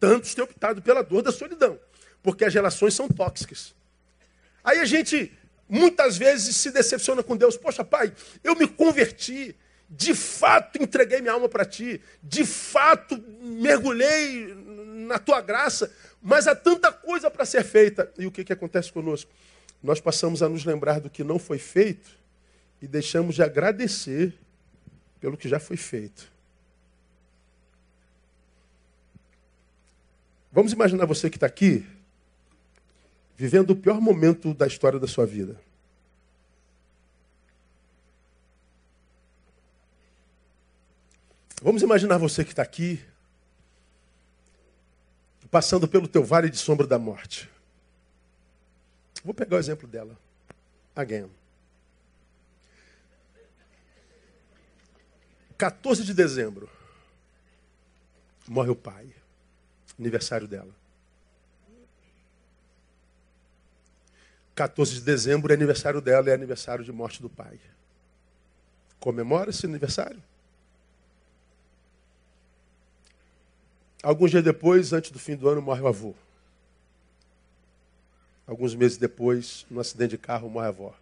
Tantos 0.00 0.34
têm 0.34 0.42
optado 0.42 0.82
pela 0.82 1.02
dor 1.02 1.22
da 1.22 1.30
solidão, 1.30 1.78
porque 2.20 2.44
as 2.44 2.52
relações 2.52 2.94
são 2.94 3.08
tóxicas. 3.08 3.74
Aí 4.64 4.80
a 4.80 4.84
gente 4.84 5.32
muitas 5.70 6.18
vezes 6.18 6.56
se 6.56 6.70
decepciona 6.70 7.22
com 7.22 7.36
Deus. 7.36 7.56
Poxa, 7.56 7.84
pai, 7.84 8.12
eu 8.42 8.56
me 8.56 8.66
converti 8.66 9.56
de 9.90 10.14
fato 10.14 10.80
entreguei 10.80 11.20
minha 11.20 11.32
alma 11.32 11.48
para 11.48 11.64
ti, 11.64 12.00
de 12.22 12.44
fato 12.44 13.20
mergulhei 13.40 14.54
na 15.08 15.18
tua 15.18 15.40
graça, 15.40 15.92
mas 16.22 16.46
há 16.46 16.54
tanta 16.54 16.92
coisa 16.92 17.28
para 17.28 17.44
ser 17.44 17.64
feita. 17.64 18.12
E 18.16 18.24
o 18.24 18.30
que, 18.30 18.44
que 18.44 18.52
acontece 18.52 18.92
conosco? 18.92 19.30
Nós 19.82 20.00
passamos 20.00 20.42
a 20.42 20.48
nos 20.48 20.64
lembrar 20.64 21.00
do 21.00 21.10
que 21.10 21.24
não 21.24 21.38
foi 21.38 21.58
feito 21.58 22.10
e 22.80 22.86
deixamos 22.86 23.34
de 23.34 23.42
agradecer 23.42 24.32
pelo 25.20 25.36
que 25.36 25.48
já 25.48 25.58
foi 25.58 25.76
feito. 25.76 26.30
Vamos 30.52 30.72
imaginar 30.72 31.06
você 31.06 31.28
que 31.28 31.36
está 31.36 31.46
aqui, 31.46 31.84
vivendo 33.40 33.70
o 33.70 33.76
pior 33.76 34.02
momento 34.02 34.52
da 34.52 34.66
história 34.66 34.98
da 34.98 35.06
sua 35.06 35.24
vida. 35.24 35.58
Vamos 41.62 41.80
imaginar 41.80 42.18
você 42.18 42.44
que 42.44 42.50
está 42.50 42.60
aqui, 42.60 43.02
passando 45.50 45.88
pelo 45.88 46.06
teu 46.06 46.22
vale 46.22 46.50
de 46.50 46.58
sombra 46.58 46.86
da 46.86 46.98
morte. 46.98 47.48
Vou 49.24 49.32
pegar 49.32 49.56
o 49.56 49.58
exemplo 49.58 49.88
dela. 49.88 50.18
Again. 50.94 51.30
14 55.56 56.04
de 56.04 56.12
dezembro. 56.12 56.68
Morre 58.46 58.68
o 58.68 58.76
pai. 58.76 59.08
Aniversário 59.98 60.46
dela. 60.46 60.79
14 64.60 64.96
de 64.96 65.00
dezembro 65.00 65.50
é 65.50 65.56
aniversário 65.56 66.02
dela, 66.02 66.28
é 66.28 66.34
aniversário 66.34 66.84
de 66.84 66.92
morte 66.92 67.22
do 67.22 67.30
pai. 67.30 67.58
Comemora 68.98 69.48
esse 69.48 69.64
aniversário? 69.64 70.22
Alguns 74.02 74.30
dias 74.30 74.44
depois, 74.44 74.92
antes 74.92 75.12
do 75.12 75.18
fim 75.18 75.34
do 75.34 75.48
ano, 75.48 75.62
morre 75.62 75.80
o 75.80 75.86
avô. 75.86 76.14
Alguns 78.46 78.74
meses 78.74 78.98
depois, 78.98 79.64
num 79.70 79.80
acidente 79.80 80.10
de 80.10 80.18
carro, 80.18 80.50
morre 80.50 80.66
a 80.66 80.68
avó. 80.68 80.94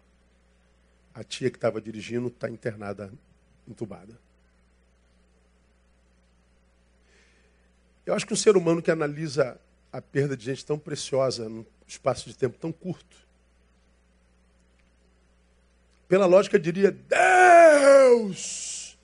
A 1.13 1.21
tia 1.21 1.51
que 1.51 1.57
estava 1.57 1.81
dirigindo 1.81 2.29
está 2.29 2.49
internada, 2.49 3.11
entubada. 3.67 4.17
Eu 8.05 8.13
acho 8.13 8.25
que 8.25 8.31
um 8.31 8.37
ser 8.37 8.55
humano 8.55 8.81
que 8.81 8.89
analisa 8.89 9.59
a 9.91 10.01
perda 10.01 10.37
de 10.37 10.45
gente 10.45 10.65
tão 10.65 10.79
preciosa 10.79 11.49
num 11.49 11.65
espaço 11.85 12.29
de 12.29 12.37
tempo 12.37 12.57
tão 12.57 12.71
curto, 12.71 13.27
pela 16.09 16.25
lógica 16.25 16.59
diria: 16.59 16.91
Deus! 16.91 18.97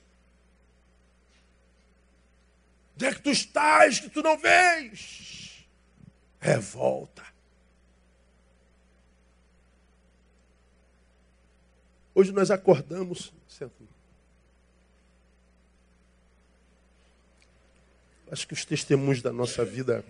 Onde 2.96 3.06
é 3.06 3.14
que 3.14 3.22
tu 3.22 3.30
estás 3.30 4.00
que 4.00 4.10
tu 4.10 4.22
não 4.22 4.36
vês? 4.36 5.66
Revolta. 6.40 7.24
Hoje 12.14 12.32
nós 12.32 12.50
acordamos. 12.50 13.32
Acho 18.30 18.48
que 18.48 18.54
os 18.54 18.64
testemunhos 18.64 19.22
da 19.22 19.32
nossa 19.32 19.64
vida 19.64 20.04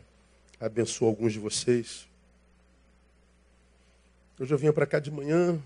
abençoam 0.59 1.11
alguns 1.11 1.35
de 1.35 1.39
vocês. 1.39 2.09
Hoje 4.39 4.55
eu 4.55 4.59
vinha 4.59 4.73
para 4.73 4.87
cá 4.87 4.99
de 4.99 5.11
manhã 5.11 5.61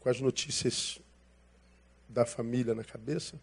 com 0.00 0.08
as 0.08 0.20
notícias 0.20 0.98
da 2.08 2.26
família 2.26 2.74
na 2.74 2.82
cabeça. 2.82 3.38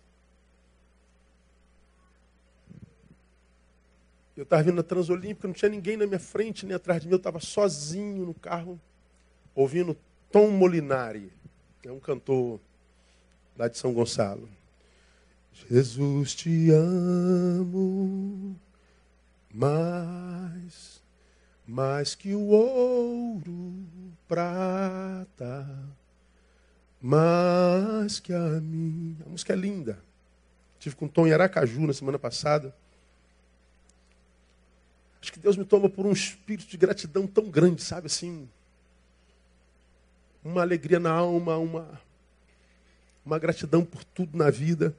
Eu 4.36 4.44
estava 4.44 4.64
vindo 4.64 4.76
na 4.76 4.84
Transolímpica, 4.84 5.48
não 5.48 5.54
tinha 5.56 5.70
ninguém 5.70 5.98
na 5.98 6.06
minha 6.06 6.20
frente 6.20 6.66
nem 6.66 6.76
atrás 6.76 7.02
de 7.02 7.08
mim, 7.08 7.14
eu 7.14 7.18
estava 7.18 7.40
sozinho 7.40 8.26
no 8.26 8.34
carro, 8.34 8.80
ouvindo 9.56 9.98
Tom 10.32 10.52
Molinari, 10.52 11.32
é 11.84 11.92
um 11.92 12.00
cantor 12.00 12.60
lá 13.58 13.68
de 13.68 13.78
São 13.78 13.94
Gonçalo. 13.94 14.48
Jesus 15.54 16.36
te 16.36 16.70
amo 16.70 18.56
mais, 19.52 21.02
mais 21.66 22.14
que 22.14 22.36
o 22.36 22.48
ouro, 22.50 23.74
prata, 24.28 25.68
mais 27.08 28.20
que 28.20 28.34
a 28.34 28.60
mim. 28.60 29.16
A 29.26 29.30
música 29.30 29.54
é 29.54 29.56
linda. 29.56 29.98
Tive 30.78 30.94
com 30.94 31.08
Tom 31.08 31.26
em 31.26 31.32
Aracaju 31.32 31.88
na 31.88 31.94
semana 31.94 32.20
passada. 32.20 32.76
Acho 35.22 35.32
que 35.32 35.40
Deus 35.40 35.56
me 35.56 35.64
toma 35.64 35.90
por 35.90 36.06
um 36.06 36.12
espírito 36.12 36.68
de 36.68 36.76
gratidão 36.76 37.26
tão 37.26 37.50
grande, 37.50 37.82
sabe 37.82 38.08
assim? 38.08 38.50
Uma 40.44 40.62
alegria 40.62 41.00
na 41.00 41.12
alma, 41.12 41.58
uma, 41.58 42.02
uma 43.26 43.40
gratidão 43.40 43.86
por 43.86 44.04
tudo 44.04 44.38
na 44.38 44.50
vida. 44.50 44.94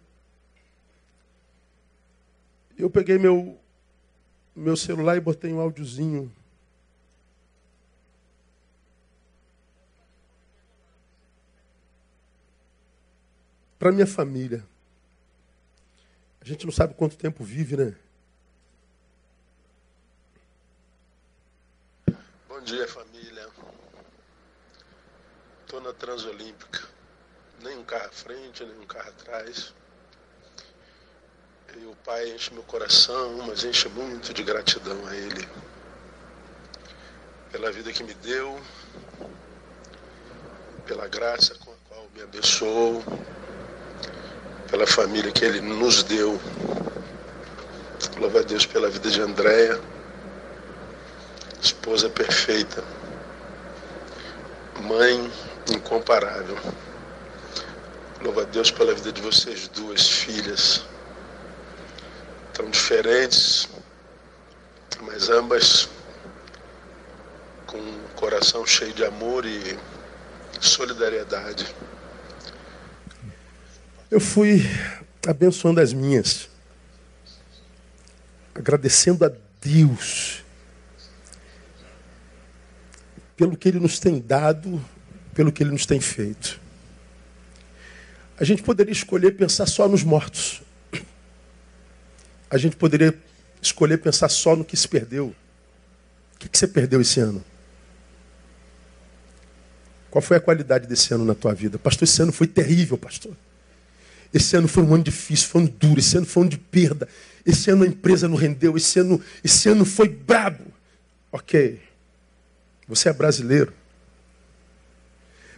Eu 2.77 2.89
peguei 2.89 3.19
meu, 3.19 3.59
meu 4.57 4.79
celular 4.79 5.19
e 5.19 5.21
botei 5.21 5.53
um 5.53 5.61
áudiozinho. 5.61 6.33
Para 13.79 13.93
minha 13.93 14.07
família. 14.07 14.65
A 16.41 16.45
gente 16.45 16.65
não 16.65 16.73
sabe 16.73 16.95
quanto 16.95 17.17
tempo 17.17 17.45
vive, 17.45 17.77
né? 17.77 17.95
dia, 22.69 22.87
família. 22.87 23.49
Estou 25.65 25.81
na 25.81 25.95
Transolímpica. 25.95 26.87
Nem 27.63 27.79
um 27.79 27.85
carro 27.85 28.05
à 28.05 28.11
frente, 28.11 28.63
nem 28.63 28.79
um 28.79 28.87
carro 28.87 29.09
atrás. 29.09 29.73
E 31.75 31.87
o 31.87 31.97
Pai 32.05 32.31
enche 32.31 32.53
meu 32.53 32.63
coração, 32.65 33.39
mas 33.47 33.65
enche 33.65 33.89
muito 33.89 34.35
de 34.35 34.43
gratidão 34.43 35.07
a 35.07 35.17
Ele. 35.17 35.49
Pela 37.51 37.73
vida 37.73 37.91
que 37.91 38.05
me 38.05 38.13
deu, 38.15 38.61
pela 40.85 41.09
graça 41.09 41.55
com 41.55 41.73
a 41.73 41.77
qual 41.89 42.07
me 42.15 42.21
abençoou, 42.21 43.03
pela 44.71 44.87
família 44.87 45.33
que 45.33 45.45
Ele 45.45 45.61
nos 45.61 46.03
deu. 46.03 46.41
Louva 48.19 48.41
a 48.41 48.43
Deus 48.43 48.67
pela 48.67 48.89
vida 48.89 49.11
de 49.11 49.21
Andréia 49.21 49.81
esposa 51.61 52.09
perfeita, 52.09 52.85
mãe 54.83 55.33
incomparável. 55.71 56.57
Louva 58.23 58.43
a 58.43 58.45
Deus 58.45 58.71
pela 58.71 58.95
vida 58.95 59.13
de 59.13 59.21
vocês 59.21 59.69
duas 59.69 60.09
filhas, 60.09 60.85
tão 62.53 62.69
diferentes, 62.71 63.69
mas 65.03 65.29
ambas 65.29 65.89
com 67.67 67.79
um 67.79 68.01
coração 68.17 68.67
cheio 68.67 68.93
de 68.93 69.05
amor 69.05 69.45
e 69.45 69.79
solidariedade. 70.61 71.75
Eu 74.11 74.21
fui 74.21 74.63
abençoando 75.27 75.81
as 75.81 75.93
minhas, 75.93 76.49
agradecendo 78.55 79.23
a 79.27 79.31
Deus 79.61 80.43
pelo 83.37 83.55
que 83.55 83.69
Ele 83.69 83.79
nos 83.79 83.99
tem 83.99 84.19
dado, 84.19 84.83
pelo 85.35 85.53
que 85.53 85.63
Ele 85.63 85.73
nos 85.73 85.85
tem 85.85 86.01
feito. 86.01 86.59
A 88.41 88.45
gente 88.45 88.63
poderia 88.63 88.93
escolher 88.93 89.33
pensar 89.33 89.67
só 89.67 89.87
nos 89.87 90.03
mortos. 90.03 90.63
A 92.51 92.57
gente 92.57 92.77
poderia 92.77 93.15
escolher 93.61 93.99
pensar 93.99 94.31
só 94.31 94.57
no 94.57 94.65
que 94.65 94.77
se 94.77 94.89
perdeu. 94.89 95.35
O 96.35 96.39
que, 96.39 96.49
você 96.57 96.67
perdeu 96.67 97.03
esse 97.03 97.21
ano? 97.21 97.45
Qual 100.11 100.23
foi 100.23 100.39
a 100.39 100.41
qualidade 100.41 100.87
desse 100.87 101.13
ano 101.13 101.27
na 101.27 101.35
tua 101.35 101.53
vida? 101.53 101.79
Pastor, 101.79 102.05
esse 102.05 102.23
ano 102.23 102.33
foi 102.33 102.47
terrível, 102.47 102.97
pastor. 102.97 103.37
Esse 104.33 104.57
ano 104.57 104.69
foi 104.69 104.83
um 104.83 104.95
ano 104.95 105.05
difícil, 105.05 105.49
foi 105.49 105.63
um 105.63 105.65
ano 105.65 105.75
duro, 105.79 106.01
esse 106.01 106.17
ano 106.17 106.27
foi 106.27 106.41
um 106.41 106.45
ano 106.45 106.51
de 106.51 106.59
perda. 106.59 107.09
Esse 107.47 107.71
ano 107.71 107.85
a 107.85 107.87
empresa 107.87 108.29
não 108.29 108.37
rendeu, 108.37 108.77
esse 108.77 108.99
ano, 109.01 109.21
esse 109.43 109.69
ano 109.69 109.85
foi 109.85 110.09
brabo. 110.09 110.65
Ok. 111.33 111.81
Você 112.87 113.09
é 113.09 113.13
brasileiro. 113.13 113.73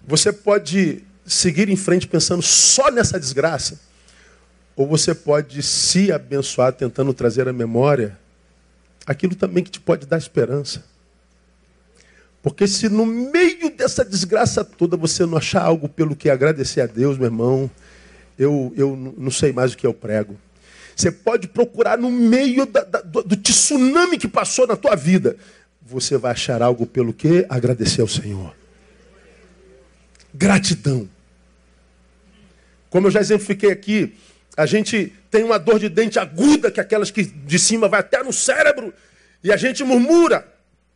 Você 0.06 0.32
pode 0.32 1.02
seguir 1.26 1.68
em 1.68 1.76
frente 1.76 2.06
pensando 2.06 2.42
só 2.42 2.90
nessa 2.90 3.18
desgraça, 3.18 3.78
ou 4.74 4.86
você 4.86 5.14
pode 5.14 5.62
se 5.62 6.10
abençoar 6.10 6.72
tentando 6.72 7.12
trazer 7.12 7.48
à 7.48 7.52
memória 7.52 8.18
aquilo 9.06 9.34
também 9.34 9.62
que 9.62 9.70
te 9.70 9.80
pode 9.80 10.06
dar 10.06 10.18
esperança. 10.18 10.84
Porque 12.42 12.66
se 12.66 12.88
no 12.88 13.04
meio 13.04 13.70
dessa 13.70 14.04
desgraça 14.04 14.64
toda 14.64 14.96
você 14.96 15.26
não 15.26 15.36
achar 15.36 15.62
algo 15.62 15.88
pelo 15.88 16.16
que 16.16 16.30
agradecer 16.30 16.80
a 16.80 16.86
Deus, 16.86 17.18
meu 17.18 17.26
irmão, 17.26 17.70
eu, 18.40 18.72
eu 18.74 18.96
não 18.96 19.30
sei 19.30 19.52
mais 19.52 19.74
o 19.74 19.76
que 19.76 19.86
eu 19.86 19.92
prego. 19.92 20.34
Você 20.96 21.12
pode 21.12 21.46
procurar 21.46 21.98
no 21.98 22.10
meio 22.10 22.64
da, 22.64 22.82
da, 22.82 23.02
do, 23.02 23.22
do 23.22 23.36
tsunami 23.36 24.16
que 24.16 24.26
passou 24.26 24.66
na 24.66 24.76
tua 24.76 24.96
vida. 24.96 25.36
Você 25.82 26.16
vai 26.16 26.32
achar 26.32 26.62
algo 26.62 26.86
pelo 26.86 27.12
que 27.12 27.44
agradecer 27.50 28.00
ao 28.00 28.08
Senhor. 28.08 28.54
Gratidão. 30.32 31.06
Como 32.88 33.08
eu 33.08 33.10
já 33.10 33.20
exemplifiquei 33.20 33.70
aqui, 33.70 34.14
a 34.56 34.64
gente 34.64 35.12
tem 35.30 35.44
uma 35.44 35.58
dor 35.58 35.78
de 35.78 35.90
dente 35.90 36.18
aguda, 36.18 36.70
que 36.70 36.80
é 36.80 36.82
aquelas 36.82 37.10
que 37.10 37.24
de 37.24 37.58
cima 37.58 37.88
vai 37.88 38.00
até 38.00 38.22
no 38.22 38.32
cérebro, 38.32 38.92
e 39.44 39.52
a 39.52 39.56
gente 39.56 39.84
murmura 39.84 40.48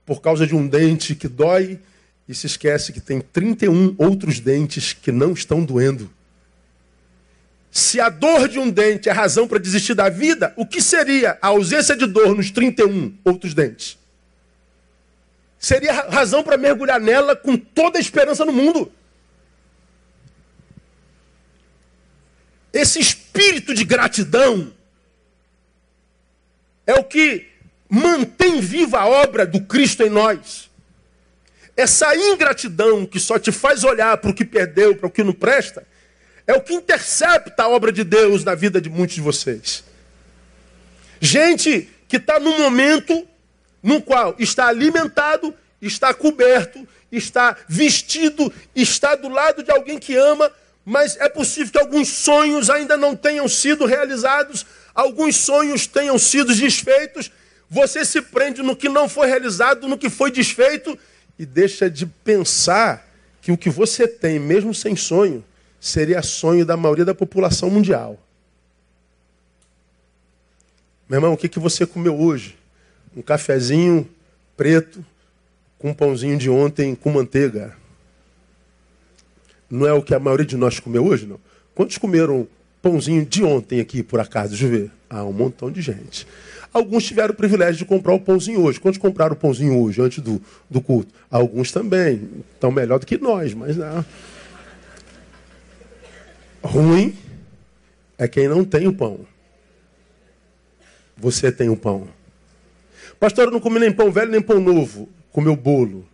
por 0.06 0.22
causa 0.22 0.46
de 0.46 0.54
um 0.54 0.66
dente 0.66 1.14
que 1.14 1.28
dói 1.28 1.78
e 2.26 2.34
se 2.34 2.46
esquece 2.46 2.90
que 2.90 3.00
tem 3.00 3.20
31 3.20 3.94
outros 3.98 4.40
dentes 4.40 4.94
que 4.94 5.12
não 5.12 5.32
estão 5.32 5.62
doendo. 5.62 6.10
Se 7.74 7.98
a 7.98 8.08
dor 8.08 8.48
de 8.48 8.56
um 8.56 8.70
dente 8.70 9.08
é 9.08 9.12
razão 9.12 9.48
para 9.48 9.58
desistir 9.58 9.94
da 9.94 10.08
vida, 10.08 10.54
o 10.56 10.64
que 10.64 10.80
seria 10.80 11.36
a 11.42 11.48
ausência 11.48 11.96
de 11.96 12.06
dor 12.06 12.32
nos 12.32 12.52
31 12.52 13.18
outros 13.24 13.52
dentes? 13.52 13.98
Seria 15.58 15.92
razão 16.08 16.44
para 16.44 16.56
mergulhar 16.56 17.00
nela 17.00 17.34
com 17.34 17.56
toda 17.56 17.98
a 17.98 18.00
esperança 18.00 18.44
no 18.44 18.52
mundo. 18.52 18.92
Esse 22.72 23.00
espírito 23.00 23.74
de 23.74 23.82
gratidão 23.82 24.72
é 26.86 26.94
o 26.94 27.02
que 27.02 27.48
mantém 27.88 28.60
viva 28.60 29.00
a 29.00 29.08
obra 29.08 29.44
do 29.44 29.60
Cristo 29.62 30.04
em 30.04 30.10
nós. 30.10 30.70
Essa 31.76 32.14
ingratidão 32.14 33.04
que 33.04 33.18
só 33.18 33.36
te 33.36 33.50
faz 33.50 33.82
olhar 33.82 34.16
para 34.18 34.30
o 34.30 34.34
que 34.34 34.44
perdeu, 34.44 34.94
para 34.94 35.08
o 35.08 35.10
que 35.10 35.24
não 35.24 35.32
presta, 35.32 35.84
é 36.46 36.52
o 36.54 36.60
que 36.60 36.74
intercepta 36.74 37.62
a 37.62 37.68
obra 37.68 37.90
de 37.90 38.04
Deus 38.04 38.44
na 38.44 38.54
vida 38.54 38.80
de 38.80 38.90
muitos 38.90 39.16
de 39.16 39.20
vocês. 39.20 39.84
Gente 41.20 41.88
que 42.06 42.16
está 42.16 42.38
num 42.38 42.58
momento 42.58 43.26
no 43.82 44.00
qual 44.00 44.34
está 44.38 44.66
alimentado, 44.66 45.54
está 45.80 46.12
coberto, 46.12 46.86
está 47.10 47.56
vestido, 47.68 48.52
está 48.74 49.14
do 49.14 49.28
lado 49.28 49.62
de 49.62 49.70
alguém 49.70 49.98
que 49.98 50.16
ama, 50.16 50.50
mas 50.84 51.16
é 51.16 51.28
possível 51.28 51.72
que 51.72 51.78
alguns 51.78 52.08
sonhos 52.08 52.68
ainda 52.68 52.96
não 52.96 53.16
tenham 53.16 53.48
sido 53.48 53.86
realizados, 53.86 54.66
alguns 54.94 55.36
sonhos 55.36 55.86
tenham 55.86 56.18
sido 56.18 56.54
desfeitos. 56.54 57.30
Você 57.70 58.04
se 58.04 58.20
prende 58.20 58.62
no 58.62 58.76
que 58.76 58.88
não 58.88 59.08
foi 59.08 59.26
realizado, 59.26 59.88
no 59.88 59.96
que 59.96 60.10
foi 60.10 60.30
desfeito, 60.30 60.98
e 61.38 61.46
deixa 61.46 61.88
de 61.88 62.06
pensar 62.06 63.08
que 63.40 63.50
o 63.50 63.56
que 63.56 63.70
você 63.70 64.06
tem, 64.06 64.38
mesmo 64.38 64.74
sem 64.74 64.94
sonho, 64.94 65.44
seria 65.84 66.22
sonho 66.22 66.64
da 66.64 66.78
maioria 66.78 67.04
da 67.04 67.14
população 67.14 67.68
mundial. 67.68 68.18
Meu 71.06 71.18
irmão, 71.18 71.34
o 71.34 71.36
que, 71.36 71.46
que 71.46 71.58
você 71.58 71.84
comeu 71.84 72.18
hoje? 72.18 72.56
Um 73.14 73.20
cafezinho 73.20 74.08
preto 74.56 75.04
com 75.78 75.90
um 75.90 75.94
pãozinho 75.94 76.38
de 76.38 76.48
ontem 76.48 76.94
com 76.94 77.10
manteiga. 77.10 77.76
Não 79.68 79.86
é 79.86 79.92
o 79.92 80.02
que 80.02 80.14
a 80.14 80.18
maioria 80.18 80.46
de 80.46 80.56
nós 80.56 80.80
comeu 80.80 81.04
hoje, 81.04 81.26
não? 81.26 81.38
Quantos 81.74 81.98
comeram 81.98 82.48
pãozinho 82.80 83.22
de 83.22 83.44
ontem 83.44 83.78
aqui, 83.78 84.02
por 84.02 84.18
acaso? 84.20 84.50
Deixa 84.50 84.64
eu 84.64 84.70
ver. 84.70 84.90
Ah, 85.10 85.22
um 85.22 85.34
montão 85.34 85.70
de 85.70 85.82
gente. 85.82 86.26
Alguns 86.72 87.04
tiveram 87.04 87.34
o 87.34 87.36
privilégio 87.36 87.76
de 87.76 87.84
comprar 87.84 88.14
o 88.14 88.20
pãozinho 88.20 88.62
hoje. 88.62 88.80
Quantos 88.80 88.98
compraram 88.98 89.34
o 89.34 89.36
pãozinho 89.36 89.78
hoje, 89.78 90.00
antes 90.00 90.20
do, 90.20 90.40
do 90.70 90.80
culto? 90.80 91.12
Alguns 91.30 91.70
também. 91.70 92.26
Estão 92.54 92.70
melhor 92.70 92.98
do 92.98 93.04
que 93.04 93.18
nós, 93.18 93.52
mas 93.52 93.76
não. 93.76 94.02
Ruim 96.64 97.16
é 98.18 98.26
quem 98.26 98.48
não 98.48 98.64
tem 98.64 98.88
o 98.88 98.92
pão. 98.92 99.26
Você 101.16 101.52
tem 101.52 101.68
o 101.68 101.76
pão. 101.76 102.08
Pastor, 103.20 103.44
eu 103.44 103.50
não 103.50 103.60
comi 103.60 103.78
nem 103.78 103.92
pão 103.92 104.10
velho 104.10 104.30
nem 104.30 104.40
pão 104.40 104.58
novo. 104.58 105.08
Comeu 105.30 105.54
bolo. 105.54 106.08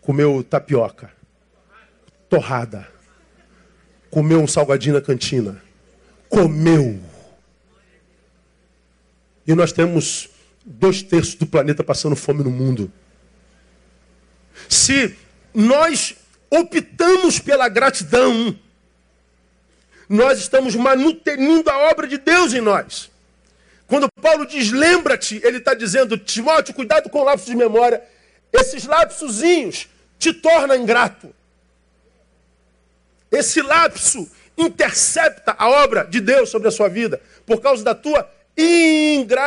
Comeu 0.00 0.44
tapioca 0.44 1.10
torrada. 2.30 2.88
Comeu 4.08 4.40
um 4.40 4.46
salgadinho 4.46 4.94
na 4.94 5.00
cantina. 5.02 5.60
Comeu. 6.28 7.00
E 9.46 9.54
nós 9.54 9.72
temos 9.72 10.30
dois 10.64 11.02
terços 11.02 11.34
do 11.34 11.46
planeta 11.46 11.82
passando 11.82 12.14
fome 12.14 12.44
no 12.44 12.50
mundo. 12.50 12.90
Se 14.68 15.16
nós 15.52 16.14
optamos 16.48 17.40
pela 17.40 17.68
gratidão, 17.68 18.56
nós 20.10 20.40
estamos 20.40 20.74
manutenindo 20.74 21.70
a 21.70 21.88
obra 21.88 22.08
de 22.08 22.18
Deus 22.18 22.52
em 22.52 22.60
nós. 22.60 23.08
Quando 23.86 24.08
Paulo 24.20 24.44
diz 24.44 24.72
lembra-te, 24.72 25.40
ele 25.44 25.58
está 25.58 25.72
dizendo, 25.72 26.18
Timóteo, 26.18 26.74
cuidado 26.74 27.08
com 27.08 27.22
lapsos 27.22 27.48
de 27.48 27.54
memória. 27.54 28.02
Esses 28.52 28.86
lapsozinhos 28.86 29.88
te 30.18 30.32
tornam 30.32 30.74
ingrato. 30.74 31.32
Esse 33.30 33.62
lapso 33.62 34.28
intercepta 34.58 35.54
a 35.56 35.70
obra 35.70 36.02
de 36.02 36.20
Deus 36.20 36.50
sobre 36.50 36.66
a 36.66 36.72
sua 36.72 36.88
vida 36.88 37.22
por 37.46 37.60
causa 37.60 37.84
da 37.84 37.94
tua 37.94 38.28
ingratidão. 38.58 39.44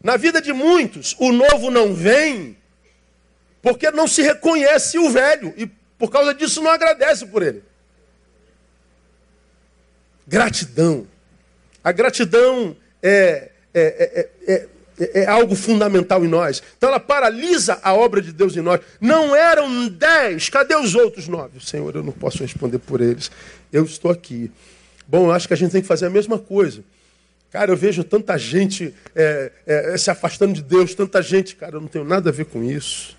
Na 0.00 0.16
vida 0.16 0.40
de 0.40 0.52
muitos, 0.52 1.16
o 1.18 1.32
novo 1.32 1.68
não 1.68 1.92
vem 1.92 2.56
porque 3.60 3.90
não 3.90 4.06
se 4.06 4.22
reconhece 4.22 4.96
o 5.00 5.10
velho 5.10 5.52
e 5.56 5.66
por 5.98 6.12
causa 6.12 6.32
disso 6.32 6.62
não 6.62 6.70
agradece 6.70 7.26
por 7.26 7.42
ele. 7.42 7.65
Gratidão. 10.26 11.06
A 11.82 11.92
gratidão 11.92 12.76
é, 13.02 13.50
é, 13.72 14.30
é, 14.46 14.52
é 14.52 14.68
é, 14.98 15.22
é 15.22 15.26
algo 15.26 15.54
fundamental 15.54 16.24
em 16.24 16.28
nós. 16.28 16.62
Então 16.76 16.88
ela 16.88 17.00
paralisa 17.00 17.78
a 17.82 17.94
obra 17.94 18.20
de 18.22 18.32
Deus 18.32 18.56
em 18.56 18.62
nós. 18.62 18.80
Não 19.00 19.34
eram 19.36 19.88
dez, 19.88 20.48
cadê 20.48 20.74
os 20.74 20.94
outros 20.94 21.28
nove? 21.28 21.60
Senhor, 21.60 21.94
eu 21.94 22.02
não 22.02 22.12
posso 22.12 22.38
responder 22.38 22.78
por 22.78 23.00
eles. 23.00 23.30
Eu 23.72 23.84
estou 23.84 24.10
aqui. 24.10 24.50
Bom, 25.06 25.30
acho 25.30 25.46
que 25.46 25.54
a 25.54 25.56
gente 25.56 25.72
tem 25.72 25.82
que 25.82 25.86
fazer 25.86 26.06
a 26.06 26.10
mesma 26.10 26.38
coisa. 26.38 26.82
Cara, 27.50 27.70
eu 27.70 27.76
vejo 27.76 28.02
tanta 28.02 28.36
gente 28.36 28.92
é, 29.14 29.52
é, 29.66 29.96
se 29.96 30.10
afastando 30.10 30.52
de 30.52 30.62
Deus, 30.62 30.94
tanta 30.94 31.22
gente. 31.22 31.54
Cara, 31.56 31.76
eu 31.76 31.80
não 31.80 31.88
tenho 31.88 32.04
nada 32.04 32.30
a 32.30 32.32
ver 32.32 32.46
com 32.46 32.62
isso. 32.62 33.16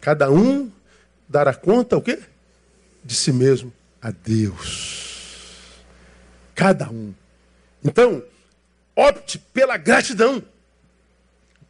Cada 0.00 0.30
um 0.30 0.70
dará 1.28 1.54
conta 1.54 1.96
o 1.96 2.02
quê? 2.02 2.18
De 3.04 3.14
si 3.14 3.32
mesmo 3.32 3.72
a 4.00 4.10
Deus. 4.10 5.11
Cada 6.62 6.88
um. 6.88 7.12
Então, 7.84 8.22
opte 8.94 9.36
pela 9.52 9.76
gratidão. 9.76 10.40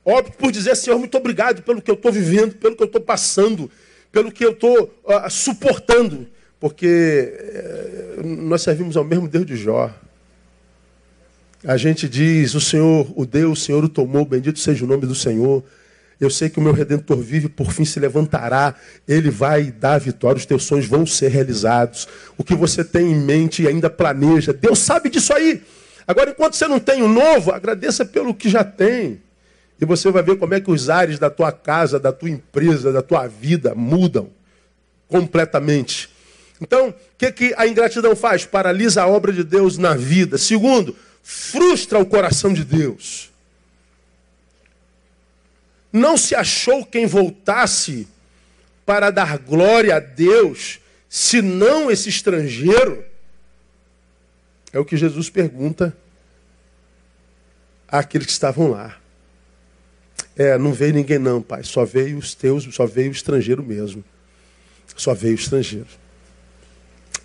Opte 0.04 0.36
por 0.36 0.52
dizer, 0.52 0.76
Senhor, 0.76 0.98
muito 0.98 1.16
obrigado 1.16 1.62
pelo 1.62 1.80
que 1.80 1.90
eu 1.90 1.94
estou 1.94 2.12
vivendo, 2.12 2.56
pelo 2.56 2.76
que 2.76 2.82
eu 2.82 2.86
estou 2.86 3.00
passando, 3.00 3.70
pelo 4.10 4.30
que 4.30 4.44
eu 4.44 4.50
estou 4.50 4.94
uh, 5.02 5.30
suportando. 5.30 6.26
Porque 6.60 7.32
uh, 8.18 8.26
nós 8.26 8.60
servimos 8.60 8.94
ao 8.94 9.02
mesmo 9.02 9.26
Deus 9.26 9.46
de 9.46 9.56
Jó. 9.56 9.90
A 11.64 11.78
gente 11.78 12.06
diz, 12.06 12.54
o 12.54 12.60
Senhor 12.60 13.10
o 13.16 13.24
deu, 13.24 13.52
o 13.52 13.56
Senhor 13.56 13.82
o 13.82 13.88
tomou, 13.88 14.26
bendito 14.26 14.58
seja 14.58 14.84
o 14.84 14.88
nome 14.88 15.06
do 15.06 15.14
Senhor. 15.14 15.64
Eu 16.22 16.30
sei 16.30 16.48
que 16.48 16.60
o 16.60 16.62
meu 16.62 16.72
Redentor 16.72 17.18
vive, 17.18 17.48
por 17.48 17.72
fim 17.72 17.84
se 17.84 17.98
levantará. 17.98 18.76
Ele 19.08 19.28
vai 19.28 19.72
dar 19.72 19.98
vitória, 19.98 20.38
os 20.38 20.46
teus 20.46 20.62
sonhos 20.62 20.86
vão 20.86 21.04
ser 21.04 21.32
realizados. 21.32 22.06
O 22.38 22.44
que 22.44 22.54
você 22.54 22.84
tem 22.84 23.10
em 23.10 23.18
mente 23.18 23.64
e 23.64 23.66
ainda 23.66 23.90
planeja, 23.90 24.52
Deus 24.52 24.78
sabe 24.78 25.10
disso 25.10 25.34
aí. 25.34 25.60
Agora, 26.06 26.30
enquanto 26.30 26.54
você 26.54 26.68
não 26.68 26.78
tem 26.78 27.02
o 27.02 27.08
novo, 27.08 27.50
agradeça 27.50 28.04
pelo 28.04 28.32
que 28.32 28.48
já 28.48 28.62
tem. 28.62 29.20
E 29.80 29.84
você 29.84 30.12
vai 30.12 30.22
ver 30.22 30.36
como 30.36 30.54
é 30.54 30.60
que 30.60 30.70
os 30.70 30.88
ares 30.88 31.18
da 31.18 31.28
tua 31.28 31.50
casa, 31.50 31.98
da 31.98 32.12
tua 32.12 32.30
empresa, 32.30 32.92
da 32.92 33.02
tua 33.02 33.26
vida 33.26 33.74
mudam 33.74 34.30
completamente. 35.08 36.08
Então, 36.60 36.90
o 36.90 36.94
que, 37.18 37.32
que 37.32 37.54
a 37.56 37.66
ingratidão 37.66 38.14
faz? 38.14 38.44
Paralisa 38.44 39.02
a 39.02 39.08
obra 39.08 39.32
de 39.32 39.42
Deus 39.42 39.76
na 39.76 39.96
vida. 39.96 40.38
Segundo, 40.38 40.94
frustra 41.20 41.98
o 41.98 42.06
coração 42.06 42.52
de 42.52 42.62
Deus. 42.62 43.31
Não 45.92 46.16
se 46.16 46.34
achou 46.34 46.86
quem 46.86 47.06
voltasse 47.06 48.08
para 48.86 49.10
dar 49.10 49.38
glória 49.38 49.96
a 49.96 50.00
Deus, 50.00 50.80
senão 51.08 51.90
esse 51.90 52.08
estrangeiro? 52.08 53.04
É 54.72 54.78
o 54.78 54.84
que 54.84 54.96
Jesus 54.96 55.28
pergunta 55.28 55.94
àqueles 57.86 58.26
que 58.26 58.32
estavam 58.32 58.70
lá. 58.70 58.98
É, 60.34 60.56
não 60.56 60.72
veio 60.72 60.94
ninguém 60.94 61.18
não, 61.18 61.42
pai. 61.42 61.62
Só 61.62 61.84
veio 61.84 62.16
os 62.16 62.34
teus, 62.34 62.64
só 62.74 62.86
veio 62.86 63.10
o 63.10 63.12
estrangeiro 63.12 63.62
mesmo. 63.62 64.02
Só 64.96 65.12
veio 65.12 65.34
o 65.34 65.38
estrangeiro. 65.38 65.88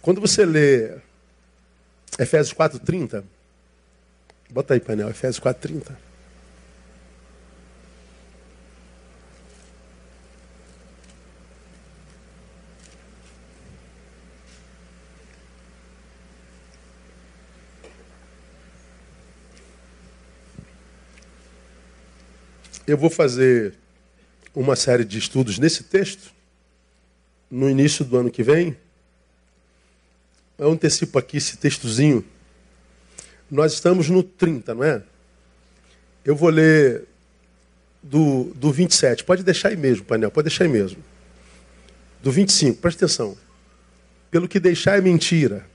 Quando 0.01 0.19
você 0.19 0.45
lê 0.45 0.97
Efésios 2.19 2.53
4,30, 2.53 3.23
bota 4.49 4.73
aí, 4.73 4.79
painel, 4.79 5.09
Efésios 5.09 5.39
4,30. 5.39 6.06
Eu 22.87 22.97
vou 22.97 23.09
fazer 23.09 23.73
uma 24.55 24.73
série 24.73 25.03
de 25.03 25.19
estudos 25.19 25.59
nesse 25.59 25.83
texto 25.83 26.31
no 27.51 27.69
início 27.69 28.05
do 28.05 28.15
ano 28.15 28.31
que 28.31 28.41
vem. 28.41 28.77
Eu 30.57 30.71
antecipo 30.71 31.19
aqui 31.19 31.35
esse 31.35 31.57
textozinho. 31.57 32.23
Nós 33.51 33.73
estamos 33.73 34.09
no 34.09 34.23
30, 34.23 34.73
não 34.73 34.85
é? 34.85 35.03
Eu 36.23 36.33
vou 36.33 36.47
ler 36.47 37.03
do, 38.01 38.53
do 38.55 38.71
27. 38.71 39.25
Pode 39.25 39.43
deixar 39.43 39.67
aí 39.67 39.75
mesmo, 39.75 40.05
painel, 40.05 40.31
pode 40.31 40.47
deixar 40.47 40.63
aí 40.63 40.69
mesmo. 40.69 41.03
Do 42.23 42.31
25, 42.31 42.79
presta 42.79 43.03
atenção. 43.03 43.37
Pelo 44.31 44.47
que 44.47 44.61
deixar 44.61 44.97
é 44.97 45.01
mentira, 45.01 45.67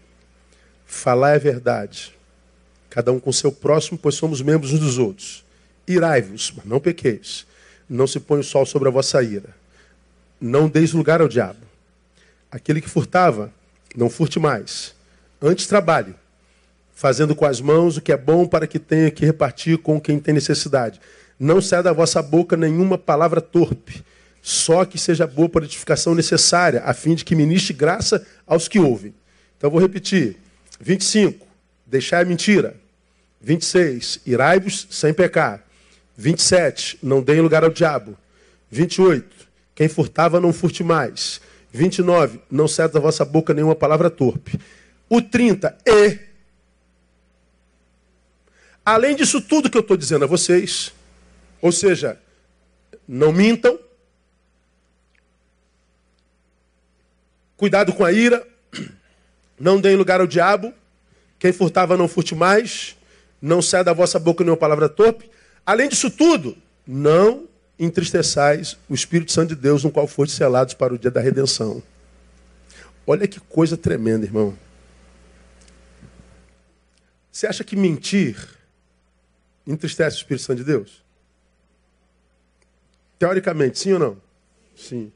falar 0.87 1.37
é 1.37 1.39
verdade. 1.39 2.17
Cada 2.89 3.13
um 3.13 3.21
com 3.21 3.31
seu 3.31 3.53
próximo, 3.53 3.99
pois 3.99 4.15
somos 4.15 4.41
membros 4.41 4.73
uns 4.73 4.81
dos 4.81 4.97
outros. 4.97 5.45
Irai-vos, 5.87 6.53
mas 6.57 6.65
não 6.65 6.81
pequeis. 6.81 7.47
Não 7.89 8.07
se 8.07 8.21
põe 8.21 8.41
o 8.41 8.45
sol 8.45 8.65
sobre 8.65 8.89
a 8.89 8.93
vossa 8.93 9.23
ira. 9.23 9.51
Não 10.41 10.69
deis 10.69 10.93
lugar 10.93 11.21
ao 11.21 11.29
diabo. 11.29 11.61
Aquele 12.51 12.81
que 12.81 12.89
furtava, 12.89 13.53
não 13.97 14.09
furte 14.11 14.39
mais. 14.39 14.95
Antes 15.41 15.67
trabalhe, 15.67 16.15
fazendo 16.95 17.35
com 17.35 17.45
as 17.45 17.61
mãos 17.61 17.97
o 17.97 18.01
que 18.01 18.13
é 18.13 18.17
bom 18.17 18.47
para 18.47 18.67
que 18.67 18.79
tenha 18.79 19.11
que 19.11 19.25
repartir 19.25 19.79
com 19.79 20.01
quem 20.01 20.19
tem 20.19 20.35
necessidade. 20.35 21.01
Não 21.39 21.61
saia 21.61 21.83
da 21.83 21.93
vossa 21.93 22.23
boca 22.23 22.57
nenhuma 22.57 22.97
palavra 22.97 23.41
torpe, 23.41 24.05
só 24.41 24.85
que 24.85 24.99
seja 24.99 25.27
boa 25.27 25.49
para 25.49 25.63
a 25.63 25.65
edificação 25.65 26.15
necessária, 26.15 26.83
a 26.85 26.95
fim 26.95 27.15
de 27.15 27.25
que 27.25 27.35
ministre 27.35 27.73
graça 27.73 28.27
aos 28.47 28.69
que 28.69 28.79
ouvem. 28.79 29.15
Então 29.59 29.71
vou 29.71 29.81
repetir. 29.81 30.37
25. 30.81 31.47
Deixai 31.87 32.23
a 32.23 32.25
mentira. 32.25 32.75
26. 33.41 34.21
Irai-vos 34.27 34.87
sem 34.91 35.13
pecar. 35.13 35.65
27. 36.17 36.99
Não 37.03 37.23
deem 37.23 37.41
lugar 37.41 37.65
ao 37.65 37.71
diabo. 37.71 38.17
28. 38.71 39.49
Quem 39.75 39.89
furtava, 39.89 40.41
não 40.41 40.53
furte 40.53 40.85
mais. 40.85 41.41
29. 41.73 42.41
Não 42.51 42.69
saia 42.69 42.89
da 42.89 43.01
vossa 43.01 43.25
boca 43.25 43.55
nenhuma 43.55 43.75
palavra 43.75 44.11
torpe. 44.11 44.59
O 45.09 45.21
30. 45.21 45.77
E. 45.87 46.19
Além 48.85 49.15
disso 49.15 49.41
tudo 49.41 49.71
que 49.71 49.77
eu 49.77 49.83
estou 49.83 49.97
dizendo 49.97 50.25
a 50.25 50.29
vocês, 50.29 50.93
ou 51.61 51.71
seja, 51.71 52.19
não 53.07 53.33
mintam, 53.33 53.79
cuidado 57.57 57.93
com 57.93 58.05
a 58.05 58.11
ira, 58.11 58.45
não 59.59 59.81
deem 59.81 59.95
lugar 59.95 60.21
ao 60.21 60.27
diabo, 60.27 60.75
quem 61.39 61.53
furtava 61.53 61.97
não 61.97 62.09
furte 62.09 62.35
mais, 62.35 62.97
não 63.41 63.63
saia 63.63 63.85
da 63.85 63.93
vossa 63.93 64.19
boca 64.19 64.43
nenhuma 64.43 64.57
palavra 64.57 64.89
torpe. 64.89 65.31
Além 65.65 65.89
disso 65.89 66.11
tudo, 66.11 66.57
não 66.87 67.49
entristeçais 67.79 68.77
o 68.89 68.95
Espírito 68.95 69.33
Santo 69.33 69.55
de 69.55 69.61
Deus, 69.61 69.85
no 69.85 69.91
qual 69.91 70.07
foste 70.07 70.35
selados 70.35 70.75
para 70.75 70.95
o 70.95 70.99
dia 70.99 71.11
da 71.11 71.21
redenção. 71.21 71.83
Olha 73.07 73.27
que 73.27 73.41
coisa 73.41 73.77
tremenda, 73.77 74.25
irmão. 74.25 74.57
Você 77.31 77.47
acha 77.47 77.65
que 77.65 77.75
mentir 77.75 78.37
entristece 79.67 80.17
o 80.17 80.19
Espírito 80.19 80.45
Santo 80.45 80.59
de 80.59 80.65
Deus? 80.65 81.03
Teoricamente, 83.19 83.79
sim 83.79 83.93
ou 83.93 83.99
não? 83.99 84.17
Sim. 84.77 85.13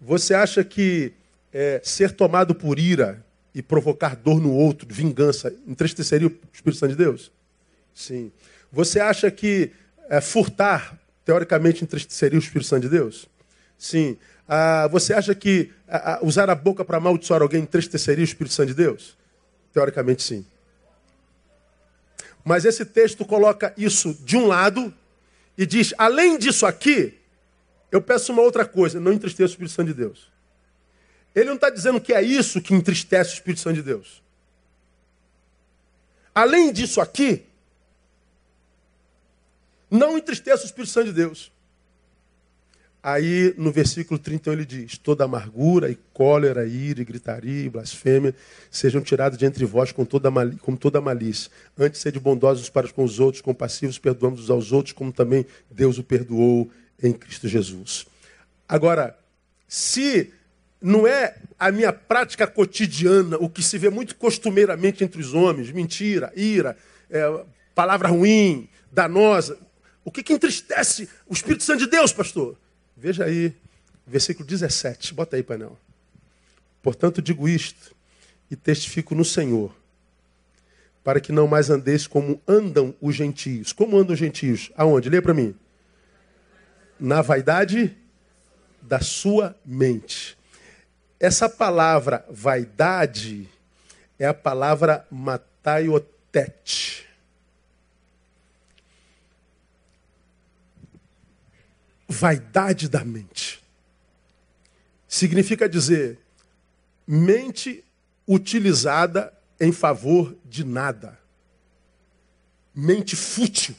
Você 0.00 0.34
acha 0.34 0.64
que 0.64 1.12
é, 1.52 1.80
ser 1.84 2.12
tomado 2.12 2.54
por 2.54 2.78
ira 2.78 3.24
e 3.54 3.60
provocar 3.60 4.16
dor 4.16 4.40
no 4.40 4.52
outro, 4.52 4.86
vingança, 4.88 5.54
entristeceria 5.66 6.28
o 6.28 6.38
Espírito 6.52 6.78
Santo 6.78 6.90
de 6.90 6.96
Deus? 6.96 7.30
Sim. 7.94 8.32
Você 8.72 9.00
acha 9.00 9.30
que 9.30 9.72
é, 10.10 10.20
furtar, 10.20 10.98
teoricamente, 11.24 11.84
entristeceria 11.84 12.36
o 12.36 12.42
Espírito 12.42 12.66
Santo 12.66 12.82
de 12.82 12.88
Deus? 12.88 13.28
Sim. 13.78 14.18
Ah, 14.46 14.88
você 14.88 15.14
acha 15.14 15.32
que 15.34 15.70
ah, 15.88 16.18
usar 16.22 16.50
a 16.50 16.54
boca 16.56 16.84
para 16.84 16.96
amaldiçoar 16.96 17.40
alguém 17.40 17.62
entristeceria 17.62 18.22
o 18.22 18.26
Espírito 18.26 18.52
Santo 18.52 18.68
de 18.68 18.74
Deus? 18.74 19.16
Teoricamente, 19.72 20.24
sim. 20.24 20.44
Mas 22.44 22.64
esse 22.64 22.84
texto 22.84 23.24
coloca 23.24 23.72
isso 23.76 24.12
de 24.24 24.36
um 24.36 24.46
lado 24.46 24.92
e 25.56 25.64
diz: 25.64 25.94
além 25.96 26.36
disso 26.36 26.66
aqui, 26.66 27.16
eu 27.92 28.02
peço 28.02 28.32
uma 28.32 28.42
outra 28.42 28.64
coisa, 28.64 28.98
não 28.98 29.12
entristeça 29.12 29.50
o 29.50 29.54
Espírito 29.54 29.74
Santo 29.74 29.88
de 29.88 29.94
Deus. 29.94 30.28
Ele 31.32 31.46
não 31.46 31.54
está 31.54 31.70
dizendo 31.70 32.00
que 32.00 32.12
é 32.12 32.20
isso 32.20 32.60
que 32.60 32.74
entristece 32.74 33.30
o 33.30 33.34
Espírito 33.34 33.60
Santo 33.60 33.76
de 33.76 33.82
Deus. 33.82 34.20
Além 36.34 36.72
disso 36.72 37.00
aqui, 37.00 37.46
não 39.90 40.16
entristeça 40.16 40.62
o 40.62 40.66
Espírito 40.66 40.92
Santo 40.92 41.06
de 41.06 41.12
Deus. 41.14 41.52
Aí 43.02 43.54
no 43.56 43.72
versículo 43.72 44.18
31 44.18 44.52
ele 44.52 44.66
diz: 44.66 44.98
Toda 44.98 45.24
amargura 45.24 45.90
e 45.90 45.98
cólera, 46.12 46.66
ira, 46.66 47.00
e 47.00 47.04
gritaria 47.04 47.64
e 47.64 47.68
blasfêmia 47.68 48.34
sejam 48.70 49.00
tirados 49.00 49.38
de 49.38 49.46
entre 49.46 49.64
vós 49.64 49.90
com 49.90 50.04
toda, 50.04 50.30
com 50.60 50.76
toda 50.76 51.00
malícia. 51.00 51.50
Antes 51.78 52.00
sede 52.00 52.20
bondosos 52.20 52.68
para 52.68 52.88
com 52.88 53.02
os 53.02 53.18
outros, 53.18 53.40
compassivos, 53.40 53.98
perdoando 53.98 54.40
uns 54.40 54.50
aos 54.50 54.70
outros, 54.70 54.92
como 54.92 55.12
também 55.12 55.46
Deus 55.70 55.96
o 55.96 56.04
perdoou 56.04 56.70
em 57.02 57.12
Cristo 57.12 57.48
Jesus. 57.48 58.06
Agora, 58.68 59.18
se 59.66 60.30
não 60.80 61.06
é 61.06 61.36
a 61.58 61.72
minha 61.72 61.92
prática 61.92 62.46
cotidiana, 62.46 63.38
o 63.38 63.48
que 63.48 63.62
se 63.62 63.78
vê 63.78 63.88
muito 63.88 64.14
costumeiramente 64.14 65.02
entre 65.02 65.20
os 65.20 65.32
homens, 65.32 65.70
mentira, 65.70 66.32
ira, 66.36 66.76
é, 67.08 67.44
palavra 67.74 68.08
ruim, 68.08 68.68
danosa. 68.92 69.58
O 70.04 70.10
que, 70.10 70.22
que 70.22 70.32
entristece 70.32 71.08
o 71.26 71.34
Espírito 71.34 71.62
Santo 71.62 71.80
de 71.80 71.90
Deus, 71.90 72.12
pastor? 72.12 72.56
Veja 72.96 73.24
aí, 73.24 73.54
versículo 74.06 74.46
17, 74.46 75.14
bota 75.14 75.36
aí, 75.36 75.42
painel. 75.42 75.78
Portanto, 76.82 77.20
digo 77.20 77.48
isto 77.48 77.94
e 78.50 78.56
testifico 78.56 79.14
no 79.14 79.24
Senhor, 79.24 79.74
para 81.04 81.20
que 81.20 81.32
não 81.32 81.46
mais 81.46 81.70
andeis 81.70 82.06
como 82.06 82.40
andam 82.46 82.94
os 83.00 83.14
gentios. 83.14 83.72
Como 83.72 83.96
andam 83.96 84.14
os 84.14 84.18
gentios? 84.18 84.70
Aonde? 84.74 85.08
Lê 85.08 85.20
para 85.20 85.34
mim. 85.34 85.54
Na 86.98 87.22
vaidade 87.22 87.96
da 88.82 89.00
sua 89.00 89.56
mente. 89.64 90.36
Essa 91.18 91.48
palavra 91.48 92.24
vaidade 92.30 93.48
é 94.18 94.26
a 94.26 94.34
palavra 94.34 95.06
mataiotete. 95.10 97.09
Vaidade 102.10 102.88
da 102.88 103.04
mente. 103.04 103.62
Significa 105.06 105.68
dizer 105.68 106.18
mente 107.06 107.84
utilizada 108.26 109.32
em 109.60 109.72
favor 109.72 110.36
de 110.44 110.64
nada. 110.64 111.18
Mente 112.74 113.14
fútil. 113.14 113.74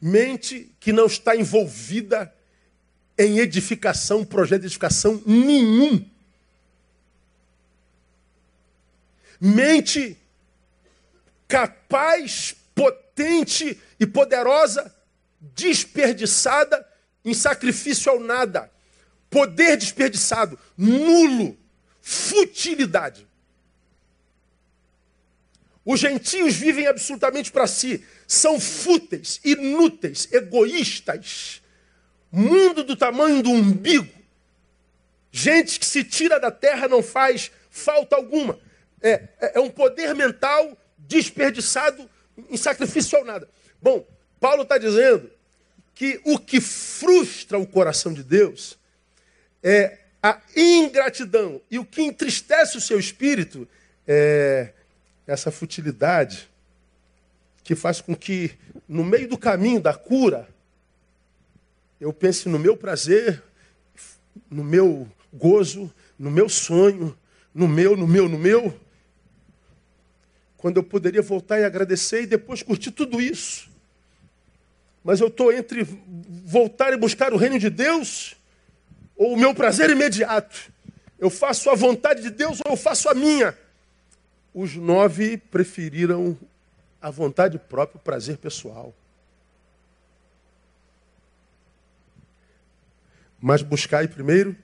Mente 0.00 0.74
que 0.80 0.92
não 0.92 1.06
está 1.06 1.34
envolvida 1.36 2.34
em 3.16 3.38
edificação, 3.38 4.24
projeto 4.24 4.62
de 4.62 4.66
edificação 4.66 5.22
nenhum. 5.24 6.04
Mente 9.40 10.18
capaz, 11.46 12.54
potente 12.74 13.80
e 14.00 14.06
poderosa, 14.06 14.92
desperdiçada 15.54 16.86
em 17.24 17.34
sacrifício 17.34 18.10
ao 18.10 18.20
nada. 18.20 18.70
Poder 19.28 19.76
desperdiçado, 19.76 20.58
nulo, 20.76 21.58
futilidade. 22.00 23.26
Os 25.84 25.98
gentios 25.98 26.54
vivem 26.54 26.86
absolutamente 26.86 27.50
para 27.50 27.66
si, 27.66 28.04
são 28.26 28.60
fúteis, 28.60 29.40
inúteis, 29.44 30.28
egoístas 30.30 31.62
mundo 32.32 32.82
do 32.82 32.96
tamanho 32.96 33.42
do 33.42 33.50
umbigo. 33.50 34.10
Gente 35.30 35.78
que 35.78 35.84
se 35.84 36.02
tira 36.02 36.40
da 36.40 36.50
terra 36.50 36.88
não 36.88 37.02
faz 37.02 37.52
falta 37.70 38.16
alguma. 38.16 38.58
É, 39.02 39.28
é, 39.38 39.52
é 39.56 39.60
um 39.60 39.68
poder 39.68 40.14
mental 40.14 40.76
desperdiçado 40.96 42.08
em 42.48 42.56
sacrifício 42.56 43.18
ao 43.18 43.24
nada. 43.24 43.48
Bom, 43.80 44.06
Paulo 44.40 44.62
está 44.62 44.78
dizendo 44.78 45.30
que 45.94 46.20
o 46.24 46.38
que 46.38 46.60
frustra 46.60 47.58
o 47.58 47.66
coração 47.66 48.12
de 48.12 48.22
Deus 48.22 48.78
é 49.62 49.98
a 50.22 50.40
ingratidão. 50.56 51.60
E 51.70 51.78
o 51.78 51.84
que 51.84 52.02
entristece 52.02 52.76
o 52.76 52.80
seu 52.80 52.98
espírito 52.98 53.68
é 54.06 54.72
essa 55.26 55.50
futilidade 55.50 56.48
que 57.64 57.74
faz 57.74 58.00
com 58.00 58.14
que, 58.14 58.52
no 58.88 59.04
meio 59.04 59.28
do 59.28 59.38
caminho 59.38 59.80
da 59.80 59.94
cura, 59.94 60.48
eu 62.00 62.12
pense 62.12 62.48
no 62.48 62.58
meu 62.58 62.76
prazer, 62.76 63.42
no 64.50 64.64
meu 64.64 65.08
gozo, 65.32 65.92
no 66.18 66.30
meu 66.30 66.48
sonho, 66.48 67.16
no 67.54 67.68
meu, 67.68 67.96
no 67.96 68.06
meu, 68.06 68.28
no 68.28 68.38
meu. 68.38 68.78
Quando 70.56 70.76
eu 70.76 70.82
poderia 70.82 71.22
voltar 71.22 71.60
e 71.60 71.64
agradecer 71.64 72.22
e 72.22 72.26
depois 72.26 72.62
curtir 72.62 72.90
tudo 72.90 73.20
isso. 73.20 73.71
Mas 75.04 75.20
eu 75.20 75.28
estou 75.28 75.52
entre 75.52 75.84
voltar 76.44 76.92
e 76.92 76.96
buscar 76.96 77.32
o 77.32 77.36
reino 77.36 77.58
de 77.58 77.68
Deus 77.68 78.36
ou 79.16 79.34
o 79.34 79.36
meu 79.36 79.54
prazer 79.54 79.90
imediato. 79.90 80.72
Eu 81.18 81.30
faço 81.30 81.70
a 81.70 81.74
vontade 81.74 82.22
de 82.22 82.30
Deus 82.30 82.60
ou 82.64 82.72
eu 82.72 82.76
faço 82.76 83.08
a 83.08 83.14
minha. 83.14 83.56
Os 84.54 84.76
nove 84.76 85.36
preferiram 85.36 86.38
a 87.00 87.10
vontade 87.10 87.58
própria, 87.58 87.98
o 87.98 88.00
prazer 88.02 88.36
pessoal. 88.38 88.94
Mas 93.40 93.62
buscai 93.62 94.06
primeiro 94.06 94.56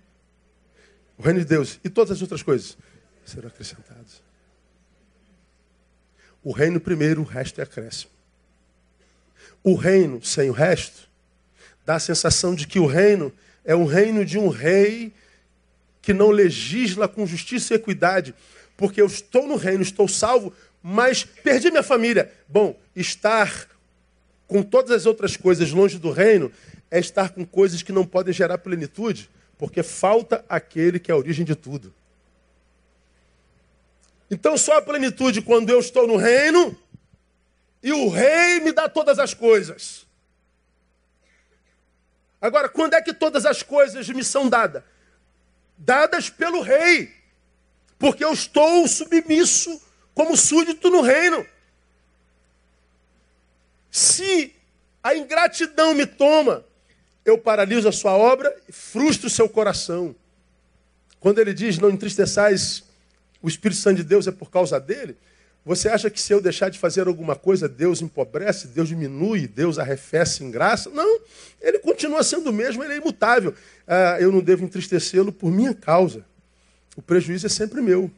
o 1.16 1.22
reino 1.22 1.40
de 1.40 1.46
Deus 1.46 1.80
e 1.82 1.90
todas 1.90 2.12
as 2.12 2.22
outras 2.22 2.42
coisas 2.42 2.78
serão 3.24 3.48
acrescentadas. 3.48 4.22
O 6.44 6.52
reino 6.52 6.80
primeiro, 6.80 7.22
o 7.22 7.24
resto 7.24 7.60
é 7.60 7.64
acréscimo. 7.64 8.17
O 9.68 9.74
reino 9.74 10.24
sem 10.24 10.48
o 10.48 10.54
resto 10.54 11.06
dá 11.84 11.96
a 11.96 12.00
sensação 12.00 12.54
de 12.54 12.66
que 12.66 12.80
o 12.80 12.86
reino 12.86 13.30
é 13.62 13.74
o 13.74 13.84
reino 13.84 14.24
de 14.24 14.38
um 14.38 14.48
rei 14.48 15.12
que 16.00 16.14
não 16.14 16.30
legisla 16.30 17.06
com 17.06 17.26
justiça 17.26 17.74
e 17.74 17.76
equidade, 17.76 18.34
porque 18.78 18.98
eu 18.98 19.04
estou 19.04 19.46
no 19.46 19.56
reino, 19.56 19.82
estou 19.82 20.08
salvo, 20.08 20.54
mas 20.82 21.22
perdi 21.22 21.70
minha 21.70 21.82
família. 21.82 22.32
Bom, 22.48 22.80
estar 22.96 23.68
com 24.46 24.62
todas 24.62 24.90
as 24.90 25.04
outras 25.04 25.36
coisas 25.36 25.70
longe 25.70 25.98
do 25.98 26.10
reino 26.10 26.50
é 26.90 26.98
estar 26.98 27.28
com 27.28 27.44
coisas 27.44 27.82
que 27.82 27.92
não 27.92 28.06
podem 28.06 28.32
gerar 28.32 28.56
plenitude, 28.56 29.28
porque 29.58 29.82
falta 29.82 30.42
aquele 30.48 30.98
que 30.98 31.10
é 31.10 31.14
a 31.14 31.18
origem 31.18 31.44
de 31.44 31.54
tudo. 31.54 31.92
Então 34.30 34.56
só 34.56 34.78
a 34.78 34.82
plenitude 34.82 35.42
quando 35.42 35.68
eu 35.68 35.78
estou 35.78 36.06
no 36.06 36.16
reino 36.16 36.74
e 37.82 37.92
o 37.92 38.08
rei 38.08 38.60
me 38.60 38.72
dá 38.72 38.88
todas 38.88 39.18
as 39.18 39.34
coisas. 39.34 40.06
Agora, 42.40 42.68
quando 42.68 42.94
é 42.94 43.02
que 43.02 43.12
todas 43.12 43.44
as 43.44 43.62
coisas 43.62 44.08
me 44.08 44.24
são 44.24 44.48
dadas? 44.48 44.82
Dadas 45.76 46.30
pelo 46.30 46.60
rei. 46.60 47.12
Porque 47.98 48.24
eu 48.24 48.32
estou 48.32 48.86
submisso 48.86 49.80
como 50.14 50.36
súdito 50.36 50.90
no 50.90 51.00
reino. 51.00 51.46
Se 53.90 54.54
a 55.02 55.14
ingratidão 55.14 55.94
me 55.94 56.06
toma, 56.06 56.64
eu 57.24 57.38
paraliso 57.38 57.88
a 57.88 57.92
sua 57.92 58.12
obra 58.12 58.54
e 58.68 58.72
frustro 58.72 59.26
o 59.26 59.30
seu 59.30 59.48
coração. 59.48 60.14
Quando 61.20 61.40
ele 61.40 61.52
diz, 61.52 61.78
não 61.78 61.90
entristeçais 61.90 62.84
o 63.40 63.48
Espírito 63.48 63.80
Santo 63.80 63.98
de 63.98 64.04
Deus 64.04 64.26
é 64.26 64.32
por 64.32 64.50
causa 64.50 64.80
dele, 64.80 65.16
você 65.68 65.90
acha 65.90 66.08
que 66.08 66.18
se 66.18 66.32
eu 66.32 66.40
deixar 66.40 66.70
de 66.70 66.78
fazer 66.78 67.06
alguma 67.08 67.36
coisa, 67.36 67.68
Deus 67.68 68.00
empobrece, 68.00 68.68
Deus 68.68 68.88
diminui, 68.88 69.46
Deus 69.46 69.78
arrefece 69.78 70.42
em 70.42 70.50
graça? 70.50 70.88
Não, 70.88 71.20
ele 71.60 71.78
continua 71.78 72.22
sendo 72.22 72.48
o 72.48 72.52
mesmo, 72.54 72.82
ele 72.82 72.94
é 72.94 72.96
imutável. 72.96 73.54
Ah, 73.86 74.16
eu 74.18 74.32
não 74.32 74.40
devo 74.40 74.64
entristecê-lo 74.64 75.30
por 75.30 75.52
minha 75.52 75.74
causa. 75.74 76.24
O 76.96 77.02
prejuízo 77.02 77.44
é 77.44 77.50
sempre 77.50 77.82
meu. 77.82 78.10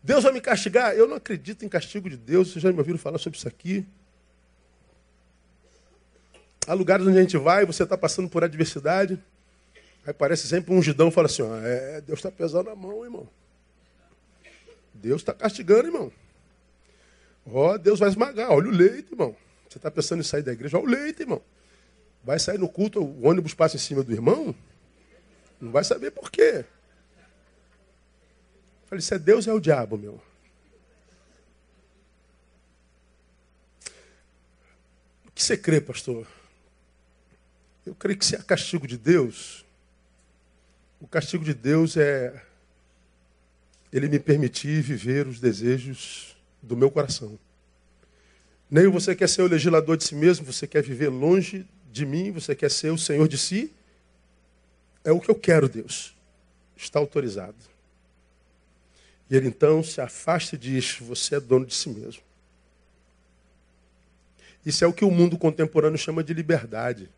Deus 0.00 0.22
vai 0.22 0.32
me 0.32 0.40
castigar? 0.40 0.94
Eu 0.94 1.08
não 1.08 1.16
acredito 1.16 1.64
em 1.64 1.68
castigo 1.68 2.08
de 2.08 2.16
Deus. 2.16 2.52
Vocês 2.52 2.62
já 2.62 2.70
me 2.70 2.78
ouviram 2.78 3.00
falar 3.00 3.18
sobre 3.18 3.36
isso 3.36 3.48
aqui? 3.48 3.84
Há 6.68 6.72
lugares 6.72 7.04
onde 7.04 7.18
a 7.18 7.20
gente 7.20 7.36
vai, 7.36 7.66
você 7.66 7.82
está 7.82 7.98
passando 7.98 8.28
por 8.28 8.44
adversidade, 8.44 9.20
aí 10.06 10.14
parece 10.14 10.46
sempre 10.46 10.72
um 10.72 10.78
ungidão 10.78 11.10
fala 11.10 11.26
assim: 11.26 11.42
ó, 11.42 11.56
é, 11.64 12.00
Deus 12.00 12.20
está 12.20 12.30
pesando 12.30 12.70
a 12.70 12.76
mão, 12.76 13.02
irmão. 13.02 13.28
Deus 14.96 15.22
está 15.22 15.32
castigando, 15.32 15.88
irmão. 15.88 16.12
Ó, 17.46 17.74
oh, 17.74 17.78
Deus 17.78 18.00
vai 18.00 18.08
esmagar. 18.08 18.50
Olha 18.50 18.68
o 18.68 18.72
leite, 18.72 19.12
irmão. 19.12 19.36
Você 19.68 19.78
está 19.78 19.90
pensando 19.90 20.20
em 20.20 20.24
sair 20.24 20.42
da 20.42 20.52
igreja? 20.52 20.76
Olha 20.76 20.86
o 20.86 20.90
leite, 20.90 21.22
irmão. 21.22 21.42
Vai 22.24 22.38
sair 22.38 22.58
no 22.58 22.68
culto, 22.68 23.00
o 23.00 23.26
ônibus 23.26 23.54
passa 23.54 23.76
em 23.76 23.78
cima 23.78 24.02
do 24.02 24.12
irmão? 24.12 24.54
Não 25.60 25.70
vai 25.70 25.84
saber 25.84 26.10
por 26.10 26.30
quê. 26.30 26.64
falei, 28.86 29.00
se 29.00 29.14
é 29.14 29.18
Deus, 29.18 29.46
é 29.46 29.52
o 29.52 29.60
diabo, 29.60 29.96
meu. 29.96 30.20
O 35.26 35.30
que 35.32 35.42
você 35.42 35.56
crê, 35.56 35.80
pastor? 35.80 36.26
Eu 37.84 37.94
creio 37.94 38.18
que 38.18 38.26
se 38.26 38.34
é 38.34 38.42
castigo 38.42 38.86
de 38.86 38.98
Deus, 38.98 39.64
o 41.00 41.06
castigo 41.06 41.44
de 41.44 41.54
Deus 41.54 41.96
é 41.96 42.42
ele 43.92 44.08
me 44.08 44.18
permitir 44.18 44.82
viver 44.82 45.26
os 45.26 45.40
desejos 45.40 46.36
do 46.62 46.76
meu 46.76 46.90
coração. 46.90 47.38
Nem 48.70 48.88
você 48.88 49.14
quer 49.14 49.28
ser 49.28 49.42
o 49.42 49.46
legislador 49.46 49.96
de 49.96 50.04
si 50.04 50.14
mesmo, 50.14 50.44
você 50.44 50.66
quer 50.66 50.82
viver 50.82 51.08
longe 51.08 51.66
de 51.92 52.04
mim, 52.04 52.32
você 52.32 52.54
quer 52.54 52.70
ser 52.70 52.90
o 52.90 52.98
senhor 52.98 53.28
de 53.28 53.38
si. 53.38 53.72
É 55.04 55.12
o 55.12 55.20
que 55.20 55.30
eu 55.30 55.34
quero, 55.34 55.68
Deus. 55.68 56.14
Está 56.76 56.98
autorizado. 56.98 57.54
E 59.30 59.36
ele 59.36 59.48
então 59.48 59.82
se 59.82 60.00
afasta 60.00 60.56
e 60.56 60.58
diz: 60.58 60.98
Você 61.00 61.36
é 61.36 61.40
dono 61.40 61.64
de 61.64 61.74
si 61.74 61.88
mesmo. 61.88 62.22
Isso 64.64 64.84
é 64.84 64.86
o 64.86 64.92
que 64.92 65.04
o 65.04 65.10
mundo 65.10 65.38
contemporâneo 65.38 65.96
chama 65.96 66.24
de 66.24 66.34
liberdade. 66.34 67.08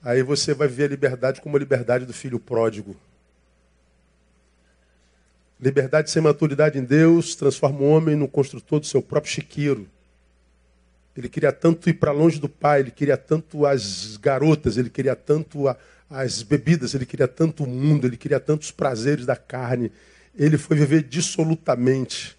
Aí 0.00 0.22
você 0.22 0.54
vai 0.54 0.68
ver 0.68 0.84
a 0.84 0.88
liberdade 0.88 1.40
como 1.40 1.56
a 1.56 1.58
liberdade 1.58 2.04
do 2.04 2.12
filho 2.12 2.38
pródigo. 2.38 2.94
Liberdade 5.64 6.10
sem 6.10 6.20
maturidade 6.20 6.78
em 6.78 6.84
Deus 6.84 7.34
transforma 7.34 7.80
o 7.80 7.88
homem 7.88 8.14
no 8.14 8.28
construtor 8.28 8.80
do 8.80 8.86
seu 8.86 9.00
próprio 9.00 9.32
chiqueiro. 9.32 9.88
Ele 11.16 11.26
queria 11.26 11.50
tanto 11.52 11.88
ir 11.88 11.94
para 11.94 12.12
longe 12.12 12.38
do 12.38 12.50
pai, 12.50 12.80
ele 12.80 12.90
queria 12.90 13.16
tanto 13.16 13.64
as 13.64 14.18
garotas, 14.18 14.76
ele 14.76 14.90
queria 14.90 15.16
tanto 15.16 15.66
a, 15.66 15.74
as 16.10 16.42
bebidas, 16.42 16.92
ele 16.92 17.06
queria 17.06 17.26
tanto 17.26 17.64
o 17.64 17.66
mundo, 17.66 18.06
ele 18.06 18.18
queria 18.18 18.38
tantos 18.38 18.70
prazeres 18.70 19.24
da 19.24 19.36
carne. 19.36 19.90
Ele 20.36 20.58
foi 20.58 20.76
viver 20.76 21.02
dissolutamente. 21.02 22.36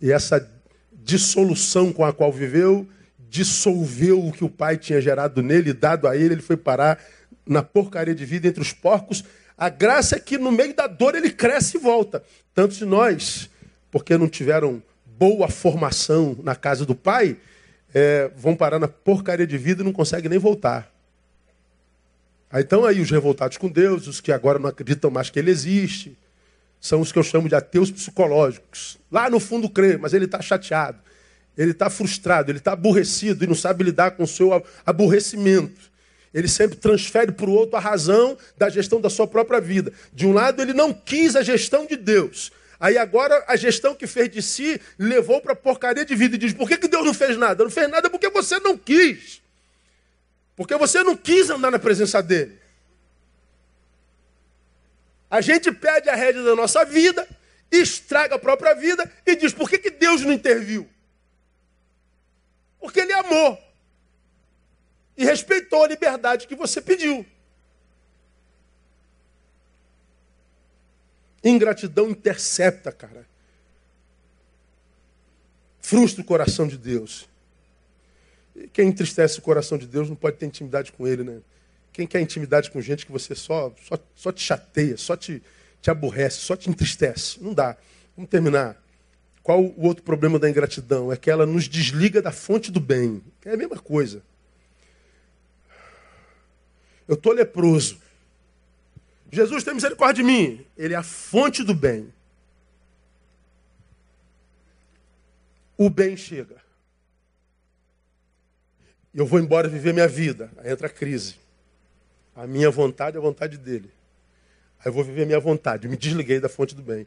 E 0.00 0.12
essa 0.12 0.48
dissolução 0.92 1.92
com 1.92 2.04
a 2.04 2.12
qual 2.12 2.32
viveu 2.32 2.86
dissolveu 3.28 4.24
o 4.24 4.30
que 4.30 4.44
o 4.44 4.48
pai 4.48 4.76
tinha 4.76 5.00
gerado 5.00 5.42
nele, 5.42 5.72
dado 5.72 6.06
a 6.06 6.16
ele, 6.16 6.34
ele 6.34 6.42
foi 6.42 6.56
parar 6.56 6.96
na 7.44 7.60
porcaria 7.60 8.14
de 8.14 8.24
vida 8.24 8.46
entre 8.46 8.62
os 8.62 8.72
porcos. 8.72 9.24
A 9.58 9.68
graça 9.68 10.16
é 10.16 10.20
que 10.20 10.38
no 10.38 10.52
meio 10.52 10.74
da 10.74 10.86
dor 10.86 11.16
ele 11.16 11.30
cresce 11.30 11.76
e 11.76 11.80
volta. 11.80 12.22
Tantos 12.54 12.76
de 12.76 12.84
nós, 12.84 13.50
porque 13.90 14.16
não 14.16 14.28
tiveram 14.28 14.80
boa 15.04 15.48
formação 15.48 16.38
na 16.44 16.54
casa 16.54 16.86
do 16.86 16.94
pai, 16.94 17.36
é, 17.92 18.30
vão 18.36 18.54
parar 18.54 18.78
na 18.78 18.86
porcaria 18.86 19.46
de 19.46 19.58
vida 19.58 19.82
e 19.82 19.84
não 19.84 19.92
conseguem 19.92 20.30
nem 20.30 20.38
voltar. 20.38 20.88
Aí 22.50 22.62
estão 22.62 22.84
aí 22.84 23.00
os 23.00 23.10
revoltados 23.10 23.56
com 23.56 23.68
Deus, 23.68 24.06
os 24.06 24.20
que 24.20 24.30
agora 24.30 24.58
não 24.58 24.68
acreditam 24.68 25.10
mais 25.10 25.28
que 25.28 25.38
ele 25.38 25.50
existe. 25.50 26.16
São 26.80 27.00
os 27.00 27.10
que 27.10 27.18
eu 27.18 27.24
chamo 27.24 27.48
de 27.48 27.56
ateus 27.56 27.90
psicológicos. 27.90 28.96
Lá 29.10 29.28
no 29.28 29.40
fundo 29.40 29.68
crê, 29.68 29.96
mas 29.96 30.14
ele 30.14 30.26
está 30.26 30.40
chateado 30.40 31.00
ele 31.58 31.72
está 31.72 31.90
frustrado, 31.90 32.52
ele 32.52 32.58
está 32.58 32.72
aborrecido 32.72 33.42
e 33.42 33.46
não 33.48 33.54
sabe 33.54 33.82
lidar 33.82 34.12
com 34.12 34.22
o 34.22 34.28
seu 34.28 34.64
aborrecimento. 34.86 35.87
Ele 36.32 36.48
sempre 36.48 36.76
transfere 36.76 37.32
para 37.32 37.48
o 37.48 37.52
outro 37.52 37.76
a 37.76 37.80
razão 37.80 38.36
da 38.56 38.68
gestão 38.68 39.00
da 39.00 39.08
sua 39.08 39.26
própria 39.26 39.60
vida. 39.60 39.92
De 40.12 40.26
um 40.26 40.32
lado, 40.32 40.60
ele 40.60 40.74
não 40.74 40.92
quis 40.92 41.34
a 41.34 41.42
gestão 41.42 41.86
de 41.86 41.96
Deus. 41.96 42.52
Aí 42.80 42.96
agora 42.96 43.44
a 43.48 43.56
gestão 43.56 43.94
que 43.94 44.06
fez 44.06 44.30
de 44.30 44.40
si 44.40 44.80
levou 44.98 45.40
para 45.40 45.52
a 45.52 45.56
porcaria 45.56 46.04
de 46.04 46.14
vida 46.14 46.36
e 46.36 46.38
diz: 46.38 46.52
por 46.52 46.68
que, 46.68 46.76
que 46.76 46.88
Deus 46.88 47.04
não 47.04 47.14
fez 47.14 47.36
nada? 47.36 47.64
Não 47.64 47.70
fez 47.70 47.88
nada 47.88 48.08
porque 48.08 48.28
você 48.28 48.60
não 48.60 48.76
quis. 48.76 49.42
Porque 50.54 50.76
você 50.76 51.02
não 51.02 51.16
quis 51.16 51.50
andar 51.50 51.70
na 51.70 51.78
presença 51.78 52.22
dele. 52.22 52.58
A 55.30 55.40
gente 55.40 55.72
pede 55.72 56.08
a 56.08 56.14
rédea 56.14 56.42
da 56.42 56.54
nossa 56.54 56.84
vida, 56.84 57.26
estraga 57.70 58.36
a 58.36 58.38
própria 58.38 58.74
vida 58.74 59.10
e 59.26 59.34
diz: 59.34 59.52
por 59.52 59.68
que, 59.68 59.78
que 59.78 59.90
Deus 59.90 60.22
não 60.22 60.32
interviu? 60.32 60.88
Porque 62.80 63.00
ele 63.00 63.12
amou. 63.12 63.67
E 65.18 65.24
respeitou 65.24 65.82
a 65.82 65.88
liberdade 65.88 66.46
que 66.46 66.54
você 66.54 66.80
pediu. 66.80 67.26
Ingratidão 71.42 72.08
intercepta, 72.08 72.92
cara. 72.92 73.26
Frustra 75.80 76.22
o 76.22 76.24
coração 76.24 76.68
de 76.68 76.78
Deus. 76.78 77.28
E 78.54 78.68
quem 78.68 78.88
entristece 78.88 79.40
o 79.40 79.42
coração 79.42 79.76
de 79.76 79.88
Deus 79.88 80.08
não 80.08 80.14
pode 80.14 80.36
ter 80.36 80.46
intimidade 80.46 80.92
com 80.92 81.04
ele, 81.04 81.24
né? 81.24 81.40
Quem 81.92 82.06
quer 82.06 82.20
intimidade 82.20 82.70
com 82.70 82.80
gente 82.80 83.04
que 83.04 83.10
você 83.10 83.34
só, 83.34 83.74
só, 83.82 83.98
só 84.14 84.30
te 84.30 84.40
chateia, 84.40 84.96
só 84.96 85.16
te, 85.16 85.42
te 85.82 85.90
aborrece, 85.90 86.36
só 86.36 86.54
te 86.54 86.70
entristece? 86.70 87.42
Não 87.42 87.52
dá. 87.52 87.76
Vamos 88.16 88.30
terminar. 88.30 88.80
Qual 89.42 89.60
o 89.64 89.84
outro 89.84 90.04
problema 90.04 90.38
da 90.38 90.48
ingratidão? 90.48 91.12
É 91.12 91.16
que 91.16 91.28
ela 91.28 91.44
nos 91.44 91.68
desliga 91.68 92.22
da 92.22 92.30
fonte 92.30 92.70
do 92.70 92.78
bem. 92.78 93.20
É 93.44 93.54
a 93.54 93.56
mesma 93.56 93.78
coisa. 93.78 94.22
Eu 97.08 97.14
estou 97.14 97.32
leproso. 97.32 97.98
Jesus 99.32 99.64
tem 99.64 99.74
misericórdia 99.74 100.22
de 100.22 100.30
mim. 100.30 100.64
Ele 100.76 100.92
é 100.94 100.96
a 100.96 101.02
fonte 101.02 101.64
do 101.64 101.74
bem. 101.74 102.12
O 105.76 105.88
bem 105.88 106.16
chega. 106.16 106.56
Eu 109.14 109.24
vou 109.26 109.40
embora 109.40 109.68
viver 109.68 109.94
minha 109.94 110.06
vida. 110.06 110.50
Aí 110.58 110.70
entra 110.70 110.86
a 110.86 110.90
crise. 110.90 111.36
A 112.36 112.46
minha 112.46 112.70
vontade 112.70 113.16
é 113.16 113.20
a 113.20 113.22
vontade 113.22 113.56
dele. 113.56 113.90
Aí 114.80 114.86
eu 114.86 114.92
vou 114.92 115.02
viver 115.02 115.26
minha 115.26 115.40
vontade. 115.40 115.88
Me 115.88 115.96
desliguei 115.96 116.38
da 116.38 116.48
fonte 116.48 116.74
do 116.74 116.82
bem. 116.82 117.06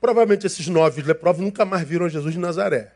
Provavelmente 0.00 0.46
esses 0.46 0.68
nove 0.68 1.02
leprosos 1.02 1.42
nunca 1.42 1.64
mais 1.64 1.86
viram 1.86 2.08
Jesus 2.08 2.32
de 2.32 2.38
Nazaré. 2.38 2.94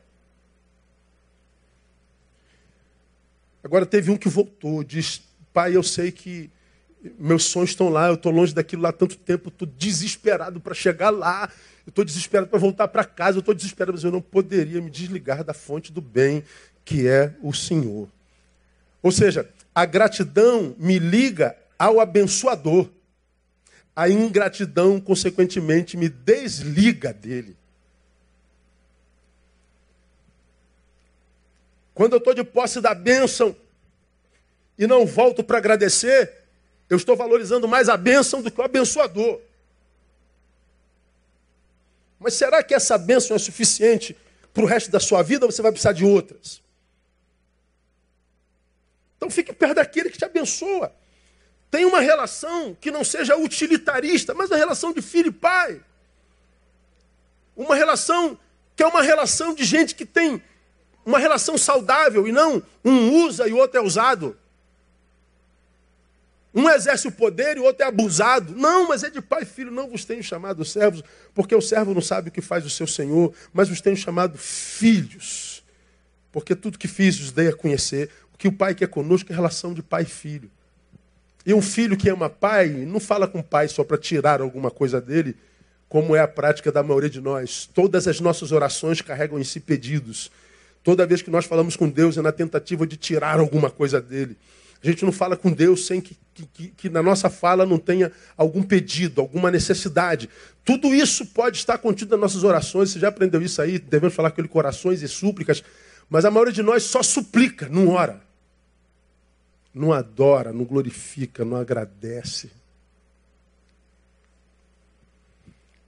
Agora 3.63 3.85
teve 3.85 4.11
um 4.11 4.17
que 4.17 4.29
voltou, 4.29 4.85
diz: 4.85 5.28
Pai, 5.59 5.75
eu 5.75 5.83
sei 5.83 6.13
que 6.13 6.49
meus 7.19 7.43
sonhos 7.43 7.71
estão 7.71 7.89
lá, 7.89 8.07
eu 8.07 8.15
estou 8.15 8.31
longe 8.31 8.55
daquilo 8.55 8.83
lá 8.83 8.91
há 8.91 8.93
tanto 8.93 9.17
tempo, 9.17 9.49
estou 9.49 9.67
desesperado 9.67 10.61
para 10.61 10.73
chegar 10.73 11.11
lá, 11.11 11.51
eu 11.85 11.91
estou 11.91 12.05
desesperado 12.05 12.49
para 12.49 12.61
voltar 12.61 12.87
para 12.87 13.05
casa, 13.05 13.39
eu 13.39 13.41
estou 13.41 13.53
desesperado, 13.53 13.95
mas 13.95 14.05
eu 14.05 14.13
não 14.13 14.21
poderia 14.23 14.81
me 14.81 14.89
desligar 14.89 15.43
da 15.43 15.53
fonte 15.53 15.91
do 15.91 16.01
bem, 16.01 16.45
que 16.85 17.09
é 17.09 17.35
o 17.43 17.53
Senhor. 17.53 18.09
Ou 19.03 19.11
seja, 19.11 19.51
a 19.75 19.85
gratidão 19.85 20.77
me 20.79 21.01
liga 21.01 21.57
ao 21.77 21.99
abençoador. 21.99 22.89
A 23.97 24.09
ingratidão, 24.09 25.01
consequentemente, 25.01 25.97
me 25.97 26.09
desliga 26.09 27.13
dele. 27.13 27.57
Quando 31.93 32.13
eu 32.13 32.19
estou 32.19 32.33
de 32.33 32.45
posse 32.45 32.81
da 32.81 32.95
bênção 32.95 33.57
e 34.79 34.87
não 34.87 35.05
volto 35.05 35.43
para 35.43 35.59
agradecer, 35.59 36.33
eu 36.89 36.97
estou 36.97 37.17
valorizando 37.17 37.67
mais 37.67 37.89
a 37.89 37.97
bênção 37.97 38.41
do 38.41 38.51
que 38.51 38.61
o 38.61 38.65
abençoador. 38.65 39.41
Mas 42.19 42.35
será 42.35 42.63
que 42.63 42.75
essa 42.75 42.97
bênção 42.97 43.37
é 43.37 43.39
suficiente 43.39 44.17
para 44.53 44.63
o 44.63 44.67
resto 44.67 44.91
da 44.91 45.01
sua 45.01 45.23
vida 45.23 45.45
ou 45.45 45.53
você 45.53 45.63
vai 45.63 45.73
precisar 45.73 45.93
de 45.93 46.05
outras? 46.05 46.63
Então 49.17 49.31
fique 49.31 49.53
perto 49.53 49.75
daquele 49.75 50.11
que 50.11 50.19
te 50.19 50.25
abençoa. 50.25 50.93
Tem 51.71 51.85
uma 51.85 52.01
relação 52.01 52.75
que 52.81 52.91
não 52.91 53.05
seja 53.05 53.37
utilitarista, 53.37 54.33
mas 54.33 54.51
uma 54.51 54.57
relação 54.57 54.93
de 54.93 55.03
filho 55.03 55.29
e 55.29 55.33
pai. 55.33 55.83
Uma 57.55 57.75
relação 57.75 58.39
que 58.75 58.83
é 58.83 58.87
uma 58.87 59.03
relação 59.03 59.55
de 59.55 59.65
gente 59.65 59.95
que 59.95 60.07
tem 60.07 60.41
uma 61.05 61.19
relação 61.19 61.59
saudável 61.59 62.29
e 62.29 62.33
não 62.33 62.63
um 62.85 63.25
usa 63.25 63.49
e 63.49 63.53
o 63.53 63.57
outro 63.57 63.79
é 63.79 63.83
usado. 63.83 64.39
Um 66.55 66.69
exerce 66.71 67.07
o 67.07 67.13
poder 67.13 67.57
e 67.57 67.61
o 67.61 67.65
outro 67.65 67.85
é 67.85 67.87
abusado. 67.87 68.55
Não, 68.55 68.89
mas 68.89 69.05
é 69.05 69.11
de 69.11 69.21
pai 69.21 69.43
e 69.43 69.47
filho. 69.47 69.71
Não 69.71 69.89
vos 69.89 70.05
tenho 70.05 70.23
chamado 70.23 70.65
servos, 70.65 71.03
porque 71.35 71.55
o 71.55 71.61
servo 71.61 71.95
não 71.95 72.01
sabe 72.01 72.29
o 72.29 72.33
que 72.33 72.41
faz 72.41 72.65
o 72.65 72.71
seu 72.71 72.87
senhor, 72.87 73.33
mas 73.53 73.69
vos 73.69 73.81
tenho 73.81 73.97
chamado 73.97 74.39
filhos. 74.39 75.63
Porque 76.33 76.55
tudo 76.55 76.79
que 76.79 76.89
fiz 76.89 77.21
os 77.21 77.33
dei 77.33 77.49
a 77.49 77.53
conhecer. 77.53 78.11
O 78.35 78.39
que 78.39 78.49
o 78.49 78.53
pai 78.53 78.75
quer 78.75 78.89
conosco 78.89 79.33
é 79.33 79.35
relação 79.35 79.75
de 79.75 79.83
pai 79.83 80.03
e 80.03 80.07
filho. 80.07 80.51
E 81.45 81.55
um 81.55 81.63
filho 81.63 81.97
que 81.97 82.09
ama 82.11 82.29
pai 82.29 82.69
não 82.69 83.01
fala 83.01 83.27
com 83.27 83.39
o 83.39 83.43
pai 83.43 83.69
só 83.69 83.83
para 83.83 83.97
tirar 83.97 84.41
alguma 84.41 84.71
coisa 84.71 85.01
dele, 85.01 85.37
como 85.89 86.15
é 86.15 86.21
a 86.21 86.29
prática 86.29 86.71
da 86.71 86.83
maioria 86.83 87.09
de 87.09 87.21
nós. 87.21 87.69
Todas 87.73 88.07
as 88.07 88.21
nossas 88.21 88.53
orações 88.53 89.01
carregam 89.01 89.39
em 89.39 89.45
si 89.45 89.61
pedidos. 89.61 90.31
Toda 90.85 91.07
vez 91.07 91.23
que 91.23 91.31
nós 91.31 91.45
falamos 91.45 91.77
com 91.77 91.89
Deus 91.89 92.17
é 92.19 92.23
na 92.23 92.33
tentativa 92.33 92.87
de 92.87 92.97
tirar 92.97 93.41
alguma 93.41 93.71
coisa 93.71 94.01
dele. 94.01 94.37
A 94.83 94.87
gente 94.87 95.05
não 95.05 95.13
fala 95.13 95.37
com 95.37 95.53
Deus 95.53 95.87
sem 95.87 96.01
que, 96.01 96.17
que, 96.35 96.69
que, 96.69 96.89
na 96.89 97.03
nossa 97.03 97.29
fala 97.29 97.67
não 97.67 97.79
tenha 97.79 98.13
algum 98.37 98.63
pedido, 98.63 99.21
alguma 99.21 99.51
necessidade. 99.51 100.29
Tudo 100.65 100.95
isso 100.95 101.27
pode 101.27 101.59
estar 101.59 101.79
contido 101.79 102.11
nas 102.13 102.21
nossas 102.21 102.45
orações. 102.45 102.91
Você 102.91 103.01
já 103.01 103.09
aprendeu 103.09 103.43
isso 103.43 103.61
aí? 103.61 103.79
Devemos 103.79 104.15
falar 104.15 104.31
com 104.31 104.41
ele 104.41 104.49
com 104.49 104.59
orações 104.59 105.03
e 105.03 105.09
súplicas. 105.09 105.65
Mas 106.09 106.25
a 106.25 106.31
maioria 106.31 106.53
de 106.53 106.63
nós 106.63 106.85
só 106.85 107.03
suplica, 107.03 107.69
não 107.69 107.89
ora. 107.89 108.21
Não 109.75 109.93
adora, 109.93 110.53
não 110.53 110.65
glorifica, 110.65 111.45
não 111.45 111.57
agradece. 111.57 112.51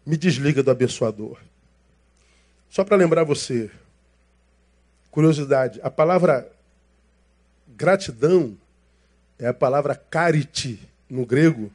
Me 0.05 0.16
desliga 0.16 0.62
do 0.62 0.70
abençoador. 0.70 1.38
Só 2.68 2.84
para 2.84 2.97
lembrar 2.97 3.24
você, 3.24 3.70
Curiosidade, 5.11 5.80
a 5.82 5.91
palavra 5.91 6.49
gratidão 7.66 8.57
é 9.41 9.49
a 9.49 9.55
palavra 9.55 9.95
carite 9.95 10.78
no 11.09 11.24
grego, 11.24 11.72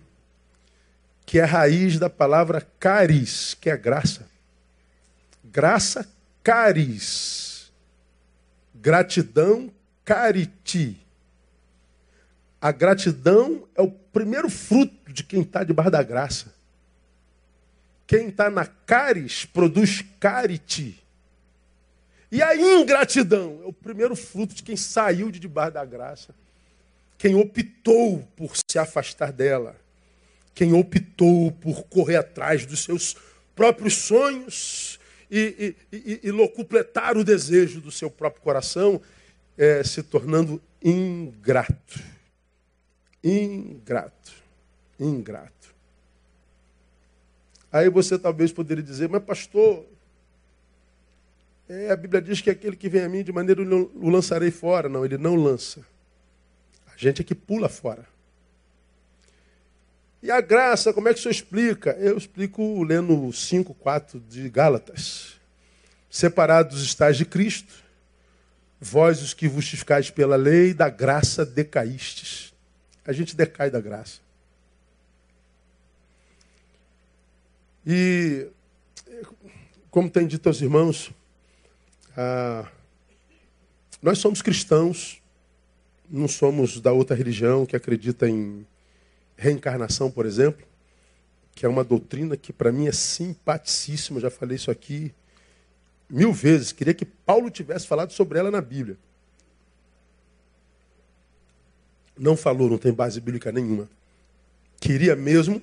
que 1.26 1.40
é 1.40 1.44
a 1.44 1.48
raiz 1.48 1.98
da 1.98 2.10
palavra 2.10 2.62
caris, 2.80 3.56
que 3.56 3.72
é 3.72 3.76
graça. 3.76 4.30
Graça, 5.44 6.08
caris. 6.44 7.72
Gratidão, 8.76 9.74
cariti. 10.04 11.02
A 12.62 12.72
gratidão 12.72 13.68
é 13.74 13.82
o 13.82 13.90
primeiro 13.90 14.48
fruto 14.48 15.12
de 15.12 15.24
quem 15.24 15.42
está 15.42 15.64
debaixo 15.64 15.92
da 15.92 16.04
graça. 16.04 16.54
Quem 18.06 18.28
está 18.28 18.48
na 18.52 18.68
caris 18.68 19.44
produz 19.44 20.06
cariti. 20.20 21.04
E 22.32 22.44
a 22.44 22.56
ingratidão 22.56 23.62
é 23.64 23.68
o 23.68 23.74
primeiro 23.74 24.16
fruto 24.16 24.54
de 24.54 24.62
quem 24.62 24.78
saiu 24.78 25.32
de 25.32 25.40
debaixo 25.40 25.74
da 25.74 25.84
graça. 25.84 26.36
Quem 27.18 27.36
optou 27.36 28.28
por 28.36 28.52
se 28.56 28.78
afastar 28.78 29.32
dela. 29.32 29.76
Quem 30.54 30.74
optou 30.74 31.52
por 31.52 31.84
correr 31.84 32.18
atrás 32.18 32.66
dos 32.66 32.84
seus 32.84 33.16
próprios 33.56 33.96
sonhos 33.96 35.00
e, 35.30 35.76
e, 35.92 35.98
e, 35.98 36.20
e 36.24 36.32
locupletar 36.32 37.18
o 37.18 37.24
desejo 37.24 37.82
do 37.82 37.92
seu 37.92 38.10
próprio 38.10 38.42
coração, 38.42 39.02
é, 39.58 39.84
se 39.84 40.04
tornando 40.04 40.62
ingrato. 40.84 42.00
Ingrato. 43.24 44.34
Ingrato. 45.00 45.76
Aí 47.72 47.90
você 47.90 48.18
talvez 48.18 48.54
poderia 48.54 48.84
dizer, 48.84 49.10
mas 49.10 49.24
pastor, 49.24 49.86
é, 51.68 51.92
a 51.92 51.96
Bíblia 51.96 52.22
diz 52.22 52.40
que 52.40 52.50
aquele 52.50 52.76
que 52.76 52.88
vem 52.88 53.02
a 53.02 53.10
mim, 53.10 53.24
de 53.24 53.32
maneira 53.32 53.62
o 53.62 54.10
lançarei 54.10 54.52
fora. 54.52 54.88
Não, 54.88 55.04
ele 55.04 55.18
não 55.18 55.36
lança. 55.36 55.86
A 56.96 57.00
gente 57.00 57.22
é 57.22 57.26
que 57.26 57.36
pula 57.36 57.68
fora. 57.68 58.08
E 60.24 60.32
a 60.32 60.42
graça, 60.42 60.92
como 60.94 61.08
é 61.08 61.14
que 61.14 61.20
o 61.20 61.22
senhor 61.22 61.34
explica? 61.34 61.92
Eu 61.92 62.18
explico 62.18 62.82
lendo 62.84 63.32
5, 63.32 63.74
4 63.76 64.20
de 64.22 64.50
Gálatas. 64.50 65.36
Separados 66.10 66.82
estáis 66.82 67.18
de 67.18 67.26
Cristo, 67.26 67.74
vós 68.80 69.22
os 69.22 69.34
que 69.34 69.50
justificais 69.50 70.10
pela 70.10 70.36
lei, 70.36 70.74
da 70.74 70.90
graça 70.90 71.46
decaístes. 71.46 72.54
A 73.06 73.12
gente 73.12 73.36
decai 73.36 73.70
da 73.70 73.80
graça. 73.80 74.20
E, 77.86 78.48
como 79.92 80.10
tem 80.10 80.26
dito 80.26 80.50
aos 80.50 80.60
irmãos, 80.60 81.12
ah, 82.18 82.68
nós 84.02 84.18
somos 84.18 84.42
cristãos, 84.42 85.22
não 86.10 86.28
somos 86.28 86.80
da 86.80 86.92
outra 86.92 87.16
religião 87.16 87.66
que 87.66 87.76
acredita 87.76 88.28
em 88.28 88.66
reencarnação, 89.38 90.10
por 90.10 90.26
exemplo, 90.26 90.66
que 91.54 91.66
é 91.66 91.70
uma 91.70 91.84
doutrina 91.84 92.36
que 92.38 92.52
para 92.54 92.72
mim 92.72 92.88
é 92.88 92.92
simpaticíssima, 92.92 94.20
já 94.20 94.30
falei 94.30 94.56
isso 94.56 94.72
aqui 94.72 95.14
mil 96.10 96.32
vezes. 96.34 96.72
Queria 96.72 96.94
que 96.94 97.06
Paulo 97.06 97.50
tivesse 97.50 97.88
falado 97.88 98.12
sobre 98.12 98.40
ela 98.40 98.52
na 98.52 98.62
Bíblia. 98.62 98.98
Não 102.18 102.38
falou, 102.38 102.70
não 102.70 102.78
tem 102.78 102.94
base 102.94 103.20
bíblica 103.20 103.52
nenhuma. 103.52 103.90
Queria 104.80 105.16
mesmo 105.16 105.62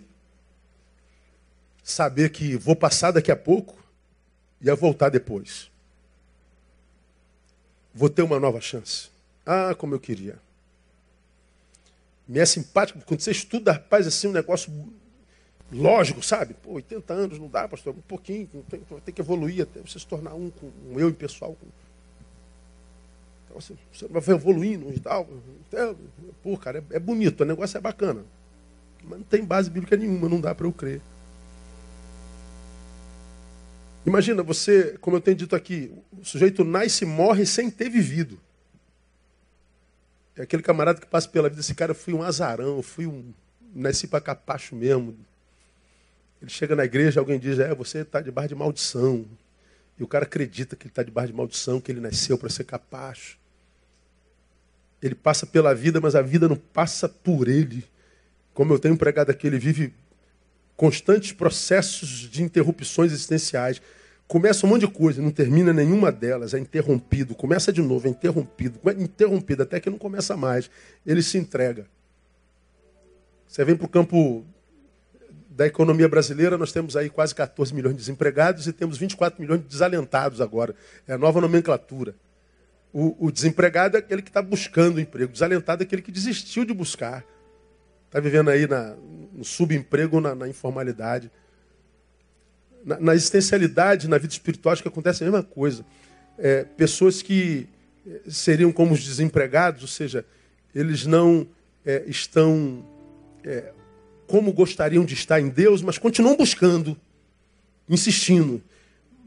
saber 1.83 2.31
que 2.31 2.57
vou 2.57 2.77
passar 2.77 3.11
daqui 3.11 3.31
a 3.31 3.37
pouco 3.37 3.77
e 4.61 4.67
ia 4.67 4.75
voltar 4.75 5.09
depois 5.09 5.73
vou 7.95 8.09
ter 8.09 8.23
uma 8.23 8.41
nova 8.41 8.61
chance. 8.61 9.11
Ah, 9.45 9.75
como 9.75 9.95
eu 9.95 10.01
queria. 10.01 10.39
Me 12.27 12.39
é 12.39 12.47
simpático, 12.47 13.01
quando 13.05 13.21
você 13.21 13.31
estuda, 13.31 13.73
rapaz, 13.73 14.07
assim, 14.07 14.29
um 14.29 14.33
negócio 14.33 14.73
lógico, 15.71 16.23
sabe? 16.23 16.55
Pô, 16.55 16.75
80 16.75 17.13
anos 17.13 17.39
não 17.39 17.49
dá, 17.49 17.67
pastor, 17.67 17.95
um 17.95 18.01
pouquinho, 18.01 18.49
tem, 18.69 18.81
tem 18.81 19.15
que 19.15 19.21
evoluir 19.21 19.63
até 19.63 19.81
você 19.81 19.99
se 19.99 20.07
tornar 20.07 20.35
um 20.35 20.51
com 20.51 20.71
um 20.91 21.01
eu 21.01 21.13
pessoal. 21.13 21.57
Então, 23.45 23.59
assim, 23.59 23.77
você 23.93 24.07
vai 24.09 24.23
evoluindo 24.35 24.93
e 24.95 25.01
tal. 25.01 25.29
Então, 25.69 25.97
pô, 26.43 26.57
cara, 26.57 26.85
é, 26.91 26.97
é 26.97 26.99
bonito, 26.99 27.41
o 27.41 27.47
negócio 27.47 27.77
é 27.77 27.81
bacana. 27.81 28.25
Mas 29.03 29.19
não 29.19 29.27
tem 29.27 29.45
base 29.45 29.69
bíblica 29.69 29.97
nenhuma, 29.97 30.29
não 30.29 30.41
dá 30.41 30.55
para 30.55 30.67
eu 30.67 30.73
crer. 30.73 31.01
Imagina 34.05 34.43
você, 34.43 34.97
como 35.01 35.17
eu 35.17 35.21
tenho 35.21 35.37
dito 35.37 35.55
aqui, 35.55 35.93
o 36.19 36.25
sujeito 36.25 36.65
nasce 36.65 37.05
e 37.05 37.07
morre 37.07 37.47
sem 37.47 37.71
ter 37.71 37.89
vivido. 37.89 38.39
É 40.37 40.43
aquele 40.43 40.63
camarada 40.63 41.01
que 41.01 41.07
passa 41.07 41.29
pela 41.29 41.49
vida, 41.49 41.61
esse 41.61 41.75
cara, 41.75 41.91
eu 41.91 41.95
fui 41.95 42.15
um 42.15 42.23
azarão, 42.23 42.77
eu 42.77 42.83
fui 42.83 43.07
um. 43.07 43.33
Nasci 43.75 44.07
para 44.07 44.21
capacho 44.21 44.75
mesmo. 44.75 45.17
Ele 46.41 46.51
chega 46.51 46.75
na 46.75 46.85
igreja, 46.85 47.21
alguém 47.21 47.39
diz, 47.39 47.59
é, 47.59 47.75
você 47.75 47.99
está 47.99 48.21
debaixo 48.21 48.49
de 48.49 48.55
maldição. 48.55 49.25
E 49.99 50.03
o 50.03 50.09
cara 50.09 50.25
acredita 50.25 50.75
que 50.75 50.85
ele 50.85 50.91
está 50.91 51.03
debaixo 51.03 51.29
de 51.29 51.37
maldição, 51.37 51.81
que 51.81 51.93
ele 51.93 52.01
nasceu 52.01 52.37
para 52.37 52.49
ser 52.49 52.65
capacho. 52.65 53.39
Ele 55.01 55.15
passa 55.15 55.47
pela 55.47 55.75
vida, 55.75 56.01
mas 56.01 56.15
a 56.15 56.23
vida 56.23 56.49
não 56.49 56.57
passa 56.57 57.09
por 57.09 57.49
ele. 57.49 57.85
Como 58.55 58.73
eu 58.73 58.79
tenho 58.79 58.97
pregado 58.97 59.31
aqui, 59.31 59.47
ele 59.47 59.59
vive 59.59 59.95
constantes 60.77 61.33
processos 61.33 62.09
de 62.09 62.43
interrupções 62.43 63.13
existenciais. 63.13 63.81
Começa 64.33 64.65
um 64.65 64.71
monte 64.71 64.87
de 64.87 64.89
coisa, 64.89 65.21
não 65.21 65.31
termina 65.31 65.75
nenhuma 65.75 66.11
delas, 66.11 66.55
é 66.55 66.59
interrompido. 66.59 67.35
Começa 67.35 67.71
de 67.71 67.83
novo, 67.83 68.07
é 68.07 68.11
interrompido, 68.11 68.81
interrompido, 68.99 69.63
até 69.63 69.79
que 69.79 69.91
não 69.91 69.99
começa 69.99 70.35
mais. 70.39 70.71
Ele 71.05 71.23
se 71.23 71.37
entrega. 71.37 71.85
Você 73.47 73.63
vem 73.63 73.77
para 73.77 73.85
o 73.85 73.89
campo 73.91 74.43
da 75.51 75.67
economia 75.67 76.09
brasileira, 76.09 76.57
nós 76.57 76.73
temos 76.73 76.97
aí 76.97 77.11
quase 77.11 77.35
14 77.35 77.75
milhões 77.75 77.95
de 77.95 78.01
desempregados 78.01 78.67
e 78.67 78.73
temos 78.73 78.97
24 78.97 79.39
milhões 79.39 79.61
de 79.61 79.67
desalentados 79.67 80.41
agora. 80.41 80.75
É 81.07 81.13
a 81.13 81.19
nova 81.19 81.39
nomenclatura. 81.39 82.15
O, 82.91 83.27
o 83.27 83.31
desempregado 83.31 83.99
é 83.99 84.01
aquele 84.01 84.23
que 84.23 84.31
está 84.31 84.41
buscando 84.41 84.99
emprego, 84.99 85.29
o 85.29 85.33
desalentado 85.35 85.83
é 85.83 85.85
aquele 85.85 86.01
que 86.01 86.11
desistiu 86.11 86.65
de 86.65 86.73
buscar. 86.73 87.23
Está 88.07 88.19
vivendo 88.19 88.49
aí 88.49 88.67
na, 88.67 88.97
no 89.31 89.45
subemprego, 89.45 90.23
na, 90.23 90.35
na 90.35 90.49
informalidade. 90.49 91.31
Na, 92.85 92.99
na, 92.99 93.15
existencialidade, 93.15 94.09
na 94.09 94.19
vida 94.19 94.33
espiritual, 94.33 94.73
acho 94.73 94.83
que 94.83 94.89
acontece 94.89 95.23
a 95.23 95.27
mesma 95.27 95.43
coisa. 95.43 95.85
É, 96.39 96.65
pessoas 96.65 97.23
que 97.23 97.69
é, 98.07 98.21
seriam 98.29 98.73
como 98.73 98.95
os 98.95 99.05
desempregados, 99.05 99.83
ou 99.83 99.89
seja, 99.89 100.25
eles 100.75 101.07
não 101.07 101.47
é, 101.85 102.05
estão 102.07 102.85
é, 103.45 103.73
como 104.27 104.53
gostariam 104.53 105.05
de 105.05 105.15
estar 105.15 105.41
em 105.41 105.49
Deus, 105.49 105.83
mas 105.83 105.99
continuam 105.99 106.37
buscando, 106.37 106.97
insistindo. 107.89 108.63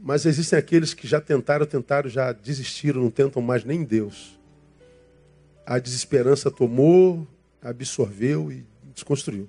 Mas 0.02 0.26
existem 0.26 0.58
aqueles 0.58 0.92
que 0.92 1.06
já 1.06 1.20
tentaram, 1.20 1.64
tentaram, 1.64 2.08
já 2.08 2.32
desistiram, 2.32 3.02
não 3.02 3.10
tentam 3.10 3.40
mais 3.40 3.64
nem 3.64 3.82
Deus. 3.82 4.38
A 5.64 5.78
desesperança 5.78 6.50
tomou, 6.50 7.26
absorveu 7.62 8.52
e 8.52 8.64
desconstruiu. 8.94 9.48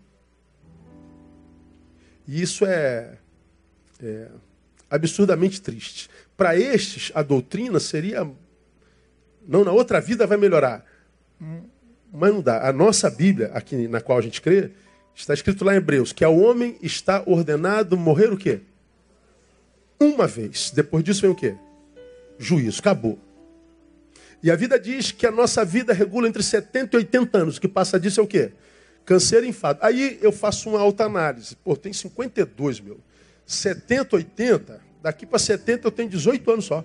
E 2.28 2.42
isso 2.42 2.66
é, 2.66 3.18
é 4.02 4.28
absurdamente 4.90 5.62
triste. 5.62 6.10
Para 6.36 6.56
estes, 6.58 7.12
a 7.16 7.22
doutrina 7.22 7.80
seria. 7.80 8.30
Não, 9.48 9.64
na 9.64 9.72
outra 9.72 10.00
vida 10.00 10.28
vai 10.28 10.38
melhorar. 10.38 10.86
Mas 12.12 12.34
não 12.34 12.42
dá. 12.42 12.68
A 12.68 12.74
nossa 12.74 13.10
Bíblia, 13.10 13.52
aqui 13.54 13.88
na 13.88 14.02
qual 14.02 14.18
a 14.18 14.22
gente 14.22 14.42
crê, 14.42 14.72
está 15.16 15.34
escrito 15.34 15.66
lá 15.66 15.74
em 15.74 15.78
Hebreus 15.78 16.14
que 16.14 16.24
ao 16.24 16.38
homem 16.38 16.78
está 16.82 17.24
ordenado 17.26 17.98
morrer 17.98 18.32
o 18.32 18.38
quê? 18.38 18.62
Uma 20.00 20.28
vez. 20.28 20.72
Depois 20.72 21.04
disso 21.04 21.22
vem 21.22 21.32
o 21.32 21.36
quê? 21.36 21.56
Juízo. 22.38 22.80
Acabou. 22.80 23.20
E 24.42 24.52
a 24.52 24.56
vida 24.56 24.80
diz 24.80 25.12
que 25.12 25.26
a 25.26 25.32
nossa 25.32 25.66
vida 25.66 25.94
regula 25.94 26.28
entre 26.28 26.44
70 26.44 26.96
e 26.96 26.98
80 27.00 27.38
anos. 27.38 27.58
O 27.58 27.62
que 27.62 27.68
passa 27.68 28.00
disso 28.00 28.20
é 28.20 28.24
o 28.24 28.28
quê? 28.28 28.52
Câncer 29.04 29.44
e 29.44 29.48
enfado. 29.48 29.80
Aí 29.82 30.20
eu 30.22 30.32
faço 30.32 30.70
uma 30.70 30.80
alta 30.80 31.06
análise. 31.06 31.56
Pô, 31.56 31.76
tem 31.76 31.92
52, 31.92 32.80
meu. 32.80 33.00
70, 33.48 34.18
80, 34.18 34.82
daqui 35.02 35.26
para 35.26 35.40
70 35.40 35.88
eu 35.88 35.92
tenho 35.92 36.10
18 36.10 36.52
anos 36.52 36.66
só. 36.66 36.84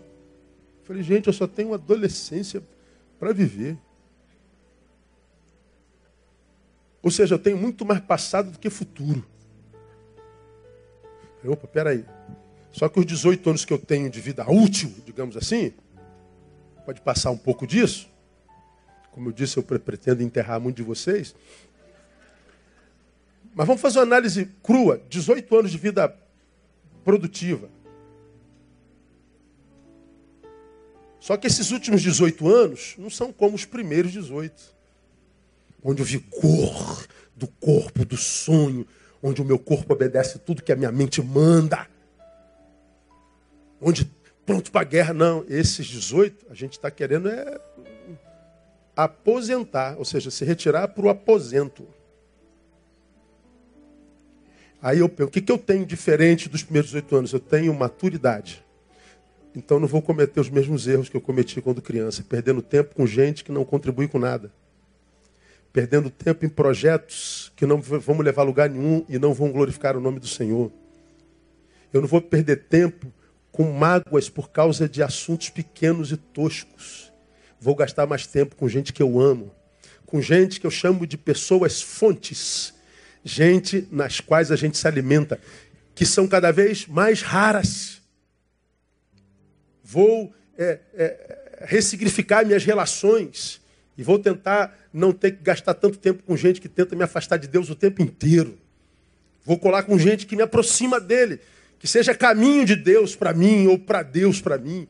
Falei, 0.84 1.02
gente, 1.02 1.26
eu 1.26 1.32
só 1.32 1.48
tenho 1.48 1.74
adolescência 1.74 2.62
para 3.18 3.32
viver. 3.32 3.76
Ou 7.02 7.10
seja, 7.10 7.34
eu 7.34 7.38
tenho 7.38 7.56
muito 7.56 7.84
mais 7.84 8.00
passado 8.00 8.52
do 8.52 8.58
que 8.60 8.70
futuro. 8.70 9.26
Falei, 11.40 11.52
opa, 11.52 11.66
peraí. 11.66 12.04
Só 12.70 12.88
que 12.88 13.00
os 13.00 13.06
18 13.06 13.50
anos 13.50 13.64
que 13.64 13.72
eu 13.72 13.78
tenho 13.78 14.08
de 14.08 14.20
vida 14.20 14.48
útil, 14.48 14.94
digamos 15.04 15.36
assim, 15.36 15.72
pode 16.86 17.00
passar 17.00 17.32
um 17.32 17.36
pouco 17.36 17.66
disso. 17.66 18.08
Como 19.10 19.28
eu 19.28 19.32
disse, 19.32 19.56
eu 19.56 19.62
pretendo 19.64 20.22
enterrar 20.22 20.60
muito 20.60 20.76
de 20.76 20.82
vocês. 20.84 21.34
Mas 23.52 23.66
vamos 23.66 23.82
fazer 23.82 23.98
uma 23.98 24.04
análise 24.04 24.48
crua. 24.62 25.02
18 25.10 25.58
anos 25.58 25.70
de 25.72 25.76
vida 25.76 26.16
produtiva. 27.05 27.68
Só 31.20 31.36
que 31.36 31.46
esses 31.46 31.70
últimos 31.70 32.03
18 32.03 32.48
anos 32.48 32.94
não 32.98 33.09
são 33.09 33.32
como 33.32 33.55
os 33.55 33.64
primeiros 33.64 34.11
18. 34.11 34.74
Onde 35.84 36.03
o 36.03 36.05
vigor 36.05 37.07
do 37.36 37.46
corpo, 37.46 38.05
do 38.05 38.16
sonho, 38.16 38.86
onde 39.22 39.40
o 39.40 39.44
meu 39.44 39.59
corpo 39.59 39.92
obedece 39.92 40.38
tudo 40.40 40.62
que 40.62 40.72
a 40.72 40.76
minha 40.76 40.90
mente 40.90 41.22
manda. 41.22 41.86
Onde 43.80 44.05
pronto 44.44 44.72
para 44.72 44.80
a 44.80 44.84
guerra. 44.84 45.14
Não, 45.14 45.44
esses 45.48 45.86
18 45.86 46.46
a 46.50 46.55
gente 46.55 46.72
está 46.72 46.90
querendo 46.90 47.28
é 47.28 47.61
aposentar, 48.96 49.96
ou 49.98 50.05
seja, 50.05 50.30
se 50.30 50.44
retirar 50.44 50.88
para 50.88 51.07
o 51.07 51.09
aposento. 51.09 51.86
Aí 54.83 54.99
eu 54.99 55.09
penso, 55.09 55.28
o 55.28 55.30
que, 55.30 55.51
eu 55.51 55.57
tenho 55.57 55.87
diferente 55.87 56.49
dos 56.49 56.64
primeiros 56.64 56.91
18 56.91 57.16
anos? 57.16 57.33
Eu 57.33 57.39
tenho 57.39 57.72
maturidade. 57.72 58.64
Então 59.55 59.78
não 59.78 59.87
vou 59.87 60.03
cometer 60.03 60.41
os 60.41 60.51
mesmos 60.51 60.89
erros 60.89 61.09
que 61.09 61.16
eu 61.16 61.20
cometi 61.20 61.61
quando 61.61 61.80
criança, 61.80 62.24
perdendo 62.28 62.61
tempo 62.61 62.97
com 62.97 63.07
gente 63.07 63.45
que 63.45 63.53
não 63.53 63.64
contribui 63.64 64.09
com 64.09 64.18
nada. 64.18 64.53
Perdendo 65.72 66.11
tempo 66.11 66.45
em 66.45 66.49
projetos 66.49 67.53
que 67.55 67.64
não 67.64 67.80
vão 67.80 68.18
levar 68.18 68.43
a 68.43 68.45
lugar 68.45 68.68
nenhum 68.68 69.05
e 69.09 69.20
não 69.20 69.33
vão 69.33 69.53
glorificar 69.53 69.97
o 69.97 70.01
nome 70.01 70.18
do 70.18 70.26
Senhor. 70.26 70.72
Eu 71.93 72.01
não 72.01 72.09
vou 72.09 72.20
perder 72.20 72.64
tempo 72.64 73.12
com 73.53 73.70
mágoas 73.70 74.28
por 74.28 74.51
causa 74.51 74.89
de 74.89 75.01
assuntos 75.01 75.49
pequenos 75.49 76.11
e 76.11 76.16
toscos. 76.16 77.12
Vou 77.61 77.76
gastar 77.76 78.07
mais 78.07 78.26
tempo 78.26 78.57
com 78.57 78.68
gente 78.68 78.93
que 78.93 79.03
eu 79.03 79.20
amo, 79.20 79.55
com 80.05 80.20
gente 80.20 80.59
que 80.59 80.66
eu 80.66 80.70
chamo 80.70 81.07
de 81.07 81.16
pessoas 81.16 81.80
fontes 81.80 82.74
gente 83.24 83.86
nas 83.90 84.20
quais 84.20 84.50
a 84.50 84.56
gente 84.56 84.76
se 84.76 84.86
alimenta, 84.86 85.40
que 85.94 86.04
são 86.04 86.26
cada 86.26 86.50
vez 86.50 86.86
mais 86.86 87.22
raras. 87.22 88.00
Vou 89.84 90.34
é, 90.56 90.80
é, 90.94 91.62
ressignificar 91.62 92.44
minhas 92.44 92.64
relações 92.64 93.60
e 93.96 94.02
vou 94.02 94.18
tentar 94.18 94.76
não 94.92 95.12
ter 95.12 95.32
que 95.32 95.42
gastar 95.42 95.74
tanto 95.74 95.98
tempo 95.98 96.22
com 96.22 96.36
gente 96.36 96.60
que 96.60 96.68
tenta 96.68 96.96
me 96.96 97.04
afastar 97.04 97.36
de 97.36 97.46
Deus 97.46 97.70
o 97.70 97.74
tempo 97.74 98.02
inteiro. 98.02 98.58
Vou 99.44 99.58
colar 99.58 99.82
com 99.82 99.98
gente 99.98 100.26
que 100.26 100.36
me 100.36 100.42
aproxima 100.42 101.00
dele, 101.00 101.40
que 101.78 101.86
seja 101.86 102.14
caminho 102.14 102.64
de 102.64 102.76
Deus 102.76 103.16
para 103.16 103.32
mim 103.32 103.66
ou 103.66 103.78
para 103.78 104.02
Deus 104.02 104.40
para 104.40 104.56
mim. 104.56 104.86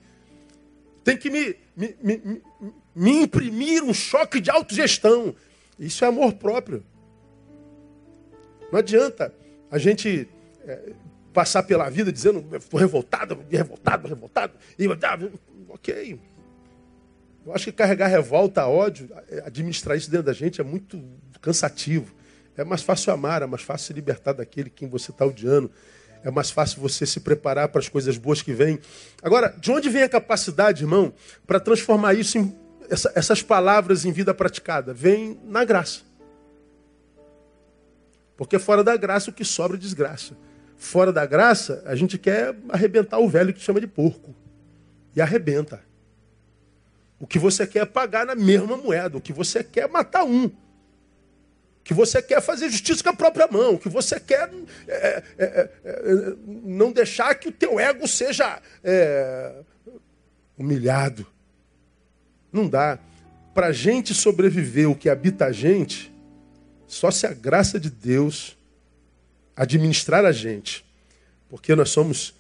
Tem 1.03 1.17
que 1.17 1.31
me, 1.31 1.57
me, 1.77 1.97
me, 2.03 2.43
me 2.95 3.11
imprimir 3.23 3.83
um 3.83 3.95
choque 3.95 4.41
de 4.41 4.51
autogestão. 4.51 5.35
Isso 5.79 6.05
é 6.05 6.09
amor 6.09 6.35
próprio. 6.35 6.85
Não 8.73 8.79
adianta 8.79 9.33
a 9.71 9.77
gente 9.77 10.27
é, 10.67 10.93
passar 11.35 11.63
pela 11.63 11.91
vida 11.91 12.11
dizendo, 12.11 12.45
estou 12.57 12.81
revoltado, 12.81 13.39
revoltado, 13.51 14.09
revoltado. 14.09 14.55
E, 14.79 14.87
ah, 14.87 15.19
ok. 15.69 16.19
Eu 17.45 17.55
acho 17.55 17.67
que 17.67 17.73
carregar 17.73 18.07
revolta, 18.07 18.67
ódio, 18.67 19.11
administrar 19.45 19.95
isso 19.95 20.11
dentro 20.11 20.27
da 20.27 20.33
gente 20.33 20.59
é 20.59 20.65
muito 20.65 21.03
cansativo. 21.43 22.15
É 22.57 22.65
mais 22.65 22.83
fácil 22.83 23.13
amar, 23.13 23.43
é 23.43 23.47
mais 23.47 23.63
fácil 23.63 23.89
se 23.89 23.93
libertar 23.93 24.33
daquele 24.33 24.71
quem 24.71 24.89
você 24.89 25.11
está 25.11 25.27
odiando. 25.27 25.71
É 26.25 26.31
mais 26.31 26.51
fácil 26.51 26.81
você 26.81 27.05
se 27.05 27.21
preparar 27.21 27.69
para 27.69 27.81
as 27.81 27.89
coisas 27.91 28.17
boas 28.17 28.41
que 28.41 28.55
vêm. 28.55 28.79
Agora, 29.23 29.55
de 29.61 29.71
onde 29.71 29.91
vem 29.91 30.03
a 30.03 30.09
capacidade, 30.09 30.85
irmão, 30.85 31.13
para 31.47 31.61
transformar 31.61 32.15
isso 32.15 32.39
em, 32.39 32.57
essa, 32.89 33.13
essas 33.15 33.43
palavras 33.43 34.07
em 34.07 34.13
vida 34.13 34.33
praticada? 34.33 34.95
Vem 34.95 35.39
na 35.45 35.63
graça. 35.63 36.12
Porque 38.37 38.59
fora 38.59 38.83
da 38.83 38.97
graça 38.97 39.31
o 39.31 39.33
que 39.33 39.45
sobra 39.45 39.77
é 39.77 39.81
desgraça. 39.81 40.37
Fora 40.77 41.13
da 41.13 41.25
graça, 41.25 41.83
a 41.87 41.95
gente 41.95 42.19
quer 42.19 42.57
arrebentar 42.69 43.19
o 43.19 43.29
velho 43.29 43.55
que 43.55 43.61
chama 43.61 43.81
de 43.81 43.87
porco. 43.87 44.35
E 45.15 45.21
arrebenta. 45.21 45.81
O 47.21 47.27
que 47.27 47.39
você 47.39 47.67
quer 47.67 47.83
é 47.83 47.87
pagar 47.87 48.27
na 48.27 48.35
mesma 48.35 48.77
moeda. 48.77 49.17
O 49.17 49.21
que 49.21 49.33
você 49.33 49.63
quer 49.63 49.85
é 49.85 49.89
matar 49.89 50.25
um. 50.25 50.47
O 50.47 51.85
que 51.85 51.95
você 51.95 52.21
quer 52.21 52.39
é 52.39 52.41
fazer 52.41 52.69
justiça 52.69 53.03
com 53.03 53.11
a 53.11 53.15
própria 53.15 53.47
mão. 53.47 53.75
O 53.75 53.79
que 53.79 53.89
você 53.89 54.19
quer 54.19 54.51
é, 54.89 55.23
é, 55.39 55.45
é, 55.45 55.71
é 55.85 56.35
não 56.45 56.91
deixar 56.91 57.35
que 57.37 57.49
o 57.49 57.53
teu 57.53 57.79
ego 57.79 58.09
seja 58.09 58.61
é, 58.83 59.63
humilhado. 60.59 61.27
Não 62.53 62.69
dá. 62.69 62.99
Para 63.55 63.69
a 63.69 63.73
gente 63.73 64.13
sobreviver 64.15 64.91
o 64.91 64.95
que 64.95 65.09
habita 65.09 65.47
a 65.47 65.53
gente, 65.53 66.12
só 66.93 67.11
se 67.11 67.27
a 67.27 67.33
graça 67.33 67.81
de 67.81 67.89
Deus 67.89 68.55
administrar 69.57 70.27
a 70.27 70.33
gente. 70.33 70.85
Porque 71.49 71.75
nós 71.75 71.89
somos 71.89 72.35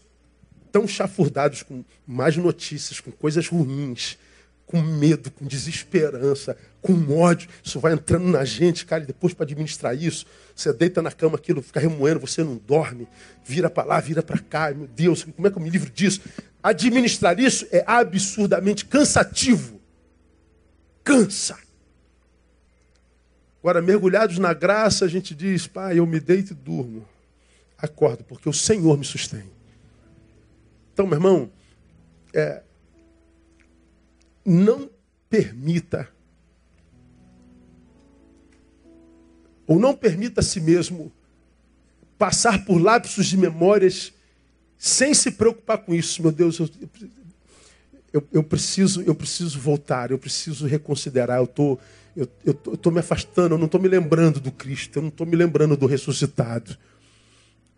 tão 0.70 0.86
chafurdados 0.86 1.62
com 1.62 1.82
mais 2.06 2.36
notícias, 2.36 3.00
com 3.00 3.10
coisas 3.10 3.48
ruins, 3.48 4.18
com 4.66 4.82
medo, 4.82 5.30
com 5.30 5.46
desesperança, 5.46 6.54
com 6.82 6.92
ódio. 7.18 7.48
Isso 7.64 7.80
vai 7.80 7.94
entrando 7.94 8.26
na 8.26 8.44
gente, 8.44 8.84
cara, 8.84 9.02
e 9.02 9.06
depois 9.06 9.32
para 9.32 9.44
administrar 9.44 9.96
isso, 9.96 10.26
você 10.54 10.70
deita 10.70 11.00
na 11.00 11.10
cama, 11.10 11.36
aquilo 11.36 11.62
fica 11.62 11.80
remoendo, 11.80 12.20
você 12.20 12.44
não 12.44 12.56
dorme, 12.56 13.08
vira 13.42 13.70
para 13.70 13.88
lá, 13.88 14.00
vira 14.00 14.22
para 14.22 14.38
cá. 14.38 14.70
Meu 14.74 14.86
Deus, 14.86 15.24
como 15.24 15.48
é 15.48 15.50
que 15.50 15.56
eu 15.56 15.62
me 15.62 15.70
livro 15.70 15.90
disso? 15.90 16.20
Administrar 16.62 17.40
isso 17.40 17.66
é 17.70 17.82
absurdamente 17.86 18.84
cansativo. 18.84 19.80
Cansa. 21.02 21.56
Agora, 23.62 23.80
mergulhados 23.80 24.38
na 24.38 24.52
graça, 24.52 25.04
a 25.04 25.08
gente 25.08 25.36
diz, 25.36 25.68
pai, 25.68 26.00
eu 26.00 26.04
me 26.04 26.18
deito 26.18 26.52
e 26.52 26.56
durmo. 26.56 27.06
Acordo, 27.78 28.24
porque 28.24 28.48
o 28.48 28.52
Senhor 28.52 28.98
me 28.98 29.04
sustém. 29.04 29.44
Então, 30.92 31.06
meu 31.06 31.16
irmão, 31.16 31.48
é, 32.34 32.60
não 34.44 34.90
permita, 35.30 36.08
ou 39.64 39.78
não 39.78 39.94
permita 39.94 40.40
a 40.40 40.44
si 40.44 40.60
mesmo 40.60 41.12
passar 42.18 42.64
por 42.64 42.82
lapsos 42.82 43.26
de 43.26 43.36
memórias 43.36 44.12
sem 44.76 45.14
se 45.14 45.30
preocupar 45.30 45.78
com 45.78 45.94
isso. 45.94 46.20
Meu 46.20 46.32
Deus, 46.32 46.58
eu, 46.58 46.68
eu, 48.12 48.28
eu 48.32 48.42
preciso, 48.42 49.02
eu 49.02 49.14
preciso 49.14 49.60
voltar, 49.60 50.10
eu 50.10 50.18
preciso 50.18 50.66
reconsiderar. 50.66 51.38
Eu 51.38 51.46
tô, 51.46 51.78
eu 52.16 52.28
estou 52.74 52.92
me 52.92 53.00
afastando, 53.00 53.54
eu 53.54 53.58
não 53.58 53.66
estou 53.66 53.80
me 53.80 53.88
lembrando 53.88 54.40
do 54.40 54.52
Cristo, 54.52 54.98
eu 54.98 55.02
não 55.02 55.08
estou 55.08 55.26
me 55.26 55.36
lembrando 55.36 55.76
do 55.76 55.86
ressuscitado 55.86 56.76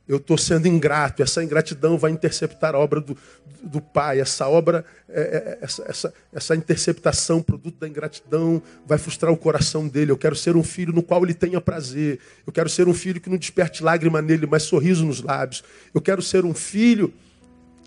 eu 0.07 0.18
estou 0.18 0.37
sendo 0.37 0.68
ingrato, 0.68 1.22
essa 1.22 1.43
ingratidão 1.43 1.97
vai 1.97 2.11
interceptar 2.11 2.74
a 2.74 2.78
obra 2.78 3.01
do, 3.01 3.16
do 3.62 3.80
Pai, 3.80 4.20
essa 4.20 4.47
obra, 4.47 4.85
é, 5.09 5.20
é, 5.20 5.59
essa, 5.62 5.82
essa, 5.89 6.14
essa 6.30 6.55
interceptação, 6.55 7.43
produto 7.43 7.78
da 7.78 7.89
ingratidão, 7.89 8.62
vai 8.87 8.99
frustrar 8.99 9.32
o 9.32 9.37
coração 9.37 9.89
dele. 9.89 10.11
Eu 10.11 10.18
quero 10.18 10.37
ser 10.37 10.57
um 10.57 10.62
filho 10.62 10.93
no 10.93 11.03
qual 11.03 11.24
ele 11.24 11.32
tenha 11.32 11.59
prazer. 11.59 12.18
Eu 12.47 12.53
quero 12.53 12.68
ser 12.68 12.87
um 12.87 12.93
filho 12.93 13.18
que 13.18 13.30
não 13.30 13.39
desperte 13.39 13.82
lágrima 13.82 14.20
nele, 14.20 14.47
mas 14.47 14.64
sorriso 14.64 15.07
nos 15.07 15.22
lábios. 15.22 15.64
Eu 15.95 16.03
quero 16.03 16.20
ser 16.20 16.45
um 16.45 16.53
filho 16.53 17.12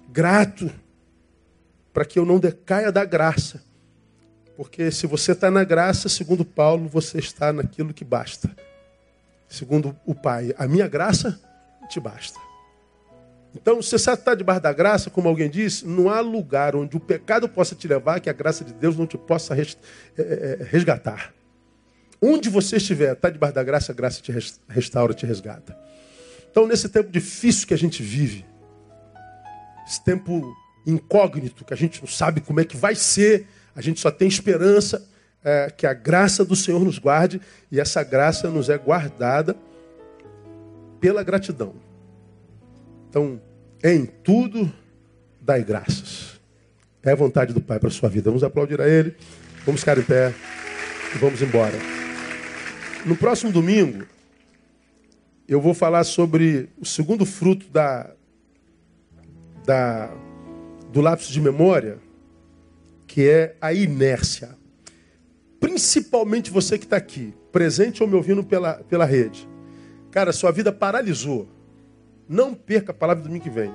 grato, 0.09 0.71
para 1.93 2.03
que 2.03 2.17
eu 2.17 2.25
não 2.25 2.39
decaia 2.39 2.91
da 2.91 3.05
graça. 3.05 3.63
Porque 4.57 4.89
se 4.89 5.05
você 5.05 5.33
está 5.33 5.51
na 5.51 5.63
graça, 5.63 6.09
segundo 6.09 6.43
Paulo, 6.43 6.89
você 6.89 7.19
está 7.19 7.53
naquilo 7.53 7.93
que 7.93 8.03
basta. 8.03 8.49
Segundo 9.47 9.95
o 10.03 10.15
Pai, 10.15 10.51
a 10.57 10.67
minha 10.67 10.87
graça 10.87 11.39
te 11.87 11.99
basta. 11.99 12.39
Então, 13.53 13.79
se 13.83 13.91
você 13.91 14.11
está 14.11 14.33
debaixo 14.33 14.61
da 14.61 14.73
graça, 14.73 15.11
como 15.11 15.29
alguém 15.29 15.47
disse, 15.47 15.85
não 15.85 16.09
há 16.09 16.19
lugar 16.21 16.75
onde 16.75 16.97
o 16.97 16.99
pecado 16.99 17.47
possa 17.47 17.75
te 17.75 17.87
levar 17.87 18.19
que 18.19 18.31
a 18.31 18.33
graça 18.33 18.65
de 18.65 18.73
Deus 18.73 18.97
não 18.97 19.05
te 19.05 19.17
possa 19.17 19.55
é, 19.55 19.61
é, 20.17 20.63
resgatar. 20.63 21.33
Onde 22.19 22.49
você 22.49 22.77
estiver, 22.77 23.13
está 23.13 23.29
debaixo 23.29 23.53
da 23.53 23.63
graça, 23.63 23.91
a 23.91 23.95
graça 23.95 24.21
te 24.23 24.33
restaura, 24.67 25.13
te 25.13 25.25
resgata. 25.25 25.77
Então, 26.49 26.65
nesse 26.65 26.89
tempo 26.89 27.11
difícil 27.11 27.67
que 27.67 27.75
a 27.75 27.77
gente 27.77 28.01
vive, 28.01 28.43
esse 29.87 30.03
tempo 30.03 30.51
incógnito, 30.85 31.63
que 31.63 31.73
a 31.73 31.77
gente 31.77 32.01
não 32.01 32.07
sabe 32.07 32.41
como 32.41 32.59
é 32.59 32.65
que 32.65 32.75
vai 32.75 32.95
ser, 32.95 33.47
a 33.77 33.81
gente 33.81 33.99
só 33.99 34.09
tem 34.09 34.27
esperança 34.27 35.07
é, 35.43 35.69
que 35.69 35.85
a 35.85 35.93
graça 35.93 36.43
do 36.43 36.55
Senhor 36.55 36.83
nos 36.83 36.97
guarde 36.97 37.39
e 37.71 37.79
essa 37.79 38.03
graça 38.03 38.49
nos 38.49 38.69
é 38.69 38.77
guardada 38.77 39.55
pela 40.99 41.21
gratidão. 41.21 41.75
Então, 43.07 43.39
em 43.83 44.03
tudo, 44.03 44.73
dai 45.39 45.63
graças. 45.63 46.39
É 47.03 47.11
a 47.11 47.15
vontade 47.15 47.53
do 47.53 47.61
Pai 47.61 47.77
para 47.77 47.89
a 47.89 47.91
sua 47.91 48.09
vida. 48.09 48.31
Vamos 48.31 48.43
aplaudir 48.43 48.81
a 48.81 48.89
Ele, 48.89 49.15
vamos 49.63 49.81
ficar 49.81 49.99
em 49.99 50.01
pé 50.01 50.33
e 51.13 51.19
vamos 51.19 51.39
embora. 51.43 51.77
No 53.05 53.15
próximo 53.15 53.51
domingo, 53.51 54.07
eu 55.47 55.61
vou 55.61 55.75
falar 55.75 56.03
sobre 56.03 56.67
o 56.81 56.85
segundo 56.85 57.27
fruto 57.27 57.69
da, 57.69 58.09
da, 59.63 60.11
do 60.91 60.99
lapso 60.99 61.31
de 61.31 61.39
memória, 61.39 61.99
que 63.17 63.27
é 63.27 63.55
a 63.59 63.73
inércia. 63.73 64.55
Principalmente 65.59 66.51
você 66.51 66.77
que 66.77 66.83
está 66.83 66.97
aqui, 66.97 67.33
presente 67.51 68.03
ou 68.03 68.07
me 68.07 68.13
ouvindo 68.13 68.43
pela, 68.43 68.75
pela 68.87 69.05
rede. 69.05 69.49
Cara, 70.11 70.31
sua 70.31 70.51
vida 70.51 70.71
paralisou. 70.71 71.47
Não 72.29 72.53
perca 72.53 72.91
a 72.91 72.93
palavra 72.93 73.23
do 73.23 73.27
domingo 73.27 73.43
que 73.43 73.49
vem. 73.49 73.73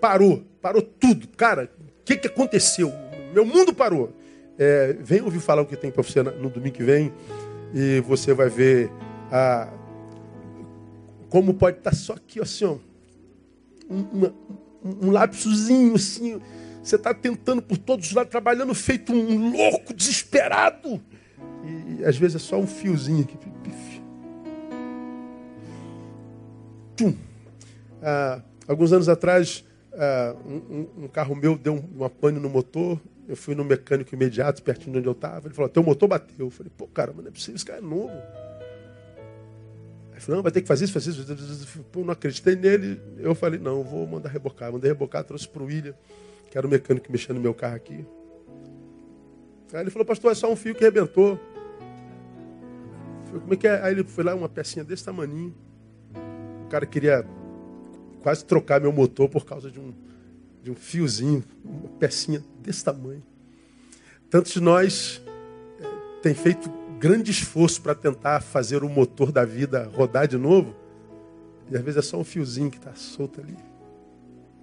Parou, 0.00 0.42
parou 0.60 0.82
tudo. 0.82 1.28
Cara, 1.36 1.70
o 2.00 2.04
que, 2.04 2.16
que 2.16 2.26
aconteceu? 2.26 2.92
Meu 3.32 3.46
mundo 3.46 3.72
parou. 3.72 4.12
É, 4.58 4.96
vem 4.98 5.22
ouvir 5.22 5.38
falar 5.38 5.62
o 5.62 5.66
que 5.66 5.76
tem 5.76 5.92
para 5.92 6.02
você 6.02 6.20
no 6.24 6.50
domingo 6.50 6.74
que 6.74 6.82
vem 6.82 7.12
e 7.72 8.00
você 8.00 8.34
vai 8.34 8.48
ver 8.48 8.90
a, 9.30 9.72
como 11.28 11.54
pode 11.54 11.78
estar 11.78 11.92
tá 11.92 11.96
só 11.96 12.14
aqui, 12.14 12.40
assim, 12.40 12.64
ó, 12.64 12.78
um, 13.88 14.00
um, 14.82 15.06
um 15.06 15.10
lapsozinho, 15.12 15.94
assim. 15.94 16.40
Você 16.86 16.94
está 16.94 17.12
tentando 17.12 17.60
por 17.60 17.76
todos 17.76 18.06
os 18.06 18.12
lados, 18.12 18.30
trabalhando 18.30 18.72
feito 18.72 19.12
um 19.12 19.50
louco, 19.50 19.92
desesperado. 19.92 21.02
E, 21.98 22.04
às 22.04 22.16
vezes 22.16 22.36
é 22.36 22.38
só 22.38 22.56
um 22.60 22.66
fiozinho 22.66 23.24
aqui. 23.24 23.36
Tchum. 26.94 27.12
Ah, 28.00 28.40
alguns 28.68 28.92
anos 28.92 29.08
atrás, 29.08 29.64
ah, 29.94 30.36
um, 30.46 30.86
um, 30.96 31.08
carro 31.08 31.34
meu 31.34 31.58
deu 31.58 31.74
uma 31.92 32.08
pane 32.08 32.38
no 32.38 32.48
motor. 32.48 33.00
Eu 33.28 33.36
fui 33.36 33.56
no 33.56 33.64
mecânico 33.64 34.14
imediato, 34.14 34.62
pertinho 34.62 34.92
de 34.92 34.98
onde 35.00 35.08
eu 35.08 35.12
estava. 35.12 35.48
Ele 35.48 35.54
falou: 35.54 35.68
Teu 35.68 35.82
motor 35.82 36.08
bateu. 36.08 36.46
Eu 36.46 36.50
falei: 36.50 36.70
Pô, 36.76 36.86
cara, 36.86 37.12
mas 37.12 37.24
não 37.24 37.30
é 37.30 37.32
possível, 37.32 37.56
esse 37.56 37.66
cara 37.66 37.80
é 37.80 37.82
novo. 37.82 38.14
Ele 40.12 40.20
falou: 40.20 40.36
Não, 40.36 40.42
vai 40.44 40.52
ter 40.52 40.62
que 40.62 40.68
fazer 40.68 40.84
isso, 40.84 40.92
fazer 40.92 41.10
isso. 41.10 41.84
Pô, 41.90 42.04
não 42.04 42.12
acreditei 42.12 42.54
nele. 42.54 43.00
Eu 43.18 43.34
falei: 43.34 43.58
Não, 43.58 43.82
vou 43.82 44.06
mandar 44.06 44.28
rebocar. 44.28 44.70
Mandei 44.70 44.88
rebocar, 44.88 45.24
trouxe 45.24 45.48
para 45.48 45.64
o 45.64 45.66
William, 45.66 45.96
que 46.50 46.56
era 46.56 46.66
o 46.66 46.70
mecânico 46.70 47.10
mexendo 47.10 47.36
no 47.36 47.42
meu 47.42 47.54
carro 47.54 47.76
aqui. 47.76 48.04
Aí 49.72 49.80
ele 49.80 49.90
falou: 49.90 50.06
Pastor, 50.06 50.32
é 50.32 50.34
só 50.34 50.50
um 50.50 50.56
fio 50.56 50.74
que 50.74 50.84
arrebentou. 50.84 51.38
Falei, 53.26 53.40
Como 53.40 53.54
é 53.54 53.56
que 53.56 53.66
é? 53.66 53.82
Aí 53.82 53.92
ele 53.92 54.04
foi 54.04 54.24
lá, 54.24 54.34
uma 54.34 54.48
pecinha 54.48 54.84
desse 54.84 55.04
tamanho. 55.04 55.54
O 56.64 56.68
cara 56.68 56.86
queria 56.86 57.26
quase 58.20 58.44
trocar 58.44 58.80
meu 58.80 58.92
motor 58.92 59.28
por 59.28 59.44
causa 59.44 59.70
de 59.70 59.78
um, 59.78 59.94
de 60.62 60.70
um 60.70 60.74
fiozinho, 60.74 61.44
uma 61.64 61.88
pecinha 61.98 62.42
desse 62.60 62.84
tamanho. 62.84 63.22
Tantos 64.28 64.52
de 64.52 64.60
nós 64.60 65.22
é, 65.80 66.20
tem 66.22 66.34
feito 66.34 66.68
grande 66.98 67.30
esforço 67.30 67.80
para 67.80 67.94
tentar 67.94 68.40
fazer 68.40 68.82
o 68.82 68.88
motor 68.88 69.30
da 69.30 69.44
vida 69.44 69.88
rodar 69.94 70.26
de 70.26 70.36
novo, 70.36 70.74
e 71.70 71.76
às 71.76 71.82
vezes 71.82 71.98
é 71.98 72.02
só 72.02 72.18
um 72.18 72.24
fiozinho 72.24 72.70
que 72.70 72.78
está 72.78 72.94
solto 72.94 73.40
ali. 73.40 73.56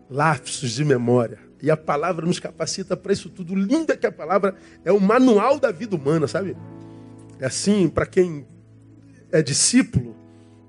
Lapsos 0.10 0.72
de 0.72 0.84
memória. 0.84 1.39
E 1.64 1.72
a 1.72 1.77
palavra 1.77 2.26
nos 2.26 2.41
capacita 2.41 2.98
para 2.98 3.14
isso 3.14 3.30
tudo. 3.30 3.56
Linda 3.56 3.95
que 3.95 4.06
a 4.06 4.11
palavra 4.11 4.53
é 4.84 4.91
o 4.91 4.99
manual 4.99 5.57
da 5.57 5.72
vida 5.72 5.95
humana, 5.95 6.27
sabe? 6.27 6.57
É 7.40 7.45
assim, 7.45 7.88
para 7.88 8.06
quem 8.06 8.45
é 9.31 9.41
discípulo, 9.41 10.14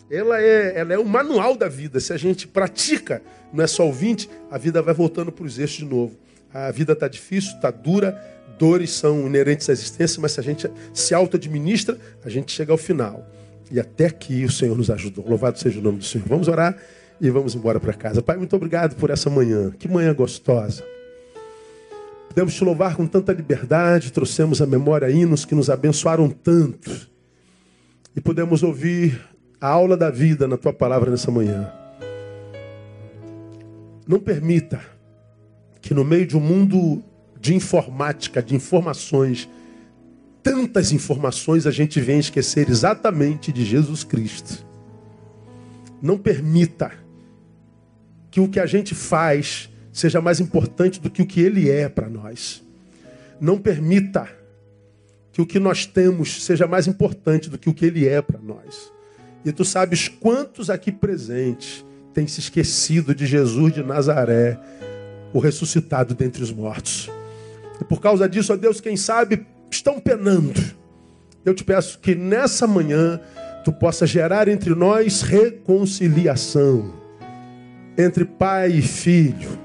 ela 0.08 0.40
é, 0.40 0.78
ela 0.78 0.94
é 0.94 0.98
o 0.98 1.04
manual 1.04 1.56
da 1.56 1.68
vida. 1.68 1.98
Se 1.98 2.12
a 2.12 2.16
gente 2.16 2.46
pratica, 2.46 3.20
não 3.52 3.64
é 3.64 3.66
só 3.66 3.84
ouvinte, 3.84 4.30
a 4.48 4.56
vida 4.56 4.80
vai 4.80 4.94
voltando 4.94 5.32
para 5.32 5.44
os 5.44 5.58
eixos 5.58 5.78
de 5.78 5.84
novo. 5.84 6.16
A 6.52 6.70
vida 6.70 6.92
está 6.92 7.08
difícil, 7.08 7.56
está 7.56 7.72
dura, 7.72 8.16
dores 8.56 8.92
são 8.92 9.26
inerentes 9.26 9.68
à 9.68 9.72
existência, 9.72 10.22
mas 10.22 10.30
se 10.30 10.38
a 10.38 10.44
gente 10.44 10.70
se 10.92 11.12
auto-administra, 11.12 11.98
a 12.24 12.28
gente 12.28 12.52
chega 12.52 12.70
ao 12.70 12.78
final. 12.78 13.28
E 13.68 13.80
até 13.80 14.06
aqui 14.06 14.44
o 14.44 14.52
Senhor 14.52 14.76
nos 14.76 14.90
ajudou. 14.90 15.28
Louvado 15.28 15.58
seja 15.58 15.80
o 15.80 15.82
nome 15.82 15.98
do 15.98 16.04
Senhor. 16.04 16.28
Vamos 16.28 16.46
orar 16.46 16.78
e 17.20 17.30
vamos 17.30 17.54
embora 17.54 17.78
para 17.78 17.92
casa. 17.92 18.22
Pai, 18.22 18.36
muito 18.36 18.54
obrigado 18.56 18.96
por 18.96 19.10
essa 19.10 19.30
manhã. 19.30 19.70
Que 19.70 19.88
manhã 19.88 20.12
gostosa. 20.14 20.84
Podemos 22.28 22.54
te 22.54 22.64
louvar 22.64 22.96
com 22.96 23.06
tanta 23.06 23.32
liberdade, 23.32 24.12
trouxemos 24.12 24.60
à 24.60 24.66
memória 24.66 25.08
hinos 25.08 25.44
que 25.44 25.54
nos 25.54 25.70
abençoaram 25.70 26.28
tanto. 26.28 27.08
E 28.16 28.20
podemos 28.20 28.62
ouvir 28.62 29.20
a 29.60 29.68
aula 29.68 29.96
da 29.96 30.10
vida 30.10 30.48
na 30.48 30.56
tua 30.56 30.72
palavra 30.72 31.10
nessa 31.10 31.30
manhã. 31.30 31.72
Não 34.06 34.18
permita 34.18 34.80
que 35.80 35.94
no 35.94 36.04
meio 36.04 36.26
de 36.26 36.36
um 36.36 36.40
mundo 36.40 37.02
de 37.40 37.54
informática, 37.54 38.42
de 38.42 38.54
informações, 38.54 39.48
tantas 40.42 40.92
informações, 40.92 41.66
a 41.66 41.70
gente 41.70 42.00
venha 42.00 42.18
esquecer 42.18 42.68
exatamente 42.68 43.52
de 43.52 43.64
Jesus 43.64 44.02
Cristo. 44.02 44.66
Não 46.02 46.18
permita 46.18 47.03
que 48.34 48.40
o 48.40 48.48
que 48.48 48.58
a 48.58 48.66
gente 48.66 48.96
faz 48.96 49.70
seja 49.92 50.20
mais 50.20 50.40
importante 50.40 51.00
do 51.00 51.08
que 51.08 51.22
o 51.22 51.24
que 51.24 51.40
Ele 51.40 51.70
é 51.70 51.88
para 51.88 52.08
nós. 52.08 52.64
Não 53.40 53.56
permita 53.60 54.28
que 55.30 55.40
o 55.40 55.46
que 55.46 55.60
nós 55.60 55.86
temos 55.86 56.42
seja 56.42 56.66
mais 56.66 56.88
importante 56.88 57.48
do 57.48 57.56
que 57.56 57.68
o 57.68 57.72
que 57.72 57.86
Ele 57.86 58.08
é 58.08 58.20
para 58.20 58.40
nós. 58.40 58.92
E 59.44 59.52
tu 59.52 59.64
sabes 59.64 60.08
quantos 60.08 60.68
aqui 60.68 60.90
presentes 60.90 61.84
têm 62.12 62.26
se 62.26 62.40
esquecido 62.40 63.14
de 63.14 63.24
Jesus 63.24 63.72
de 63.72 63.84
Nazaré, 63.84 64.58
o 65.32 65.38
ressuscitado 65.38 66.12
dentre 66.12 66.42
os 66.42 66.50
mortos. 66.50 67.08
E 67.80 67.84
por 67.84 68.00
causa 68.00 68.28
disso, 68.28 68.52
ó 68.52 68.56
Deus, 68.56 68.80
quem 68.80 68.96
sabe 68.96 69.46
estão 69.70 70.00
penando. 70.00 70.60
Eu 71.44 71.54
te 71.54 71.62
peço 71.62 72.00
que 72.00 72.16
nessa 72.16 72.66
manhã 72.66 73.20
tu 73.64 73.72
possa 73.72 74.04
gerar 74.08 74.48
entre 74.48 74.74
nós 74.74 75.22
reconciliação 75.22 77.03
entre 77.96 78.24
pai 78.24 78.72
e 78.72 78.82
filho, 78.82 79.58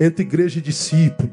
entre 0.00 0.22
igreja 0.22 0.58
e 0.58 0.62
discípulo, 0.62 1.32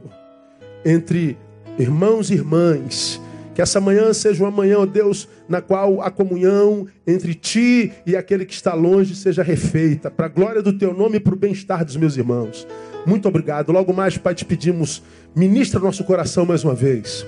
entre 0.85 1.38
irmãos 1.77 2.30
e 2.30 2.34
irmãs, 2.35 3.19
Que 3.53 3.61
essa 3.61 3.81
manhã 3.81 4.14
seja 4.14 4.43
uma 4.43 4.52
manhã, 4.52 4.80
ó 4.80 4.85
Deus, 4.85 5.27
na 5.48 5.61
qual 5.61 6.02
a 6.02 6.10
comunhão 6.10 6.88
entre 7.06 7.34
ti 7.34 7.91
e 8.06 8.15
aquele 8.15 8.45
que 8.45 8.53
está 8.53 8.73
longe 8.73 9.15
seja 9.15 9.43
refeita, 9.43 10.10
para 10.10 10.27
a 10.27 10.30
glória 10.30 10.61
do 10.61 10.72
teu 10.73 10.93
nome 10.93 11.18
e 11.18 11.19
para 11.19 11.34
o 11.34 11.38
bem-estar 11.38 11.84
dos 11.84 11.98
meus 11.98 12.15
irmãos. 12.15 12.65
Muito 13.06 13.27
obrigado. 13.27 13.72
Logo 13.72 13.91
mais, 13.93 14.18
Pai, 14.18 14.34
te 14.34 14.45
pedimos, 14.45 15.03
ministra 15.35 15.80
nosso 15.80 16.03
coração 16.03 16.45
mais 16.45 16.64
uma 16.64 16.73
vez. 16.73 17.26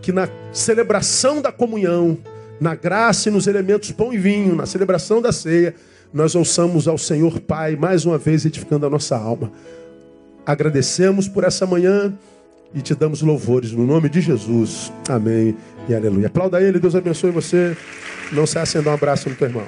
Que 0.00 0.12
na 0.12 0.28
celebração 0.52 1.42
da 1.42 1.52
comunhão, 1.52 2.16
na 2.60 2.74
graça 2.74 3.28
e 3.28 3.32
nos 3.32 3.46
elementos 3.46 3.92
pão 3.92 4.12
e 4.12 4.16
vinho, 4.16 4.54
na 4.54 4.64
celebração 4.64 5.20
da 5.20 5.32
ceia, 5.32 5.74
nós 6.12 6.34
ouçamos 6.34 6.88
ao 6.88 6.96
Senhor 6.96 7.40
Pai 7.40 7.76
mais 7.76 8.04
uma 8.04 8.18
vez 8.18 8.44
edificando 8.44 8.86
a 8.86 8.90
nossa 8.90 9.16
alma. 9.16 9.52
Agradecemos 10.46 11.28
por 11.28 11.44
essa 11.44 11.66
manhã 11.66 12.12
e 12.74 12.80
te 12.80 12.94
damos 12.94 13.22
louvores 13.22 13.72
no 13.72 13.86
nome 13.86 14.08
de 14.08 14.20
Jesus. 14.20 14.92
Amém 15.08 15.56
e 15.88 15.94
aleluia. 15.94 16.28
Aplauda 16.28 16.60
ele, 16.60 16.78
Deus 16.78 16.94
abençoe 16.94 17.30
você. 17.30 17.76
Não 18.32 18.46
se 18.46 18.58
acenda 18.58 18.90
um 18.90 18.94
abraço 18.94 19.28
no 19.28 19.34
teu 19.34 19.48
irmão. 19.48 19.66